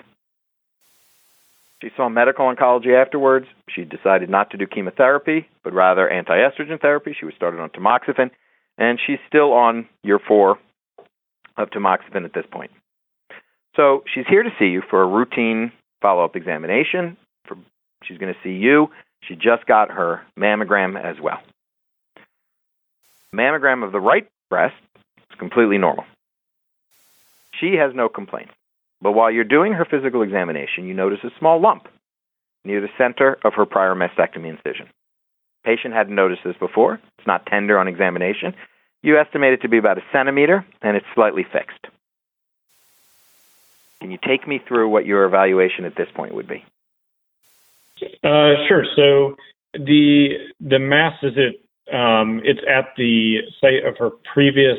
She 1.82 1.88
saw 1.96 2.08
medical 2.08 2.46
oncology 2.46 2.94
afterwards. 2.94 3.46
She 3.68 3.82
decided 3.82 4.30
not 4.30 4.50
to 4.50 4.56
do 4.56 4.68
chemotherapy, 4.68 5.48
but 5.64 5.72
rather 5.72 6.08
anti-estrogen 6.08 6.80
therapy. 6.80 7.16
She 7.18 7.24
was 7.24 7.34
started 7.34 7.58
on 7.58 7.70
tamoxifen, 7.70 8.30
and 8.78 9.00
she's 9.04 9.18
still 9.26 9.52
on 9.52 9.88
year 10.04 10.20
four 10.20 10.60
of 11.56 11.70
tamoxifen 11.70 12.24
at 12.24 12.32
this 12.32 12.46
point. 12.52 12.70
So 13.74 14.04
she's 14.14 14.26
here 14.28 14.44
to 14.44 14.50
see 14.60 14.66
you 14.66 14.82
for 14.88 15.02
a 15.02 15.06
routine 15.08 15.72
follow-up 16.00 16.36
examination. 16.36 17.16
For, 17.48 17.56
she's 18.04 18.18
going 18.18 18.32
to 18.32 18.40
see 18.44 18.54
you. 18.54 18.90
She 19.22 19.34
just 19.34 19.66
got 19.66 19.90
her 19.90 20.22
mammogram 20.38 20.96
as 20.96 21.16
well. 21.20 21.40
Mammogram 23.34 23.84
of 23.84 23.90
the 23.90 23.98
right 23.98 24.28
breast 24.50 24.76
is 25.32 25.38
completely 25.40 25.78
normal. 25.78 26.04
She 27.60 27.74
has 27.74 27.94
no 27.94 28.08
complaints. 28.08 28.52
But 29.00 29.12
while 29.12 29.30
you're 29.30 29.44
doing 29.44 29.72
her 29.72 29.84
physical 29.84 30.22
examination, 30.22 30.86
you 30.86 30.94
notice 30.94 31.20
a 31.22 31.30
small 31.38 31.60
lump 31.60 31.86
near 32.64 32.80
the 32.80 32.88
center 32.98 33.38
of 33.44 33.54
her 33.54 33.66
prior 33.66 33.94
mastectomy 33.94 34.48
incision. 34.48 34.88
Patient 35.64 35.94
hadn't 35.94 36.14
noticed 36.14 36.42
this 36.44 36.56
before. 36.56 36.94
It's 37.18 37.26
not 37.26 37.46
tender 37.46 37.78
on 37.78 37.88
examination. 37.88 38.54
You 39.02 39.18
estimate 39.18 39.52
it 39.52 39.62
to 39.62 39.68
be 39.68 39.78
about 39.78 39.98
a 39.98 40.02
centimeter, 40.12 40.64
and 40.82 40.96
it's 40.96 41.06
slightly 41.14 41.44
fixed. 41.44 41.86
Can 44.00 44.10
you 44.10 44.18
take 44.26 44.46
me 44.46 44.60
through 44.66 44.88
what 44.88 45.06
your 45.06 45.24
evaluation 45.24 45.84
at 45.84 45.96
this 45.96 46.08
point 46.14 46.34
would 46.34 46.48
be? 46.48 46.64
Uh, 48.22 48.54
sure. 48.68 48.84
So 48.94 49.36
the 49.74 50.36
the 50.60 50.78
mass 50.78 51.14
is 51.22 51.34
it 51.36 51.60
um, 51.92 52.40
it's 52.44 52.60
at 52.68 52.94
the 52.96 53.38
site 53.60 53.84
of 53.84 53.96
her 53.98 54.10
previous 54.32 54.78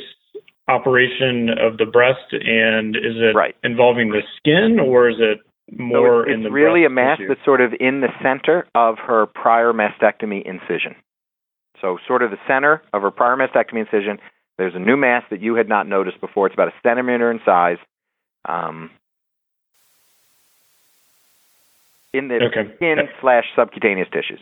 operation 0.69 1.49
of 1.49 1.77
the 1.77 1.85
breast, 1.85 2.31
and 2.31 2.95
is 2.95 3.17
it 3.17 3.35
Right. 3.35 3.55
involving 3.63 4.09
the 4.09 4.21
skin, 4.37 4.79
or 4.79 5.09
is 5.09 5.19
it 5.19 5.39
more 5.71 6.23
so 6.23 6.29
it's, 6.29 6.33
in 6.33 6.39
it's 6.41 6.49
the 6.49 6.51
really 6.51 6.85
a 6.85 6.89
mass 6.89 7.19
that's 7.27 7.43
sort 7.43 7.61
of 7.61 7.73
in 7.79 8.01
the 8.01 8.09
center 8.21 8.65
of 8.75 8.97
her 8.99 9.25
prior 9.25 9.73
mastectomy 9.73 10.41
incision. 10.45 10.95
So, 11.81 11.97
sort 12.07 12.23
of 12.23 12.31
the 12.31 12.39
center 12.47 12.81
of 12.93 13.01
her 13.01 13.11
prior 13.11 13.35
mastectomy 13.35 13.79
incision, 13.81 14.19
there's 14.57 14.75
a 14.75 14.79
new 14.79 14.97
mass 14.97 15.23
that 15.29 15.41
you 15.41 15.55
had 15.55 15.69
not 15.69 15.87
noticed 15.87 16.19
before. 16.19 16.47
It's 16.47 16.53
about 16.53 16.69
a 16.69 16.73
centimeter 16.83 17.31
in 17.31 17.39
size. 17.45 17.77
Um, 18.45 18.89
in 22.13 22.27
the 22.27 22.43
Okay. 22.45 22.73
skin 22.75 22.97
slash 23.21 23.45
subcutaneous 23.55 24.09
tissues. 24.09 24.39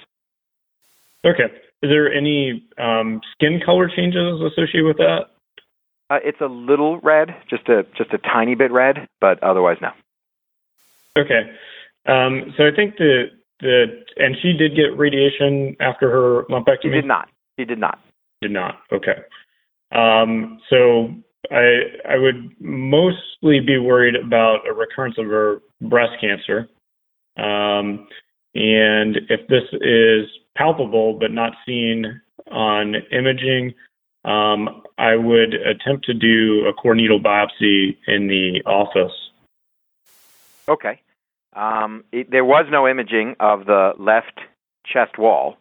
Okay. 1.26 1.46
Is 1.84 1.90
there 1.90 2.12
any 2.12 2.64
um, 2.78 3.22
skin 3.34 3.60
color 3.64 3.90
changes 3.90 4.42
associated 4.42 4.86
with 4.86 4.98
that? 4.98 5.28
Uh, 6.10 6.20
it's 6.24 6.40
a 6.42 6.46
little 6.46 7.00
red, 7.00 7.36
just 7.50 7.68
a 7.68 7.84
just 7.98 8.14
a 8.14 8.18
tiny 8.18 8.56
bit 8.56 8.72
red, 8.72 9.08
but 9.20 9.42
otherwise 9.44 9.78
no. 9.82 9.90
Okay. 11.18 11.52
Um, 12.06 12.54
so 12.58 12.66
I 12.66 12.72
think 12.74 12.98
that 12.98 13.32
the 13.60 14.04
and 14.18 14.36
she 14.42 14.54
did 14.54 14.76
get 14.76 14.98
radiation 14.98 15.76
after 15.80 16.10
her 16.10 16.44
lumpectomy. 16.50 16.84
She 16.84 16.90
did 16.90 17.06
not. 17.06 17.30
She 17.60 17.66
did 17.66 17.80
not. 17.80 18.00
Did 18.42 18.52
not. 18.52 18.80
Okay. 18.92 19.16
Um, 19.92 20.60
so 20.70 21.10
I 21.52 21.84
I 22.10 22.18
would 22.18 22.56
mostly 22.60 23.60
be 23.60 23.78
worried 23.78 24.16
about 24.16 24.68
a 24.68 24.74
recurrence 24.74 25.16
of 25.18 25.26
her 25.26 25.62
breast 25.82 26.14
cancer. 26.22 26.70
Um, 27.38 28.08
and 28.56 29.18
if 29.30 29.48
this 29.48 29.64
is 29.82 30.30
palpable 30.56 31.18
but 31.20 31.32
not 31.32 31.54
seen 31.66 32.22
on 32.52 32.96
imaging, 33.12 33.74
um, 34.28 34.84
I 34.98 35.16
would 35.16 35.54
attempt 35.54 36.06
to 36.06 36.14
do 36.14 36.66
a 36.68 36.74
core 36.74 36.96
needle 36.96 37.20
biopsy 37.20 37.98
in 38.08 38.28
the 38.28 38.62
office. 38.66 39.14
Okay. 40.68 41.00
Um, 41.56 42.04
it, 42.12 42.30
there 42.30 42.46
was 42.46 42.66
no 42.70 42.88
imaging 42.88 43.36
of 43.40 43.66
the 43.66 43.94
left 43.98 44.40
chest 44.86 45.18
wall. 45.18 45.58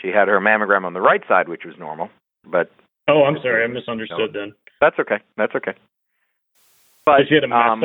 She 0.00 0.08
had 0.08 0.28
her 0.28 0.40
mammogram 0.40 0.84
on 0.84 0.92
the 0.92 1.00
right 1.00 1.22
side, 1.28 1.48
which 1.48 1.64
was 1.64 1.74
normal, 1.78 2.08
but 2.50 2.70
Oh, 3.06 3.24
I'm 3.24 3.36
sorry, 3.42 3.64
I 3.64 3.66
misunderstood 3.66 4.32
then. 4.32 4.54
that's 4.80 4.98
okay. 4.98 5.18
That's 5.36 5.54
okay. 5.54 5.74
But 7.04 7.20
she 7.28 7.34
had 7.34 7.44
a 7.44 7.54
um, 7.54 7.82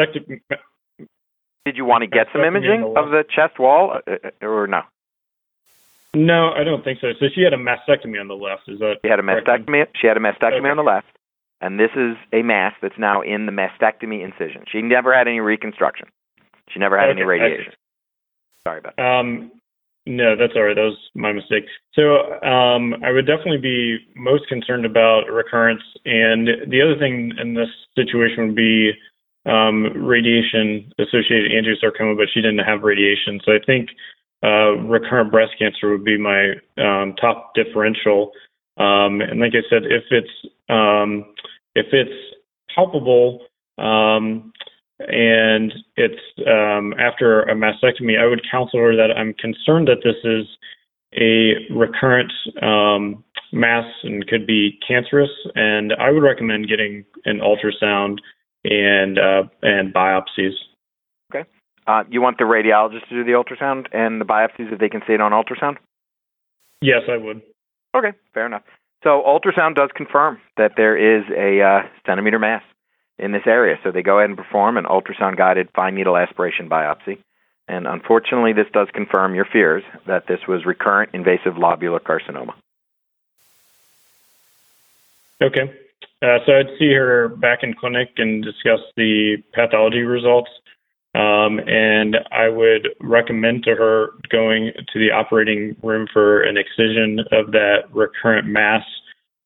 did 1.65 1.75
you 1.75 1.83
want 1.85 2.03
to 2.03 2.07
get 2.07 2.27
some 2.31 2.41
imaging 2.43 2.83
of 2.95 3.11
the 3.11 3.23
chest 3.29 3.59
wall, 3.59 3.99
uh, 4.07 4.11
uh, 4.41 4.45
or 4.45 4.65
no? 4.67 4.81
No, 6.15 6.51
I 6.53 6.63
don't 6.63 6.83
think 6.83 6.99
so. 7.01 7.09
So 7.19 7.27
she 7.33 7.41
had 7.41 7.53
a 7.53 7.57
mastectomy 7.57 8.19
on 8.19 8.27
the 8.27 8.35
left. 8.35 8.63
Is 8.67 8.79
that 8.79 8.95
She 9.03 9.09
had 9.09 9.19
a 9.19 9.23
correct? 9.23 9.47
mastectomy. 9.47 9.85
She 9.95 10.07
had 10.07 10.17
a 10.17 10.19
mastectomy 10.19 10.59
Okay. 10.59 10.69
on 10.69 10.77
the 10.77 10.83
left, 10.83 11.07
and 11.61 11.79
this 11.79 11.91
is 11.95 12.17
a 12.33 12.41
mass 12.41 12.73
that's 12.81 12.97
now 12.97 13.21
in 13.21 13.45
the 13.45 13.51
mastectomy 13.51 14.23
incision. 14.23 14.63
She 14.71 14.81
never 14.81 15.13
had 15.13 15.27
any 15.27 15.39
reconstruction. 15.39 16.07
She 16.69 16.79
never 16.79 16.97
had 16.97 17.09
any 17.09 17.21
Okay, 17.21 17.25
I 17.25 17.45
radiation. 17.45 17.73
Sorry 18.63 18.79
about 18.79 18.95
that. 18.97 19.05
Um, 19.05 19.51
no, 20.05 20.35
that's 20.35 20.53
all 20.55 20.63
right. 20.63 20.75
That 20.75 20.81
was 20.89 20.97
my 21.13 21.31
mistake. 21.31 21.65
So 21.93 22.41
um, 22.41 22.95
I 23.03 23.11
would 23.11 23.27
definitely 23.27 23.59
be 23.61 23.99
most 24.15 24.47
concerned 24.47 24.85
about 24.85 25.29
recurrence. 25.31 25.83
And 26.05 26.47
the 26.67 26.81
other 26.81 26.97
thing 26.97 27.31
in 27.39 27.53
this 27.53 27.69
situation 27.95 28.47
would 28.47 28.55
be 28.55 28.91
um, 29.45 29.83
radiation 29.95 30.91
associated 30.97 31.51
angiosarcoma, 31.51 32.17
but 32.17 32.27
she 32.33 32.41
didn't 32.41 32.65
have 32.65 32.81
radiation. 32.81 33.39
So 33.45 33.51
I 33.53 33.59
think 33.63 33.89
uh, 34.43 34.77
recurrent 34.87 35.31
breast 35.31 35.51
cancer 35.59 35.89
would 35.89 36.03
be 36.03 36.17
my 36.17 36.53
um, 36.77 37.15
top 37.19 37.53
differential. 37.55 38.31
Um, 38.77 39.21
and 39.21 39.39
like 39.39 39.53
I 39.53 39.67
said, 39.69 39.83
if 39.85 40.03
it's 40.11 40.53
um, 40.69 41.25
if 41.75 41.87
it's 41.91 42.35
palpable 42.73 43.41
um, 43.77 44.53
and 44.99 45.73
it's 45.95 46.21
um, 46.47 46.93
after 46.99 47.43
a 47.43 47.55
mastectomy, 47.55 48.19
I 48.19 48.27
would 48.27 48.41
counsel 48.49 48.79
her 48.79 48.95
that 48.95 49.11
I'm 49.15 49.33
concerned 49.33 49.87
that 49.87 50.03
this 50.03 50.15
is 50.23 50.45
a 51.15 51.73
recurrent 51.73 52.31
um, 52.61 53.23
mass 53.51 53.85
and 54.03 54.27
could 54.27 54.45
be 54.45 54.77
cancerous, 54.87 55.29
and 55.55 55.93
I 55.99 56.11
would 56.11 56.23
recommend 56.23 56.67
getting 56.67 57.05
an 57.25 57.39
ultrasound 57.39 58.19
and 58.63 59.17
uh, 59.17 59.43
and 59.61 59.93
biopsies. 59.93 60.53
Uh, 61.89 62.03
you 62.11 62.21
want 62.21 62.37
the 62.37 62.43
radiologist 62.43 63.09
to 63.09 63.15
do 63.15 63.23
the 63.23 63.31
ultrasound 63.31 63.87
and 63.91 64.21
the 64.21 64.25
biopsies 64.25 64.71
if 64.71 64.77
they 64.77 64.89
can 64.89 65.01
see 65.07 65.13
it 65.13 65.21
on 65.21 65.31
ultrasound? 65.31 65.77
Yes, 66.81 67.01
I 67.09 67.17
would. 67.17 67.41
Okay, 67.97 68.11
fair 68.31 68.45
enough. 68.45 68.61
So 69.03 69.23
ultrasound 69.25 69.73
does 69.73 69.89
confirm 69.95 70.39
that 70.55 70.73
there 70.77 70.95
is 70.95 71.23
a 71.35 71.63
uh, 71.63 71.87
centimeter 72.05 72.37
mass 72.37 72.61
in 73.17 73.31
this 73.31 73.41
area. 73.47 73.79
So 73.83 73.91
they 73.91 74.03
go 74.03 74.19
ahead 74.19 74.29
and 74.29 74.37
perform 74.37 74.77
an 74.77 74.85
ultrasound 74.85 75.35
guided 75.35 75.69
fine 75.73 75.95
needle 75.95 76.15
aspiration 76.15 76.69
biopsy. 76.69 77.17
And 77.67 77.87
unfortunately, 77.87 78.53
this 78.53 78.67
does 78.71 78.89
confirm 78.93 79.33
your 79.33 79.45
fears 79.45 79.83
that 80.05 80.27
this 80.27 80.41
was 80.47 80.65
recurrent 80.67 81.15
invasive 81.15 81.55
lobular 81.55 81.99
carcinoma. 81.99 82.53
Okay. 85.41 85.73
Uh, 86.21 86.37
so 86.45 86.53
I'd 86.53 86.77
see 86.77 86.93
her 86.93 87.29
back 87.29 87.63
in 87.63 87.73
clinic 87.73 88.09
and 88.17 88.43
discuss 88.43 88.81
the 88.95 89.37
pathology 89.53 90.01
results. 90.01 90.51
Um, 91.19 91.59
and 91.67 92.15
I 92.31 92.47
would 92.47 92.89
recommend 93.01 93.63
to 93.63 93.71
her 93.71 94.11
going 94.31 94.71
to 94.93 94.99
the 94.99 95.11
operating 95.11 95.75
room 95.83 96.07
for 96.13 96.43
an 96.43 96.55
excision 96.55 97.19
of 97.33 97.51
that 97.51 97.89
recurrent 97.91 98.47
mass 98.47 98.83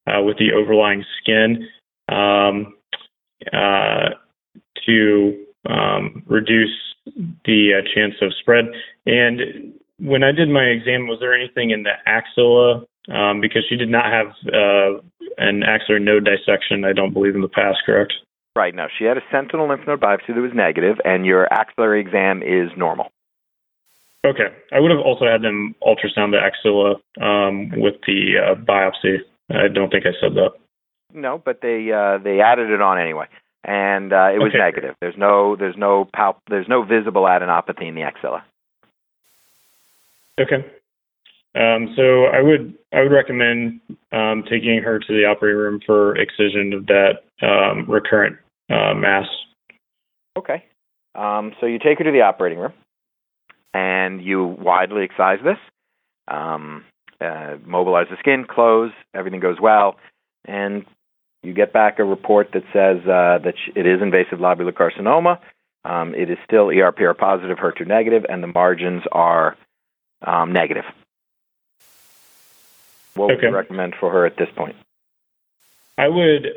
uh, 0.05 0.21
with 0.21 0.37
the 0.37 0.53
overlying 0.53 1.03
skin 1.19 1.67
um, 2.09 2.75
uh, 3.51 4.09
to 4.85 5.45
um, 5.67 6.21
reduce 6.27 6.77
the 7.45 7.79
uh, 7.79 7.95
chance 7.95 8.13
of 8.21 8.31
spread. 8.39 8.65
And 9.07 9.73
when 9.99 10.21
I 10.21 10.31
did 10.31 10.49
my 10.49 10.65
exam, 10.65 11.07
was 11.07 11.19
there 11.21 11.33
anything 11.33 11.71
in 11.71 11.83
the 11.83 11.93
axilla? 12.05 12.85
Um, 13.11 13.41
because 13.41 13.63
she 13.67 13.75
did 13.75 13.89
not 13.89 14.05
have 14.05 14.27
uh, 14.47 15.01
an 15.37 15.63
axillary 15.63 16.03
node 16.03 16.23
dissection, 16.25 16.85
I 16.85 16.93
don't 16.93 17.13
believe, 17.13 17.35
in 17.35 17.41
the 17.41 17.49
past, 17.49 17.79
correct? 17.85 18.13
Right. 18.55 18.75
Now, 18.75 18.87
she 18.97 19.05
had 19.05 19.17
a 19.17 19.21
sentinel 19.31 19.67
lymph 19.67 19.87
node 19.87 19.99
biopsy 19.99 20.27
that 20.27 20.35
was 20.35 20.51
negative, 20.53 20.97
and 21.03 21.25
your 21.25 21.51
axillary 21.51 22.01
exam 22.01 22.43
is 22.43 22.69
normal. 22.77 23.11
Okay. 24.25 24.47
I 24.71 24.79
would 24.79 24.91
have 24.91 24.99
also 24.99 25.25
had 25.25 25.41
them 25.41 25.75
ultrasound 25.81 26.31
the 26.31 26.39
axilla 26.39 26.95
um, 27.19 27.71
with 27.75 27.95
the 28.05 28.35
uh, 28.37 28.55
biopsy. 28.55 29.17
I 29.49 29.67
don't 29.73 29.89
think 29.89 30.05
I 30.05 30.11
said 30.21 30.35
that. 30.35 30.51
No, 31.13 31.41
but 31.43 31.61
they 31.61 31.91
uh, 31.91 32.17
they 32.23 32.39
added 32.41 32.69
it 32.69 32.81
on 32.81 32.99
anyway, 32.99 33.27
and 33.63 34.13
uh, 34.13 34.29
it 34.33 34.39
was 34.39 34.49
Okay. 34.49 34.57
negative. 34.57 34.95
There's 35.01 35.17
no 35.17 35.55
there's 35.55 35.77
no 35.77 36.05
palp 36.05 36.37
there's 36.49 36.67
no 36.67 36.83
visible 36.83 37.23
adenopathy 37.23 37.87
in 37.87 37.95
the 37.95 38.01
axilla. 38.01 38.43
Okay. 40.39 40.65
Um, 41.55 41.93
so 41.95 42.25
I 42.25 42.41
would 42.41 42.73
I 42.93 43.01
would 43.01 43.11
recommend 43.11 43.79
um, 44.11 44.43
taking 44.49 44.81
her 44.81 44.97
to 44.97 45.13
the 45.13 45.25
operating 45.25 45.59
room 45.59 45.81
for 45.85 46.15
excision 46.17 46.73
of 46.73 46.87
that 46.87 47.23
um, 47.43 47.85
recurrent 47.87 48.37
uh, 48.69 48.93
mass. 48.93 49.27
Okay. 50.37 50.63
Um, 51.15 51.53
so 51.59 51.67
you 51.67 51.79
take 51.79 51.99
her 51.99 52.03
to 52.03 52.11
the 52.11 52.21
operating 52.21 52.59
room, 52.59 52.73
and 53.73 54.23
you 54.23 54.43
widely 54.45 55.03
excise 55.03 55.39
this, 55.43 55.57
um, 56.27 56.83
uh, 57.21 57.57
mobilize 57.65 58.07
the 58.09 58.17
skin, 58.19 58.45
close, 58.49 58.91
everything 59.13 59.39
goes 59.39 59.59
well, 59.61 59.97
and 60.45 60.85
you 61.43 61.53
get 61.53 61.73
back 61.73 61.99
a 61.99 62.03
report 62.03 62.51
that 62.53 62.63
says 62.73 63.01
uh, 63.05 63.37
that 63.43 63.55
it 63.75 63.85
is 63.85 64.01
invasive 64.01 64.39
lobular 64.39 64.71
carcinoma. 64.71 65.39
Um, 65.85 66.15
it 66.15 66.29
is 66.29 66.37
still 66.45 66.67
ERPR 66.67 67.17
positive, 67.17 67.57
HER2 67.57 67.85
negative, 67.85 68.25
and 68.27 68.41
the 68.41 68.47
margins 68.47 69.03
are 69.11 69.57
um, 70.25 70.53
negative. 70.53 70.85
What 73.15 73.27
would 73.27 73.41
you 73.41 73.53
recommend 73.53 73.93
for 73.99 74.09
her 74.11 74.25
at 74.25 74.37
this 74.37 74.47
point? 74.55 74.75
I 75.97 76.07
would 76.07 76.47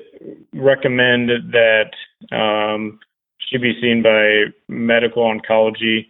recommend 0.54 1.30
that 1.52 1.90
um, 2.34 2.98
she 3.38 3.58
be 3.58 3.78
seen 3.80 4.02
by 4.02 4.52
medical 4.68 5.24
oncology 5.24 6.06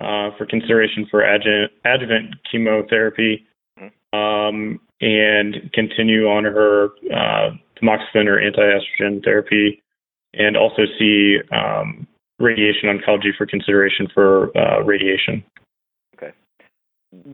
uh, 0.00 0.36
for 0.36 0.46
consideration 0.46 1.06
for 1.10 1.22
adjuvant, 1.22 1.72
adjuvant 1.84 2.34
chemotherapy 2.50 3.46
um, 4.12 4.80
and 5.00 5.70
continue 5.72 6.28
on 6.28 6.44
her 6.44 6.90
uh, 7.12 7.50
tamoxifen 7.80 8.26
or 8.26 8.40
anti-estrogen 8.40 9.22
therapy, 9.24 9.82
and 10.34 10.56
also 10.56 10.82
see 10.98 11.38
um, 11.52 12.06
radiation 12.38 12.88
oncology 12.88 13.36
for 13.36 13.46
consideration 13.46 14.08
for 14.12 14.56
uh, 14.56 14.82
radiation. 14.82 15.44
Okay. 16.16 16.32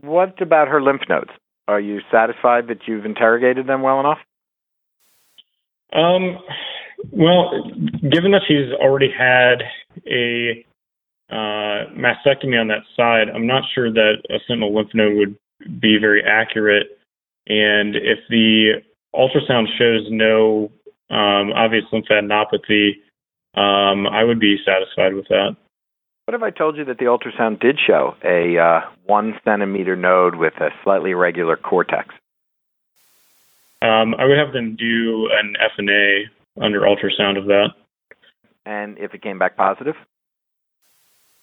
What 0.01 0.41
about 0.41 0.67
her 0.67 0.81
lymph 0.81 1.01
nodes? 1.09 1.31
Are 1.67 1.79
you 1.79 2.01
satisfied 2.11 2.67
that 2.67 2.87
you've 2.87 3.05
interrogated 3.05 3.67
them 3.67 3.81
well 3.81 3.99
enough? 3.99 4.19
Um, 5.93 6.39
well, 7.11 7.51
given 8.01 8.31
that 8.31 8.41
she's 8.47 8.73
already 8.73 9.09
had 9.11 9.63
a 10.07 10.65
uh, 11.29 11.91
mastectomy 11.95 12.59
on 12.59 12.67
that 12.67 12.83
side, 12.95 13.29
I'm 13.33 13.47
not 13.47 13.63
sure 13.73 13.91
that 13.91 14.15
a 14.29 14.37
sentinel 14.47 14.75
lymph 14.75 14.91
node 14.93 15.15
would 15.17 15.79
be 15.79 15.97
very 15.99 16.23
accurate. 16.23 16.87
And 17.47 17.95
if 17.95 18.19
the 18.29 18.81
ultrasound 19.13 19.65
shows 19.77 20.07
no 20.09 20.71
um, 21.09 21.51
obvious 21.53 21.85
lymphadenopathy, 21.93 22.91
um, 23.55 24.07
I 24.07 24.23
would 24.23 24.39
be 24.39 24.57
satisfied 24.65 25.13
with 25.13 25.27
that. 25.29 25.55
What 26.25 26.33
if 26.33 26.41
I 26.41 26.49
told 26.49 26.75
you 26.75 26.85
that 26.85 26.97
the 26.97 27.05
ultrasound 27.05 27.59
did 27.59 27.77
show 27.85 28.15
a 28.23 28.57
uh, 28.57 28.81
one 29.05 29.35
centimeter 29.45 29.95
node 29.95 30.35
with 30.35 30.53
a 30.59 30.69
slightly 30.83 31.11
irregular 31.11 31.55
cortex? 31.55 32.15
Um, 33.85 34.15
I 34.15 34.25
would 34.25 34.37
have 34.37 34.51
them 34.51 34.75
do 34.75 35.29
an 35.31 35.55
FNA 35.77 36.23
under 36.59 36.81
ultrasound 36.81 37.37
of 37.37 37.45
that. 37.45 37.69
And 38.65 38.97
if 38.97 39.13
it 39.13 39.21
came 39.21 39.37
back 39.37 39.55
positive? 39.55 39.95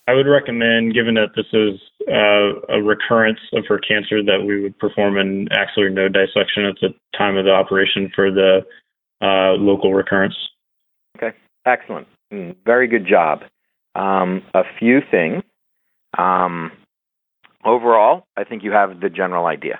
I 0.09 0.15
would 0.15 0.27
recommend, 0.27 0.95
given 0.95 1.15
that 1.15 1.31
this 1.37 1.47
is 1.53 1.81
uh, 2.09 2.75
a 2.75 2.83
recurrence 2.83 3.39
of 3.53 3.65
her 3.69 3.79
cancer, 3.79 4.23
that 4.25 4.45
we 4.45 4.61
would 4.61 4.77
perform 4.79 5.17
an 5.17 5.49
axillary 5.53 5.93
node 5.93 6.15
dissection 6.15 6.65
at 6.65 6.75
the 6.81 6.89
time 7.17 7.37
of 7.37 7.45
the 7.45 7.53
operation 7.53 8.11
for 8.13 8.33
the 8.33 8.67
uh, 9.21 9.53
local 9.53 9.95
recurrence. 9.95 10.35
Okay, 11.17 11.37
excellent. 11.65 12.09
Mm, 12.33 12.57
very 12.65 12.89
good 12.89 13.07
job. 13.07 13.43
Um, 13.95 14.43
a 14.55 14.65
few 14.81 15.01
things. 15.09 15.45
Um, 16.19 16.73
overall, 17.65 18.27
I 18.37 18.43
think 18.43 18.65
you 18.65 18.73
have 18.73 18.99
the 18.99 19.09
general 19.09 19.47
idea. 19.47 19.79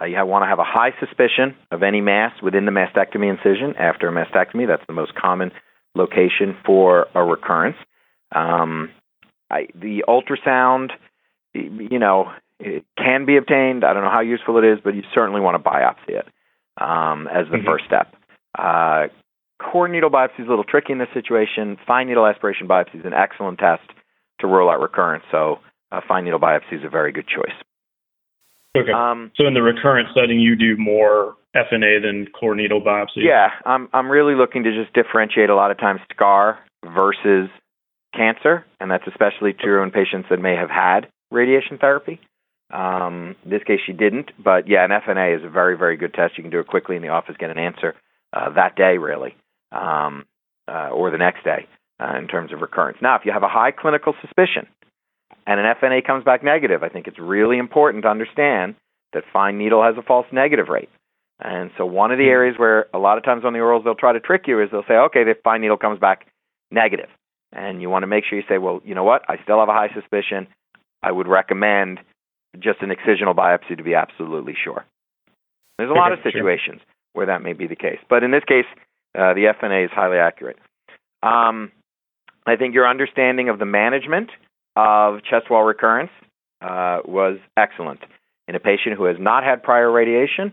Uh, 0.00 0.06
you 0.06 0.16
want 0.24 0.42
to 0.42 0.46
have 0.46 0.58
a 0.58 0.64
high 0.64 0.92
suspicion 1.00 1.54
of 1.70 1.82
any 1.82 2.00
mass 2.00 2.32
within 2.42 2.64
the 2.64 2.72
mastectomy 2.72 3.28
incision 3.28 3.74
after 3.78 4.08
a 4.08 4.12
mastectomy. 4.12 4.66
That's 4.66 4.86
the 4.86 4.94
most 4.94 5.14
common 5.14 5.52
location 5.94 6.56
for 6.64 7.06
a 7.14 7.22
recurrence. 7.22 7.76
Um, 8.34 8.90
I, 9.50 9.66
the 9.74 10.04
ultrasound, 10.08 10.90
you 11.52 11.98
know, 11.98 12.32
it 12.58 12.84
can 12.96 13.26
be 13.26 13.36
obtained. 13.36 13.84
I 13.84 13.92
don't 13.92 14.02
know 14.02 14.10
how 14.10 14.22
useful 14.22 14.56
it 14.58 14.64
is, 14.64 14.78
but 14.82 14.94
you 14.94 15.02
certainly 15.14 15.40
want 15.40 15.62
to 15.62 15.68
biopsy 15.68 16.18
it 16.18 16.26
um, 16.80 17.28
as 17.28 17.46
the 17.50 17.58
mm-hmm. 17.58 17.66
first 17.66 17.84
step. 17.84 18.14
Uh, 18.58 19.08
core 19.58 19.88
needle 19.88 20.10
biopsy 20.10 20.40
is 20.40 20.46
a 20.46 20.50
little 20.50 20.64
tricky 20.64 20.92
in 20.92 20.98
this 20.98 21.08
situation. 21.12 21.76
Fine 21.86 22.08
needle 22.08 22.26
aspiration 22.26 22.66
biopsy 22.66 23.00
is 23.00 23.04
an 23.04 23.12
excellent 23.12 23.58
test 23.58 23.82
to 24.40 24.46
rule 24.46 24.70
out 24.70 24.80
recurrence. 24.80 25.24
So, 25.30 25.58
uh, 25.90 26.00
fine 26.08 26.24
needle 26.24 26.40
biopsy 26.40 26.72
is 26.72 26.84
a 26.84 26.88
very 26.88 27.12
good 27.12 27.26
choice. 27.28 27.54
Okay. 28.76 28.92
Um, 28.92 29.30
so, 29.36 29.46
in 29.46 29.54
the 29.54 29.62
recurrent 29.62 30.08
setting, 30.14 30.40
you 30.40 30.56
do 30.56 30.76
more 30.78 31.36
FNA 31.54 32.02
than 32.02 32.26
core 32.32 32.54
needle 32.54 32.80
biopsy. 32.80 33.16
Yeah, 33.18 33.48
I'm 33.66 33.88
I'm 33.92 34.10
really 34.10 34.34
looking 34.34 34.64
to 34.64 34.72
just 34.72 34.94
differentiate 34.94 35.50
a 35.50 35.54
lot 35.54 35.70
of 35.70 35.78
times 35.78 36.00
scar 36.10 36.58
versus 36.84 37.50
cancer, 38.14 38.64
and 38.80 38.90
that's 38.90 39.06
especially 39.06 39.52
true 39.52 39.82
in 39.82 39.90
patients 39.90 40.28
that 40.30 40.40
may 40.40 40.56
have 40.56 40.70
had 40.70 41.08
radiation 41.30 41.76
therapy. 41.78 42.20
Um, 42.72 43.36
in 43.44 43.50
this 43.50 43.62
case, 43.64 43.80
she 43.84 43.92
didn't, 43.92 44.30
but 44.42 44.66
yeah, 44.66 44.84
an 44.84 44.90
FNA 44.90 45.36
is 45.38 45.44
a 45.44 45.50
very, 45.50 45.76
very 45.76 45.98
good 45.98 46.14
test. 46.14 46.38
You 46.38 46.42
can 46.42 46.50
do 46.50 46.60
it 46.60 46.66
quickly 46.66 46.96
in 46.96 47.02
the 47.02 47.08
office, 47.08 47.36
get 47.38 47.50
an 47.50 47.58
answer 47.58 47.94
uh, 48.32 48.50
that 48.54 48.76
day, 48.76 48.96
really, 48.96 49.36
um, 49.72 50.24
uh, 50.66 50.88
or 50.88 51.10
the 51.10 51.18
next 51.18 51.44
day 51.44 51.66
uh, 52.00 52.16
in 52.16 52.28
terms 52.28 52.50
of 52.54 52.62
recurrence. 52.62 52.96
Now, 53.02 53.16
if 53.16 53.26
you 53.26 53.32
have 53.32 53.42
a 53.42 53.48
high 53.48 53.72
clinical 53.72 54.14
suspicion 54.22 54.66
and 55.46 55.60
an 55.60 55.74
FNA 55.80 56.06
comes 56.06 56.24
back 56.24 56.42
negative, 56.42 56.82
I 56.82 56.88
think 56.88 57.06
it's 57.06 57.18
really 57.18 57.58
important 57.58 58.04
to 58.04 58.08
understand 58.08 58.74
that 59.12 59.24
fine 59.32 59.58
needle 59.58 59.82
has 59.82 59.96
a 59.98 60.02
false 60.02 60.26
negative 60.32 60.68
rate. 60.68 60.88
And 61.40 61.70
so, 61.76 61.84
one 61.84 62.12
of 62.12 62.18
the 62.18 62.24
hmm. 62.24 62.30
areas 62.30 62.58
where 62.58 62.86
a 62.94 62.98
lot 62.98 63.18
of 63.18 63.24
times 63.24 63.44
on 63.44 63.52
the 63.52 63.58
orals 63.58 63.84
they'll 63.84 63.94
try 63.94 64.12
to 64.12 64.20
trick 64.20 64.44
you 64.46 64.62
is 64.62 64.70
they'll 64.70 64.84
say, 64.86 64.94
okay, 64.94 65.24
the 65.24 65.34
fine 65.42 65.60
needle 65.60 65.76
comes 65.76 65.98
back 65.98 66.26
negative. 66.70 67.08
And 67.52 67.82
you 67.82 67.90
want 67.90 68.04
to 68.04 68.06
make 68.06 68.24
sure 68.24 68.38
you 68.38 68.44
say, 68.48 68.58
well, 68.58 68.80
you 68.84 68.94
know 68.94 69.04
what? 69.04 69.22
I 69.28 69.36
still 69.42 69.58
have 69.58 69.68
a 69.68 69.72
high 69.72 69.90
suspicion. 69.92 70.46
I 71.02 71.12
would 71.12 71.28
recommend 71.28 72.00
just 72.58 72.80
an 72.80 72.90
excisional 72.90 73.34
biopsy 73.34 73.76
to 73.76 73.82
be 73.82 73.94
absolutely 73.94 74.54
sure. 74.62 74.84
There's 75.78 75.90
a 75.90 75.94
lot 75.94 76.12
of 76.12 76.20
situations 76.22 76.80
where 77.12 77.26
that 77.26 77.42
may 77.42 77.52
be 77.52 77.66
the 77.66 77.76
case. 77.76 77.98
But 78.08 78.22
in 78.22 78.30
this 78.30 78.44
case, 78.44 78.64
uh, 79.18 79.34
the 79.34 79.52
FNA 79.60 79.86
is 79.86 79.90
highly 79.90 80.18
accurate. 80.18 80.58
Um, 81.22 81.72
I 82.46 82.56
think 82.56 82.74
your 82.74 82.88
understanding 82.88 83.48
of 83.48 83.58
the 83.58 83.66
management 83.66 84.30
of 84.76 85.22
chest 85.22 85.50
wall 85.50 85.64
recurrence 85.64 86.10
uh, 86.60 87.00
was 87.04 87.38
excellent. 87.56 88.00
In 88.48 88.54
a 88.54 88.60
patient 88.60 88.96
who 88.96 89.04
has 89.04 89.16
not 89.18 89.44
had 89.44 89.62
prior 89.62 89.90
radiation, 89.90 90.52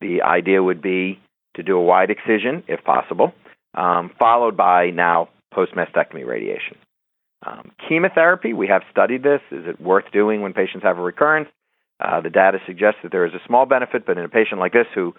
the 0.00 0.22
idea 0.22 0.62
would 0.62 0.82
be 0.82 1.20
to 1.56 1.62
do 1.62 1.76
a 1.76 1.82
wide 1.82 2.10
excision 2.10 2.62
if 2.68 2.84
possible, 2.84 3.32
um, 3.74 4.10
followed 4.18 4.56
by 4.56 4.90
now 4.90 5.28
post 5.52 5.72
mastectomy 5.74 6.26
radiation. 6.26 6.76
Um, 7.44 7.72
chemotherapy, 7.88 8.52
we 8.52 8.68
have 8.68 8.82
studied 8.90 9.22
this. 9.22 9.40
Is 9.50 9.66
it 9.66 9.80
worth 9.80 10.10
doing 10.12 10.40
when 10.42 10.52
patients 10.52 10.82
have 10.82 10.98
a 10.98 11.02
recurrence? 11.02 11.48
Uh, 12.00 12.20
the 12.20 12.30
data 12.30 12.58
suggests 12.66 13.00
that 13.02 13.12
there 13.12 13.24
is 13.24 13.32
a 13.34 13.46
small 13.46 13.66
benefit, 13.66 14.04
but 14.06 14.18
in 14.18 14.24
a 14.24 14.28
patient 14.28 14.60
like 14.60 14.72
this 14.72 14.86
who 14.94 15.14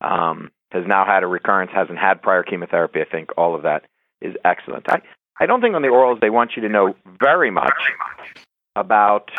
um, 0.00 0.50
has 0.70 0.84
now 0.86 1.04
had 1.04 1.22
a 1.22 1.26
recurrence, 1.26 1.70
hasn't 1.74 1.98
had 1.98 2.22
prior 2.22 2.42
chemotherapy, 2.42 3.00
I 3.00 3.04
think 3.04 3.30
all 3.36 3.54
of 3.54 3.62
that 3.62 3.84
is 4.20 4.34
excellent. 4.44 4.86
I, 4.88 5.02
I 5.38 5.46
don't 5.46 5.60
think 5.60 5.74
on 5.74 5.82
the 5.82 5.88
orals 5.88 6.20
they 6.20 6.30
want 6.30 6.52
you 6.56 6.62
to 6.62 6.68
know 6.68 6.94
very 7.20 7.50
much 7.50 7.74
about 8.76 9.30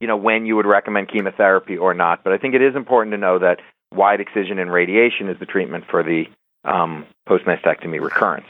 you 0.00 0.06
know 0.06 0.16
when 0.16 0.46
you 0.46 0.56
would 0.56 0.66
recommend 0.66 1.08
chemotherapy 1.08 1.76
or 1.76 1.94
not, 1.94 2.24
but 2.24 2.32
I 2.32 2.38
think 2.38 2.54
it 2.54 2.62
is 2.62 2.76
important 2.76 3.12
to 3.12 3.18
know 3.18 3.38
that 3.38 3.60
wide 3.92 4.20
excision 4.20 4.58
and 4.58 4.72
radiation 4.72 5.28
is 5.28 5.38
the 5.38 5.46
treatment 5.46 5.84
for 5.90 6.02
the 6.02 6.26
um, 6.64 7.06
post 7.26 7.44
mastectomy 7.44 8.00
recurrence. 8.00 8.46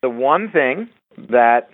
The 0.00 0.10
one 0.10 0.50
thing 0.50 0.88
that 1.28 1.70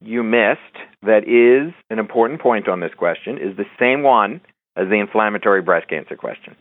you 0.00 0.22
missed 0.22 0.60
that 1.02 1.28
is 1.28 1.72
an 1.90 1.98
important 1.98 2.40
point 2.40 2.68
on 2.68 2.80
this 2.80 2.94
question 2.94 3.38
is 3.38 3.56
the 3.56 3.66
same 3.78 4.02
one 4.02 4.40
as 4.76 4.88
the 4.88 4.94
inflammatory 4.94 5.62
breast 5.62 5.88
cancer 5.88 6.16
question 6.16 6.56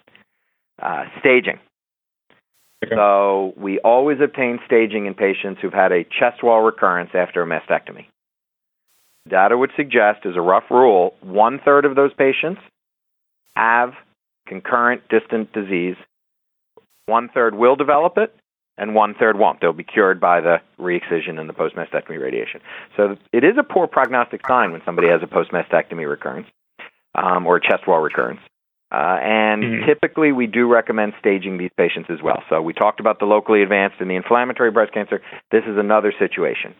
uh, 0.81 1.05
staging. 1.19 1.59
Okay. 2.85 2.95
So, 2.95 3.53
we 3.57 3.79
always 3.79 4.19
obtain 4.23 4.59
staging 4.65 5.07
in 5.07 5.15
patients 5.15 5.59
who've 5.61 5.73
had 5.73 5.91
a 5.91 6.03
chest 6.03 6.43
wall 6.43 6.61
recurrence 6.61 7.09
after 7.13 7.41
a 7.41 7.45
mastectomy. 7.45 8.05
Data 9.27 9.57
would 9.57 9.71
suggest, 9.75 10.25
as 10.25 10.35
a 10.35 10.41
rough 10.41 10.69
rule, 10.69 11.15
one 11.21 11.59
third 11.63 11.85
of 11.85 11.95
those 11.95 12.13
patients 12.13 12.61
have 13.55 13.93
concurrent 14.47 15.01
distant 15.09 15.51
disease. 15.53 15.95
One 17.07 17.29
third 17.33 17.55
will 17.55 17.75
develop 17.75 18.17
it, 18.17 18.33
and 18.77 18.93
one 18.93 19.15
third 19.15 19.37
won't. 19.37 19.59
They'll 19.59 19.73
be 19.73 19.83
cured 19.83 20.19
by 20.19 20.41
the 20.41 20.57
re-excision 20.77 21.39
and 21.39 21.49
the 21.49 21.53
post-mastectomy 21.53 22.19
radiation. 22.19 22.61
So 22.95 23.17
it 23.33 23.43
is 23.43 23.57
a 23.57 23.63
poor 23.63 23.87
prognostic 23.87 24.41
sign 24.47 24.71
when 24.71 24.81
somebody 24.85 25.07
has 25.09 25.21
a 25.23 25.27
post-mastectomy 25.27 26.07
recurrence 26.07 26.47
um, 27.15 27.45
or 27.47 27.57
a 27.57 27.61
chest 27.61 27.87
wall 27.87 27.99
recurrence. 27.99 28.39
Uh, 28.89 29.19
and 29.21 29.63
mm-hmm. 29.63 29.85
typically, 29.85 30.31
we 30.31 30.47
do 30.47 30.67
recommend 30.67 31.13
staging 31.19 31.57
these 31.57 31.71
patients 31.75 32.09
as 32.09 32.19
well. 32.23 32.41
So 32.49 32.61
we 32.61 32.73
talked 32.73 32.99
about 32.99 33.19
the 33.19 33.25
locally 33.25 33.61
advanced 33.61 33.97
and 33.99 34.09
the 34.09 34.15
inflammatory 34.15 34.71
breast 34.71 34.93
cancer. 34.93 35.21
This 35.51 35.63
is 35.67 35.77
another 35.77 36.13
situation. 36.17 36.73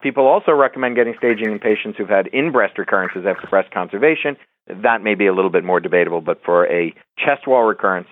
People 0.00 0.28
also 0.28 0.52
recommend 0.52 0.94
getting 0.94 1.14
staging 1.18 1.50
in 1.50 1.58
patients 1.58 1.98
who've 1.98 2.08
had 2.08 2.28
in-breast 2.28 2.78
recurrences 2.78 3.24
after 3.26 3.48
breast 3.48 3.72
conservation. 3.72 4.36
That 4.68 5.02
may 5.02 5.16
be 5.16 5.26
a 5.26 5.34
little 5.34 5.50
bit 5.50 5.64
more 5.64 5.80
debatable, 5.80 6.20
but 6.20 6.40
for 6.44 6.66
a 6.66 6.94
chest 7.18 7.48
wall 7.48 7.64
recurrence, 7.64 8.06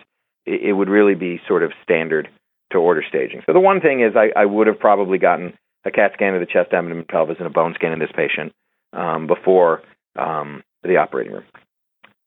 it, 0.45 0.71
it 0.71 0.73
would 0.73 0.89
really 0.89 1.15
be 1.15 1.41
sort 1.47 1.63
of 1.63 1.71
standard 1.85 2.29
to 2.73 2.79
order 2.79 3.05
staging. 3.09 3.43
So 3.47 3.53
the 3.53 3.61
one 3.61 3.81
thing 3.81 4.01
is 4.01 4.15
I, 4.17 4.33
I 4.37 4.47
would 4.47 4.67
have 4.67 4.81
probably 4.81 5.19
gotten 5.19 5.57
a 5.85 5.93
CAT 5.93 6.13
scan 6.15 6.35
of 6.35 6.41
the 6.41 6.47
chest, 6.47 6.73
abdomen, 6.73 7.05
pelvis, 7.09 7.37
and 7.39 7.47
a 7.47 7.51
bone 7.51 7.75
scan 7.77 7.93
in 7.93 8.01
this 8.01 8.11
patient 8.17 8.53
um, 8.93 9.29
before 9.29 9.83
um, 10.17 10.65
the 10.83 10.97
operating 10.97 11.35
room. 11.35 11.45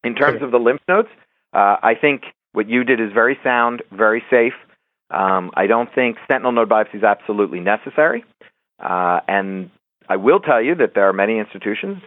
In 0.04 0.16
terms 0.16 0.42
of 0.42 0.52
the 0.52 0.58
lymph 0.58 0.82
nodes, 0.88 1.10
uh, 1.54 1.78
I 1.82 1.94
think 2.00 2.24
what 2.54 2.70
you 2.70 2.84
did 2.84 3.00
is 3.00 3.12
very 3.14 3.38
sound, 3.44 3.84
very 3.92 4.24
safe. 4.30 4.54
Um, 5.12 5.52
I 5.56 5.68
don't 5.68 5.94
think 5.94 6.18
sentinel 6.28 6.52
node 6.52 6.70
biopsy 6.70 6.96
is 6.96 7.04
absolutely 7.04 7.60
necessary. 7.60 8.24
Uh, 8.80 9.20
and 9.28 9.70
I 10.08 10.16
will 10.16 10.40
tell 10.40 10.62
you 10.62 10.76
that 10.76 10.94
there 10.96 11.10
are 11.10 11.14
many 11.14 11.38
institutions, 11.38 12.02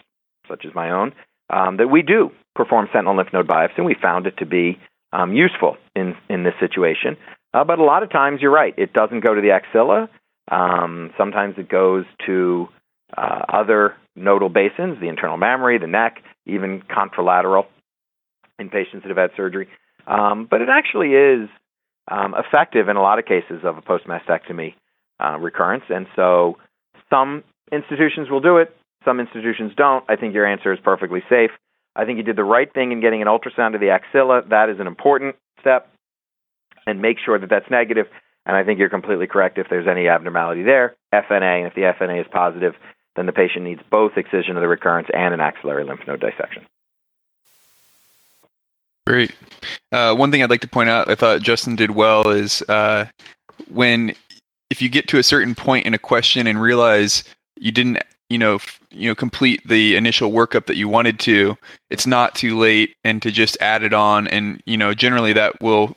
such 0.49 0.65
as 0.65 0.75
my 0.75 0.91
own, 0.91 1.13
um, 1.51 1.77
that 1.77 1.89
we 1.89 2.03
do 2.03 2.31
perform 2.55 2.89
sentinel 2.93 3.17
lymph 3.17 3.33
node 3.33 3.47
biopsy, 3.47 3.79
and 3.79 3.87
we 3.87 3.95
found 4.01 4.27
it 4.27 4.37
to 4.39 4.47
be 4.47 4.79
um, 5.13 5.35
useful 5.35 5.77
in, 5.95 6.15
in 6.31 6.45
this 6.45 6.55
situation. 6.61 7.17
Uh, 7.53 7.65
but 7.65 7.79
a 7.79 7.85
lot 7.85 8.03
of 8.03 8.11
times, 8.11 8.41
you're 8.41 8.51
right, 8.53 8.75
it 8.79 8.93
doesn't 8.93 9.21
go 9.21 9.35
to 9.35 9.41
the 9.41 9.51
axilla. 9.51 10.09
Um, 10.51 11.11
sometimes 11.19 11.57
it 11.59 11.69
goes 11.69 12.05
to 12.27 12.69
uh, 13.17 13.43
other 13.49 13.95
nodal 14.17 14.49
basins, 14.49 14.99
the 15.01 15.09
internal 15.09 15.37
mammary, 15.37 15.79
the 15.79 15.87
neck, 15.87 16.23
even 16.47 16.83
contralateral 16.83 17.67
in 18.59 18.69
patients 18.69 19.03
that 19.03 19.09
have 19.09 19.17
had 19.17 19.31
surgery. 19.37 19.69
Um, 20.07 20.47
but 20.51 20.61
it 20.61 20.69
actually 20.69 21.15
is 21.15 21.49
um, 22.09 22.35
effective 22.37 22.89
in 22.89 22.97
a 22.97 23.03
lot 23.03 23.19
of 23.19 23.25
cases 23.25 23.61
of 23.65 23.79
a 23.79 23.83
post 23.83 24.07
mastectomy 24.07 24.75
uh, 25.23 25.39
recurrence. 25.39 25.85
And 25.89 26.07
so 26.17 26.59
some 27.11 27.45
institutions 27.71 28.31
will 28.31 28.41
do 28.41 28.59
it, 28.59 28.75
some 29.05 29.21
institutions 29.21 29.73
don't. 29.77 30.05
I 30.09 30.17
think 30.17 30.35
your 30.35 30.47
answer 30.47 30.73
is 30.73 30.79
perfectly 30.83 31.23
safe. 31.29 31.51
I 31.95 32.05
think 32.05 32.19
you 32.19 32.25
did 32.25 32.37
the 32.37 32.45
right 32.45 32.73
thing 32.73 32.93
in 32.93 33.01
getting 33.01 33.23
an 33.23 33.29
ultrasound 33.29 33.75
of 33.75 33.81
the 33.81 33.91
axilla. 33.91 34.43
That 34.49 34.71
is 34.71 34.81
an 34.81 34.87
important 34.87 35.37
step 35.61 35.89
and 36.87 37.03
make 37.03 37.19
sure 37.25 37.39
that 37.39 37.51
that's 37.51 37.71
negative. 37.71 38.07
And 38.47 38.57
I 38.57 38.65
think 38.65 38.79
you're 38.79 38.89
completely 38.89 39.27
correct. 39.27 39.59
If 39.59 39.69
there's 39.69 39.87
any 39.87 40.09
abnormality 40.09 40.63
there, 40.63 40.97
FNA, 41.15 41.59
and 41.59 41.67
if 41.67 41.75
the 41.75 41.83
FNA 41.83 42.23
is 42.23 42.27
positive, 42.33 42.75
then 43.15 43.27
the 43.27 43.33
patient 43.33 43.65
needs 43.65 43.83
both 43.91 44.13
excision 44.17 44.57
of 44.57 44.63
the 44.63 44.69
recurrence 44.69 45.09
and 45.13 45.35
an 45.35 45.41
axillary 45.41 45.85
lymph 45.85 46.01
node 46.07 46.21
dissection. 46.21 46.67
Great. 49.07 49.33
uh, 49.91 50.15
one 50.15 50.31
thing 50.31 50.43
I'd 50.43 50.51
like 50.51 50.61
to 50.61 50.69
point 50.69 50.89
out, 50.89 51.09
I 51.09 51.15
thought 51.15 51.43
Justin 51.43 51.77
did 51.77 51.93
well, 51.93 52.29
is 52.29 52.63
uh, 52.69 53.07
when 53.69 54.15
if 54.71 54.81
you 54.81 54.89
get 54.89 55.09
to 55.09 55.19
a 55.19 55.23
certain 55.23 55.55
point 55.55 55.87
in 55.87 55.95
a 55.95 55.99
question 55.99 56.47
and 56.47 56.61
realize 56.61 57.25
you 57.59 57.73
didn't, 57.73 57.99
you 58.31 58.39
know, 58.39 58.55
f- 58.55 58.81
you 58.91 59.09
know, 59.09 59.15
complete 59.15 59.61
the 59.67 59.97
initial 59.97 60.33
workup 60.33 60.67
that 60.67 60.77
you 60.77 60.89
wanted 60.89 61.19
to, 61.21 61.57
it's 61.91 62.07
not 62.07 62.35
too 62.35 62.59
late, 62.59 62.95
and 63.05 63.21
to 63.23 63.31
just 63.31 63.57
add 63.61 63.83
it 63.83 63.93
on, 63.93 64.29
and 64.29 64.63
you 64.67 64.77
know, 64.77 64.95
generally 64.95 65.33
that 65.33 65.61
will 65.61 65.97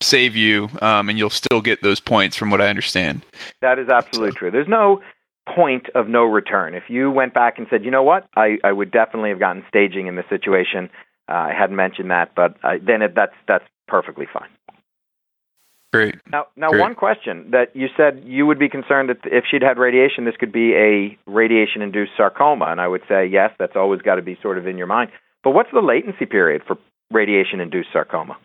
save 0.00 0.34
you, 0.34 0.68
um, 0.82 1.08
and 1.08 1.18
you'll 1.18 1.30
still 1.30 1.60
get 1.60 1.82
those 1.82 2.00
points, 2.00 2.36
from 2.36 2.50
what 2.50 2.60
I 2.60 2.68
understand. 2.68 3.24
That 3.62 3.78
is 3.78 3.88
absolutely 3.88 4.32
true. 4.32 4.50
There's 4.50 4.68
no 4.68 5.00
point 5.54 5.88
of 5.94 6.08
no 6.08 6.24
return. 6.24 6.74
If 6.74 6.84
you 6.88 7.10
went 7.10 7.34
back 7.34 7.58
and 7.58 7.66
said, 7.70 7.84
you 7.84 7.90
know 7.90 8.02
what, 8.02 8.26
I, 8.36 8.58
I 8.64 8.72
would 8.72 8.90
definitely 8.90 9.30
have 9.30 9.38
gotten 9.38 9.64
staging 9.68 10.06
in 10.06 10.16
this 10.16 10.24
situation. 10.28 10.90
Uh, 11.28 11.32
I 11.32 11.52
hadn't 11.58 11.76
mentioned 11.76 12.10
that, 12.10 12.34
but 12.34 12.56
uh, 12.62 12.74
then 12.84 13.02
it, 13.02 13.14
that's 13.14 13.34
that's 13.48 13.64
perfectly 13.88 14.26
fine. 14.30 14.48
Great. 15.92 16.16
Now, 16.30 16.46
now 16.56 16.70
Great. 16.70 16.80
one 16.80 16.94
question 16.96 17.52
that 17.52 17.74
you 17.74 17.86
said 17.96 18.22
you 18.26 18.46
would 18.46 18.58
be 18.58 18.68
concerned 18.68 19.10
that 19.10 19.18
if 19.24 19.44
she'd 19.48 19.62
had 19.62 19.78
radiation, 19.78 20.24
this 20.24 20.34
could 20.36 20.52
be 20.52 20.74
a 20.74 21.16
radiation-induced 21.30 22.10
sarcoma, 22.16 22.66
and 22.66 22.80
I 22.80 22.88
would 22.88 23.02
say 23.08 23.26
yes, 23.26 23.52
that's 23.60 23.76
always 23.76 24.02
got 24.02 24.16
to 24.16 24.22
be 24.22 24.36
sort 24.42 24.58
of 24.58 24.66
in 24.66 24.76
your 24.76 24.88
mind. 24.88 25.10
But 25.44 25.52
what's 25.52 25.70
the 25.72 25.80
latency 25.80 26.26
period 26.26 26.62
for 26.66 26.78
radiation-induced 27.12 27.90
sarcoma? 27.92 28.36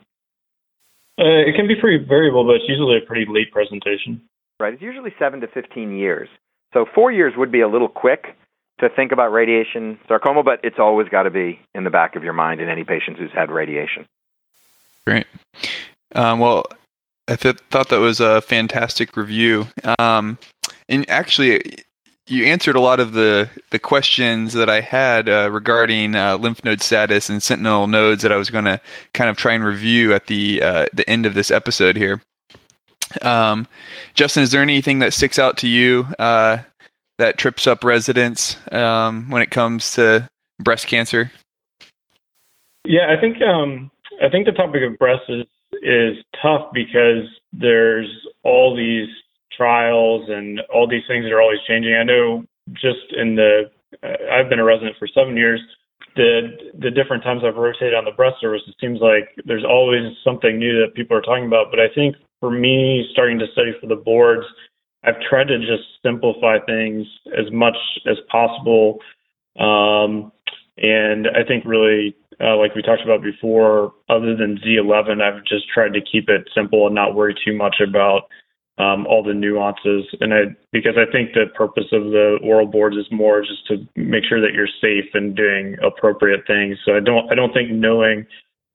Uh, 1.17 1.41
it 1.49 1.55
can 1.55 1.67
be 1.67 1.75
pretty 1.75 2.05
variable, 2.05 2.45
but 2.45 2.57
it's 2.57 2.69
usually 2.69 2.97
a 2.97 3.05
pretty 3.05 3.25
late 3.27 3.51
presentation. 3.51 4.21
Right, 4.59 4.73
it's 4.73 4.84
usually 4.84 5.13
seven 5.17 5.41
to 5.41 5.47
fifteen 5.47 5.97
years. 5.97 6.30
So 6.73 6.86
four 6.93 7.11
years 7.11 7.34
would 7.36 7.51
be 7.51 7.61
a 7.61 7.67
little 7.67 7.89
quick 7.89 8.38
to 8.80 8.89
think 8.89 9.11
about 9.11 9.32
radiation 9.32 9.99
sarcoma, 10.07 10.43
but 10.43 10.59
it's 10.63 10.80
always 10.80 11.07
got 11.09 11.23
to 11.23 11.30
be 11.30 11.59
in 11.73 11.84
the 11.84 11.89
back 11.89 12.15
of 12.15 12.23
your 12.23 12.34
mind 12.34 12.61
in 12.61 12.69
any 12.69 12.84
patient 12.84 13.17
who's 13.17 13.32
had 13.32 13.51
radiation. 13.51 14.05
Great. 15.05 15.27
Um, 16.15 16.39
well, 16.39 16.65
I 17.27 17.36
th- 17.36 17.59
thought 17.69 17.89
that 17.89 17.99
was 17.99 18.19
a 18.19 18.41
fantastic 18.41 19.15
review. 19.15 19.67
Um, 19.99 20.38
and 20.88 21.09
actually, 21.09 21.61
you 22.27 22.45
answered 22.45 22.75
a 22.75 22.80
lot 22.80 22.99
of 22.99 23.13
the, 23.13 23.49
the 23.71 23.80
questions 23.80 24.53
that 24.53 24.69
I 24.69 24.82
had 24.82 25.30
uh, 25.30 25.49
regarding 25.51 26.15
uh, 26.15 26.38
lymph 26.38 26.63
node 26.63 26.82
status 26.82 27.30
and 27.30 27.41
sentinel 27.41 27.88
nodes 27.88 28.23
that 28.23 28.32
I 28.32 28.38
was 28.38 28.49
going 28.49 28.65
to 28.65 28.80
kind 29.13 29.30
of 29.30 29.38
try 29.38 29.53
and 29.53 29.63
review 29.63 30.13
at 30.13 30.27
the 30.27 30.61
uh, 30.61 30.86
the 30.93 31.07
end 31.09 31.25
of 31.25 31.34
this 31.34 31.51
episode 31.51 31.97
here. 31.97 32.21
Um, 33.21 33.67
Justin, 34.13 34.43
is 34.43 34.51
there 34.51 34.61
anything 34.61 34.99
that 34.99 35.13
sticks 35.13 35.39
out 35.39 35.57
to 35.57 35.67
you 35.67 36.07
uh, 36.19 36.59
that 37.20 37.38
trips 37.38 37.67
up 37.67 37.84
residents 37.84 38.57
um, 38.72 39.30
when 39.30 39.41
it 39.41 39.51
comes 39.51 39.93
to 39.93 40.28
breast 40.59 40.88
cancer? 40.88 41.32
Yeah, 42.86 43.15
I 43.15 43.22
think 43.22 43.41
um, 43.41 43.91
I 44.24 44.30
think 44.30 44.45
the 44.45 44.51
topic 44.51 44.82
of 44.84 44.97
breast 44.97 45.24
is 45.30 45.45
is 45.84 46.17
tough 46.41 46.72
because 46.74 47.28
there's 47.53 48.09
all 48.43 48.76
these 48.76 49.07
trials 49.55 50.30
and 50.30 50.61
all 50.74 50.88
these 50.88 51.03
things 51.07 51.26
that 51.26 51.32
are 51.32 51.41
always 51.41 51.59
changing. 51.67 51.93
I 51.93 52.03
know 52.03 52.43
just 52.74 53.13
in 53.15 53.36
the 53.36 53.70
uh, 54.01 54.15
I've 54.32 54.49
been 54.49 54.59
a 54.59 54.63
resident 54.63 54.95
for 54.97 55.07
seven 55.07 55.38
years. 55.38 55.61
The 56.15 56.72
the 56.80 56.89
different 56.89 57.24
times 57.24 57.43
I've 57.45 57.55
rotated 57.55 57.93
on 57.93 58.05
the 58.05 58.11
breast 58.11 58.38
service, 58.41 58.61
it 58.67 58.76
seems 58.80 58.99
like 59.01 59.30
there's 59.45 59.65
always 59.65 60.15
something 60.24 60.57
new 60.57 60.80
that 60.82 60.95
people 60.95 61.15
are 61.15 61.22
talking 61.22 61.45
about. 61.45 61.67
But 61.70 61.80
I 61.80 61.93
think 61.93 62.15
for 62.39 62.49
me, 62.49 63.07
starting 63.11 63.38
to 63.39 63.45
study 63.51 63.74
for 63.80 63.88
the 63.88 63.95
boards, 63.95 64.45
I've 65.04 65.20
tried 65.30 65.47
to 65.47 65.60
just 65.60 65.84
simplify 66.04 66.58
things 66.66 67.08
as 67.28 67.52
much 67.52 67.78
as 68.06 68.18
possible. 68.30 69.00
Um, 69.58 70.32
and 70.78 71.28
I 71.28 71.43
think 71.47 71.64
really, 71.66 72.16
uh, 72.41 72.58
like 72.58 72.76
we 72.76 72.82
talked 72.82 73.04
about 73.04 73.22
before, 73.22 73.93
other 74.10 74.36
than 74.36 74.60
Z11, 74.66 75.22
I've 75.22 75.43
just 75.45 75.70
tried 75.74 75.93
to 75.93 76.02
keep 76.02 76.30
it 76.30 76.50
simple 76.56 76.86
and 76.86 76.95
not 76.95 77.16
worry 77.16 77.36
too 77.45 77.56
much 77.56 77.78
about 77.86 78.24
um, 78.78 79.06
all 79.08 79.24
the 79.24 79.34
nuances. 79.34 80.06
And 80.22 80.34
I, 80.34 80.56
because 80.72 80.95
I 80.97 81.10
think 81.12 81.34
the 81.34 81.45
purpose 81.54 81.88
of 81.91 82.06
the 82.06 82.39
oral 82.41 82.68
boards 82.68 82.95
is 82.95 83.08
more 83.12 83.41
just 83.41 83.68
to 83.68 83.86
make 83.95 84.24
sure 84.24 84.39
that 84.41 84.54
you're 84.54 84.68
safe 84.82 85.10
and 85.14 85.36
doing 85.36 85.76
appropriate 85.84 86.47
things. 86.47 86.78
So 86.86 86.95
I 86.95 87.02
don't, 87.02 87.30
I 87.32 87.36
don't 87.36 87.54
think 87.54 87.72
knowing 87.72 88.26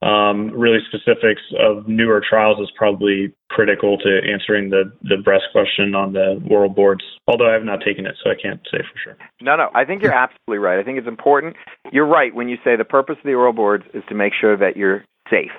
um, 0.03 0.51
really 0.51 0.81
specifics 0.87 1.41
of 1.59 1.89
newer 1.89 2.23
trials 2.29 2.59
is 2.61 2.71
probably 2.77 3.33
critical 3.51 3.97
to 3.99 4.21
answering 4.31 4.71
the, 4.71 4.93
the 5.03 5.17
breast 5.17 5.45
question 5.53 5.95
on 5.95 6.13
the 6.13 6.43
oral 6.51 6.69
boards, 6.69 7.03
although 7.27 7.49
I 7.49 7.55
have 7.55 7.65
not 7.65 7.81
taken 7.85 8.05
it, 8.05 8.17
so 8.23 8.31
I 8.31 8.35
can't 8.35 8.61
say 8.71 8.79
for 8.79 8.99
sure. 9.03 9.17
No, 9.41 9.57
no, 9.57 9.71
I 9.75 9.85
think 9.85 10.03
you're 10.03 10.13
absolutely 10.13 10.59
right. 10.59 10.79
I 10.79 10.83
think 10.83 10.99
it's 10.99 11.09
important. 11.09 11.57
You're 11.91 12.07
right 12.07 12.35
when 12.35 12.49
you 12.49 12.57
say 12.65 12.77
the 12.77 12.85
purpose 12.85 13.17
of 13.19 13.25
the 13.25 13.35
oral 13.35 13.53
boards 13.53 13.85
is 13.95 14.03
to 14.09 14.15
make 14.15 14.33
sure 14.39 14.57
that 14.57 14.77
you're 14.77 15.05
safe 15.31 15.53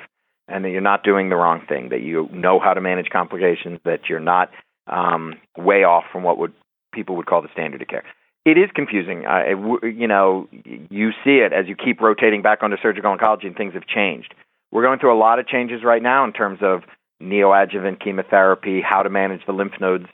and 0.47 0.63
that 0.63 0.69
you're 0.69 0.81
not 0.81 1.03
doing 1.03 1.29
the 1.29 1.35
wrong 1.35 1.61
thing, 1.67 1.89
that 1.89 2.01
you 2.01 2.29
know 2.31 2.59
how 2.59 2.73
to 2.73 2.81
manage 2.81 3.09
complications, 3.09 3.79
that 3.83 4.01
you're 4.09 4.19
not 4.19 4.51
um, 4.87 5.33
way 5.57 5.83
off 5.83 6.03
from 6.11 6.23
what 6.23 6.37
would 6.37 6.53
people 6.93 7.15
would 7.15 7.25
call 7.25 7.41
the 7.41 7.49
standard 7.51 7.81
of 7.81 7.87
care. 7.87 8.03
It 8.45 8.59
is 8.59 8.69
confusing. 8.75 9.25
I, 9.25 9.49
you 9.83 10.07
know, 10.07 10.47
you 10.63 11.11
see 11.23 11.37
it 11.37 11.51
as 11.51 11.67
you 11.67 11.75
keep 11.75 11.99
rotating 11.99 12.43
back 12.43 12.61
onto 12.61 12.77
surgical 12.81 13.15
oncology, 13.15 13.47
and 13.47 13.55
things 13.55 13.73
have 13.73 13.87
changed. 13.87 14.35
We're 14.71 14.83
going 14.83 14.99
through 14.99 15.15
a 15.15 15.17
lot 15.17 15.39
of 15.39 15.47
changes 15.47 15.83
right 15.83 16.01
now 16.01 16.23
in 16.25 16.31
terms 16.31 16.59
of 16.61 16.83
neoadjuvant 17.21 18.03
chemotherapy, 18.03 18.81
how 18.81 19.01
to 19.01 19.09
manage 19.09 19.41
the 19.47 19.53
lymph 19.53 19.73
nodes. 19.81 20.05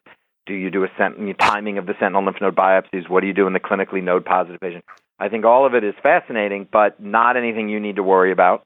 Do 0.46 0.54
you 0.54 0.72
do 0.72 0.86
a 0.86 0.88
sent- 0.98 1.18
timing 1.40 1.78
of 1.78 1.86
the 1.86 1.94
sentinel 2.00 2.24
lymph 2.24 2.40
node 2.40 2.56
biopsies? 2.56 3.10
What 3.10 3.20
do 3.20 3.28
you 3.28 3.34
do 3.34 3.48
in 3.48 3.54
the 3.54 3.60
clinically 3.60 4.02
node 4.02 4.24
positive 4.24 4.62
patient? 4.62 4.86
I 5.20 5.28
think 5.28 5.44
all 5.44 5.66
of 5.66 5.76
it 5.76 5.84
is 5.84 5.94
fascinating, 6.02 6.68
but 6.72 7.02
not 7.02 7.36
anything 7.36 7.68
you 7.68 7.80
need 7.80 7.98
to 7.98 8.04
worry 8.04 8.32
about. 8.32 8.64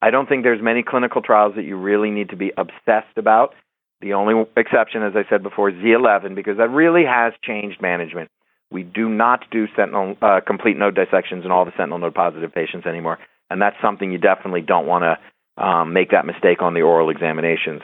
I 0.00 0.10
don't 0.10 0.28
think 0.28 0.42
there's 0.44 0.62
many 0.62 0.82
clinical 0.82 1.22
trials 1.22 1.54
that 1.56 1.64
you 1.64 1.76
really 1.76 2.10
need 2.10 2.30
to 2.30 2.36
be 2.36 2.52
obsessed 2.56 3.16
about. 3.16 3.54
The 4.00 4.14
only 4.14 4.46
exception, 4.56 5.02
as 5.02 5.14
I 5.16 5.28
said 5.28 5.42
before, 5.42 5.70
is 5.70 5.76
Z11, 5.76 6.34
because 6.34 6.56
that 6.58 6.70
really 6.70 7.04
has 7.04 7.32
changed 7.42 7.80
management. 7.82 8.30
We 8.72 8.82
do 8.82 9.08
not 9.08 9.44
do 9.50 9.68
sentinel 9.76 10.16
uh, 10.22 10.40
complete 10.46 10.76
node 10.76 10.94
dissections 10.94 11.44
in 11.44 11.50
all 11.50 11.64
the 11.64 11.72
sentinel 11.72 11.98
node 11.98 12.14
positive 12.14 12.52
patients 12.52 12.86
anymore, 12.86 13.18
and 13.50 13.60
that's 13.60 13.76
something 13.82 14.10
you 14.10 14.18
definitely 14.18 14.62
don't 14.62 14.86
want 14.86 15.04
to 15.04 15.62
um, 15.62 15.92
make 15.92 16.10
that 16.10 16.24
mistake 16.24 16.62
on 16.62 16.74
the 16.74 16.80
oral 16.82 17.10
examinations. 17.10 17.82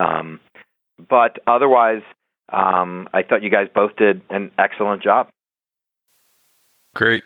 Um, 0.00 0.40
but 1.08 1.38
otherwise, 1.46 2.02
um, 2.52 3.08
I 3.12 3.22
thought 3.22 3.42
you 3.42 3.50
guys 3.50 3.68
both 3.74 3.96
did 3.96 4.22
an 4.30 4.50
excellent 4.58 5.02
job. 5.02 5.28
Great. 6.94 7.24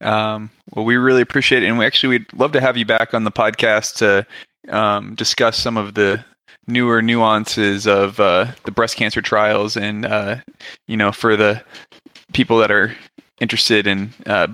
Um, 0.00 0.50
well, 0.74 0.84
we 0.84 0.96
really 0.96 1.22
appreciate 1.22 1.62
it, 1.62 1.66
and 1.66 1.78
we 1.78 1.84
actually 1.84 2.10
we'd 2.10 2.32
love 2.32 2.52
to 2.52 2.60
have 2.60 2.76
you 2.76 2.86
back 2.86 3.14
on 3.14 3.24
the 3.24 3.32
podcast 3.32 3.96
to 3.96 4.26
um, 4.72 5.14
discuss 5.14 5.58
some 5.58 5.76
of 5.76 5.94
the 5.94 6.24
newer 6.68 7.02
nuances 7.02 7.86
of 7.86 8.20
uh, 8.20 8.52
the 8.64 8.70
breast 8.70 8.96
cancer 8.96 9.22
trials, 9.22 9.76
and 9.76 10.06
uh, 10.06 10.36
you 10.86 10.96
know, 10.96 11.10
for 11.10 11.36
the 11.36 11.62
people 12.32 12.58
that 12.58 12.70
are 12.70 12.94
interested 13.40 13.86
in 13.86 14.12
uh, 14.26 14.46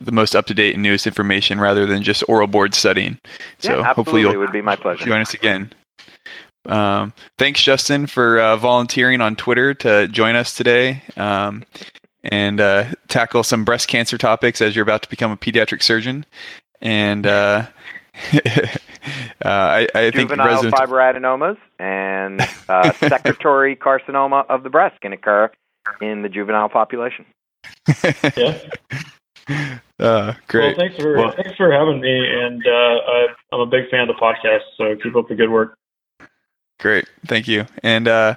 the 0.00 0.12
most 0.12 0.34
up 0.34 0.46
to 0.46 0.54
date 0.54 0.74
and 0.74 0.82
newest 0.82 1.06
information, 1.06 1.60
rather 1.60 1.86
than 1.86 2.02
just 2.02 2.24
oral 2.28 2.46
board 2.46 2.74
studying. 2.74 3.18
So 3.58 3.78
yeah, 3.78 3.94
hopefully, 3.94 4.22
you'll 4.22 4.32
it 4.32 4.38
would 4.38 4.52
be 4.52 4.62
my 4.62 4.76
pleasure. 4.76 5.04
join 5.04 5.20
us 5.20 5.34
again. 5.34 5.72
Um, 6.66 7.12
thanks, 7.38 7.62
Justin, 7.62 8.06
for 8.06 8.40
uh, 8.40 8.56
volunteering 8.56 9.20
on 9.20 9.36
Twitter 9.36 9.74
to 9.74 10.08
join 10.08 10.34
us 10.34 10.54
today. 10.54 11.02
Um, 11.16 11.64
and 12.24 12.58
uh, 12.58 12.86
tackle 13.08 13.42
some 13.42 13.66
breast 13.66 13.86
cancer 13.86 14.16
topics 14.16 14.62
as 14.62 14.74
you're 14.74 14.82
about 14.82 15.02
to 15.02 15.10
become 15.10 15.30
a 15.30 15.36
pediatric 15.36 15.82
surgeon. 15.82 16.24
And 16.80 17.26
uh, 19.44 19.48
I, 19.48 19.88
I 19.94 20.10
think 20.10 20.30
Juvenile 20.30 20.46
resident- 20.62 20.74
fibroadenomas 20.74 21.56
and 21.78 22.40
uh, 22.68 22.92
secretory 23.08 23.76
carcinoma 23.76 24.44
of 24.48 24.62
the 24.62 24.70
breast 24.70 25.00
can 25.00 25.12
occur 25.12 25.50
in 26.00 26.22
the 26.22 26.28
juvenile 26.28 26.68
population. 26.68 27.26
Yeah. 28.36 28.58
Uh, 30.00 30.32
great. 30.48 30.76
Well, 30.76 30.86
thanks 30.88 30.96
for 31.02 31.16
Well- 31.16 31.32
thanks 31.32 31.54
for 31.56 31.70
having 31.70 32.00
me, 32.00 32.10
and 32.10 32.66
uh, 32.66 32.70
I, 32.70 33.26
I'm 33.52 33.60
a 33.60 33.66
big 33.66 33.90
fan 33.90 34.00
of 34.00 34.08
the 34.08 34.14
podcast. 34.14 34.60
So 34.78 34.96
keep 35.02 35.14
up 35.14 35.28
the 35.28 35.34
good 35.34 35.50
work. 35.50 35.76
Great. 36.80 37.06
Thank 37.26 37.46
you. 37.46 37.66
And 37.82 38.08
uh, 38.08 38.34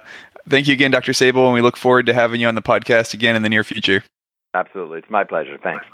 thank 0.48 0.68
you 0.68 0.74
again, 0.74 0.90
Dr. 0.90 1.12
Sabel. 1.14 1.46
And 1.46 1.54
we 1.54 1.62
look 1.62 1.76
forward 1.78 2.06
to 2.06 2.14
having 2.14 2.40
you 2.42 2.46
on 2.46 2.54
the 2.54 2.62
podcast 2.62 3.14
again 3.14 3.34
in 3.36 3.42
the 3.42 3.48
near 3.48 3.64
future. 3.64 4.04
Absolutely. 4.54 4.98
It's 4.98 5.10
my 5.10 5.24
pleasure. 5.24 5.58
Thanks. 5.62 5.84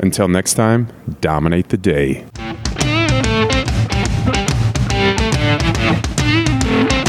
Until 0.00 0.28
next 0.28 0.54
time, 0.54 0.88
dominate 1.20 1.68
the 1.68 1.76
day. 1.76 2.24
Thank 6.18 7.02
you. 7.02 7.07